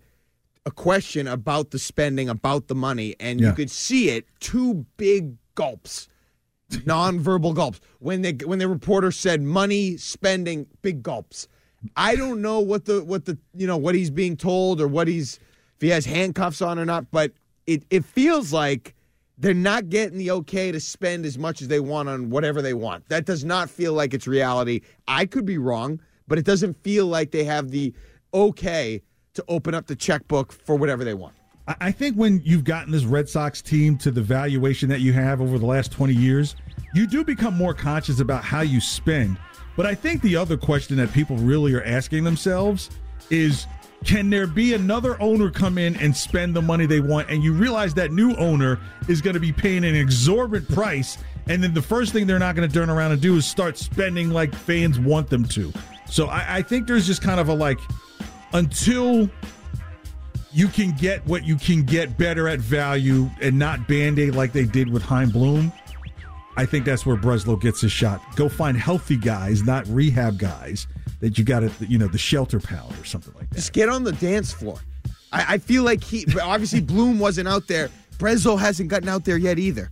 a 0.65 0.71
question 0.71 1.27
about 1.27 1.71
the 1.71 1.79
spending, 1.79 2.29
about 2.29 2.67
the 2.67 2.75
money, 2.75 3.15
and 3.19 3.39
Yeah. 3.39 3.49
you 3.49 3.53
could 3.53 3.71
see 3.71 4.09
it. 4.09 4.25
Two 4.39 4.85
big 4.97 5.35
gulps, 5.55 6.07
nonverbal 6.69 7.55
gulps. 7.55 7.79
When 7.99 8.21
the 8.21 8.33
when 8.45 8.59
the 8.59 8.67
reporter 8.67 9.11
said 9.11 9.41
money, 9.41 9.97
spending, 9.97 10.67
big 10.81 11.01
gulps. 11.03 11.47
I 11.95 12.15
don't 12.15 12.41
know 12.41 12.59
what 12.59 12.85
the 12.85 13.03
what 13.03 13.25
the 13.25 13.37
you 13.55 13.65
know 13.65 13.77
what 13.77 13.95
he's 13.95 14.09
being 14.11 14.35
told 14.35 14.81
or 14.81 14.87
what 14.87 15.07
he's 15.07 15.35
if 15.75 15.81
he 15.81 15.89
has 15.89 16.05
handcuffs 16.05 16.61
on 16.61 16.77
or 16.77 16.85
not, 16.85 17.09
but 17.11 17.31
it 17.67 17.83
it 17.89 18.03
feels 18.03 18.51
like 18.51 18.95
they're 19.37 19.53
not 19.53 19.87
getting 19.87 20.17
the 20.17 20.29
okay 20.31 20.69
to 20.73 20.79
spend 20.81 21.25
as 21.25 21.37
much 21.37 21.61
as 21.61 21.69
they 21.69 21.79
want 21.79 22.09
on 22.09 22.29
whatever 22.29 22.61
they 22.61 22.73
want. 22.73 23.07
That 23.07 23.25
does 23.25 23.45
not 23.45 23.69
feel 23.69 23.93
like 23.93 24.13
it's 24.13 24.27
reality. 24.27 24.81
I 25.07 25.25
could 25.25 25.45
be 25.45 25.57
wrong, 25.57 26.01
but 26.27 26.37
it 26.37 26.43
doesn't 26.43 26.73
feel 26.83 27.07
like 27.07 27.31
they 27.31 27.45
have 27.45 27.71
the 27.71 27.93
okay 28.33 29.01
to 29.39 29.45
open 29.47 29.73
up 29.73 29.87
the 29.87 29.95
checkbook 29.95 30.51
for 30.51 30.75
whatever 30.75 31.03
they 31.03 31.13
want. 31.13 31.33
I- 31.79 31.91
think 31.91 32.15
when 32.15 32.41
you've 32.43 32.63
gotten 32.63 32.91
this 32.91 33.03
Red 33.03 33.29
Sox 33.29 33.61
team 33.61 33.97
to 33.99 34.11
the 34.11 34.21
valuation 34.21 34.89
that 34.89 35.01
you 35.01 35.13
have 35.13 35.39
over 35.41 35.59
the 35.59 35.65
last 35.65 35.91
20 35.91 36.13
years, 36.13 36.55
you 36.93 37.05
do 37.05 37.23
become 37.23 37.55
more 37.55 37.73
conscious 37.73 38.19
about 38.19 38.43
how 38.43 38.61
you 38.61 38.81
spend. 38.81 39.37
But 39.75 39.85
I 39.85 39.93
think 39.95 40.21
the 40.21 40.35
other 40.35 40.57
question 40.57 40.97
that 40.97 41.13
people 41.13 41.37
really 41.37 41.73
are 41.73 41.83
asking 41.83 42.23
themselves 42.23 42.89
is 43.29 43.67
can 44.03 44.29
there 44.29 44.47
be 44.47 44.73
another 44.73 45.21
owner 45.21 45.51
come 45.51 45.77
in 45.77 45.95
and 45.97 46.15
spend 46.15 46.55
the 46.55 46.61
money 46.61 46.85
they 46.85 47.01
want? 47.01 47.29
And 47.29 47.43
you 47.43 47.53
realize 47.53 47.93
that 47.95 48.11
new 48.11 48.33
owner 48.35 48.79
is 49.07 49.21
going 49.21 49.33
to 49.33 49.39
be 49.39 49.51
paying 49.51 49.83
an 49.83 49.95
exorbitant 49.95 50.73
price. 50.73 51.17
And 51.47 51.61
then 51.61 51.73
the 51.73 51.81
first 51.81 52.13
thing 52.13 52.25
they're 52.25 52.39
not 52.39 52.55
going 52.55 52.67
to 52.67 52.73
turn 52.73 52.89
around 52.89 53.11
and 53.11 53.21
do 53.21 53.35
is 53.35 53.45
start 53.45 53.77
spending 53.77 54.29
like 54.29 54.55
fans 54.55 54.99
want 54.99 55.29
them 55.29 55.43
to. 55.49 55.73
So 56.09 56.27
I, 56.27 56.57
I 56.57 56.61
think 56.61 56.87
there's 56.87 57.05
just 57.05 57.21
kind 57.21 57.39
of 57.39 57.49
a 57.49 57.53
like, 57.53 57.79
until 58.53 59.29
you 60.51 60.67
can 60.67 60.91
get 60.93 61.25
what 61.27 61.43
you 61.43 61.55
can 61.55 61.83
get 61.83 62.17
better 62.17 62.47
at 62.47 62.59
value 62.59 63.29
and 63.41 63.57
not 63.57 63.87
band-aid 63.87 64.35
like 64.35 64.51
they 64.51 64.65
did 64.65 64.89
with 64.89 65.03
Chaim 65.03 65.29
Bloom. 65.29 65.71
I 66.57 66.65
think 66.65 66.85
that's 66.85 67.05
where 67.05 67.15
Breslow 67.15 67.61
gets 67.61 67.81
his 67.81 67.91
shot. 67.91 68.21
Go 68.35 68.49
find 68.49 68.75
healthy 68.75 69.15
guys, 69.15 69.63
not 69.63 69.87
rehab 69.87 70.37
guys 70.37 70.87
that 71.21 71.37
you 71.37 71.43
got 71.43 71.63
at 71.63 71.71
you 71.89 71.97
know 71.97 72.07
the 72.07 72.17
shelter 72.17 72.59
pound 72.59 72.93
or 72.99 73.05
something 73.05 73.33
like 73.35 73.49
that. 73.49 73.55
Just 73.55 73.73
get 73.73 73.89
on 73.89 74.03
the 74.03 74.13
dance 74.13 74.51
floor. 74.51 74.79
I, 75.31 75.53
I 75.53 75.57
feel 75.59 75.83
like 75.83 76.03
he 76.03 76.25
obviously 76.41 76.81
Bloom 76.81 77.19
wasn't 77.19 77.47
out 77.47 77.67
there. 77.67 77.89
Breslow 78.17 78.59
hasn't 78.59 78.89
gotten 78.89 79.07
out 79.07 79.23
there 79.25 79.37
yet 79.37 79.59
either. 79.59 79.91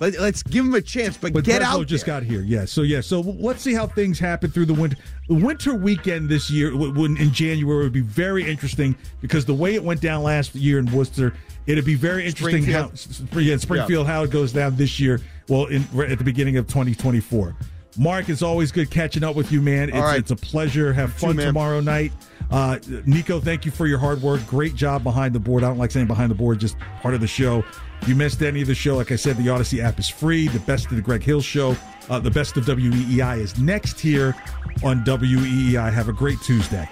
Let, 0.00 0.14
us 0.16 0.42
give 0.42 0.64
him 0.64 0.74
a 0.74 0.80
chance, 0.80 1.16
but, 1.16 1.32
But 1.32 1.44
get 1.44 1.62
Breslow 1.62 1.80
out 1.80 1.86
just 1.86 2.06
there. 2.06 2.20
got 2.20 2.22
here, 2.22 2.42
yeah. 2.42 2.64
So 2.64 2.82
yeah, 2.82 3.00
so 3.00 3.20
let's 3.20 3.62
see 3.62 3.74
how 3.74 3.86
things 3.86 4.18
happen 4.18 4.50
through 4.50 4.66
the 4.66 4.74
winter. 4.74 4.96
The 5.28 5.34
winter 5.34 5.74
weekend 5.74 6.28
this 6.28 6.50
year, 6.50 6.70
w- 6.70 6.92
when 6.92 7.16
in 7.16 7.32
January, 7.32 7.82
would 7.84 7.92
be 7.92 8.00
very 8.00 8.48
interesting 8.48 8.94
because 9.20 9.44
the 9.44 9.54
way 9.54 9.74
it 9.74 9.82
went 9.82 10.00
down 10.00 10.22
last 10.22 10.54
year 10.54 10.78
in 10.78 10.90
Worcester, 10.92 11.34
it'd 11.66 11.84
be 11.84 11.94
very 11.94 12.26
interesting 12.26 12.64
how 12.64 12.90
Springfield. 12.94 13.44
yeah, 13.44 13.56
Springfield 13.56 14.06
how 14.06 14.22
it 14.22 14.30
goes 14.30 14.52
down 14.52 14.76
this 14.76 15.00
year. 15.00 15.20
Well, 15.48 15.66
in, 15.66 15.84
right 15.92 16.10
at 16.10 16.18
the 16.18 16.24
beginning 16.24 16.56
of 16.58 16.66
2024. 16.66 17.56
Mark, 17.98 18.28
it's 18.28 18.42
always 18.42 18.70
good 18.70 18.90
catching 18.90 19.24
up 19.24 19.34
with 19.34 19.50
you, 19.50 19.60
man. 19.60 19.88
It's, 19.88 19.98
right. 19.98 20.18
it's 20.18 20.30
a 20.30 20.36
pleasure. 20.36 20.92
Have 20.92 21.12
fun 21.12 21.36
tomorrow 21.36 21.80
night. 21.80 22.12
Uh, 22.50 22.78
Nico, 23.04 23.40
thank 23.40 23.64
you 23.64 23.70
for 23.70 23.86
your 23.86 23.98
hard 23.98 24.22
work. 24.22 24.44
Great 24.46 24.74
job 24.74 25.02
behind 25.02 25.34
the 25.34 25.40
board. 25.40 25.62
I 25.62 25.68
don't 25.68 25.78
like 25.78 25.90
saying 25.90 26.06
behind 26.06 26.30
the 26.30 26.34
board, 26.34 26.58
just 26.58 26.78
part 27.02 27.14
of 27.14 27.20
the 27.20 27.26
show. 27.26 27.62
If 28.00 28.08
you 28.08 28.14
missed 28.14 28.42
any 28.42 28.62
of 28.62 28.68
the 28.68 28.74
show, 28.74 28.96
like 28.96 29.12
I 29.12 29.16
said, 29.16 29.36
the 29.36 29.46
Audacy 29.46 29.82
app 29.82 29.98
is 29.98 30.08
free. 30.08 30.48
The 30.48 30.60
best 30.60 30.86
of 30.86 30.96
the 30.96 31.02
Greg 31.02 31.22
Hill 31.22 31.42
show, 31.42 31.76
uh, 32.08 32.18
the 32.18 32.30
best 32.30 32.56
of 32.56 32.64
WEEI 32.64 33.38
is 33.38 33.58
next 33.58 34.00
here 34.00 34.34
on 34.82 35.04
WEEI. 35.04 35.92
Have 35.92 36.08
a 36.08 36.12
great 36.12 36.40
Tuesday. 36.40 36.88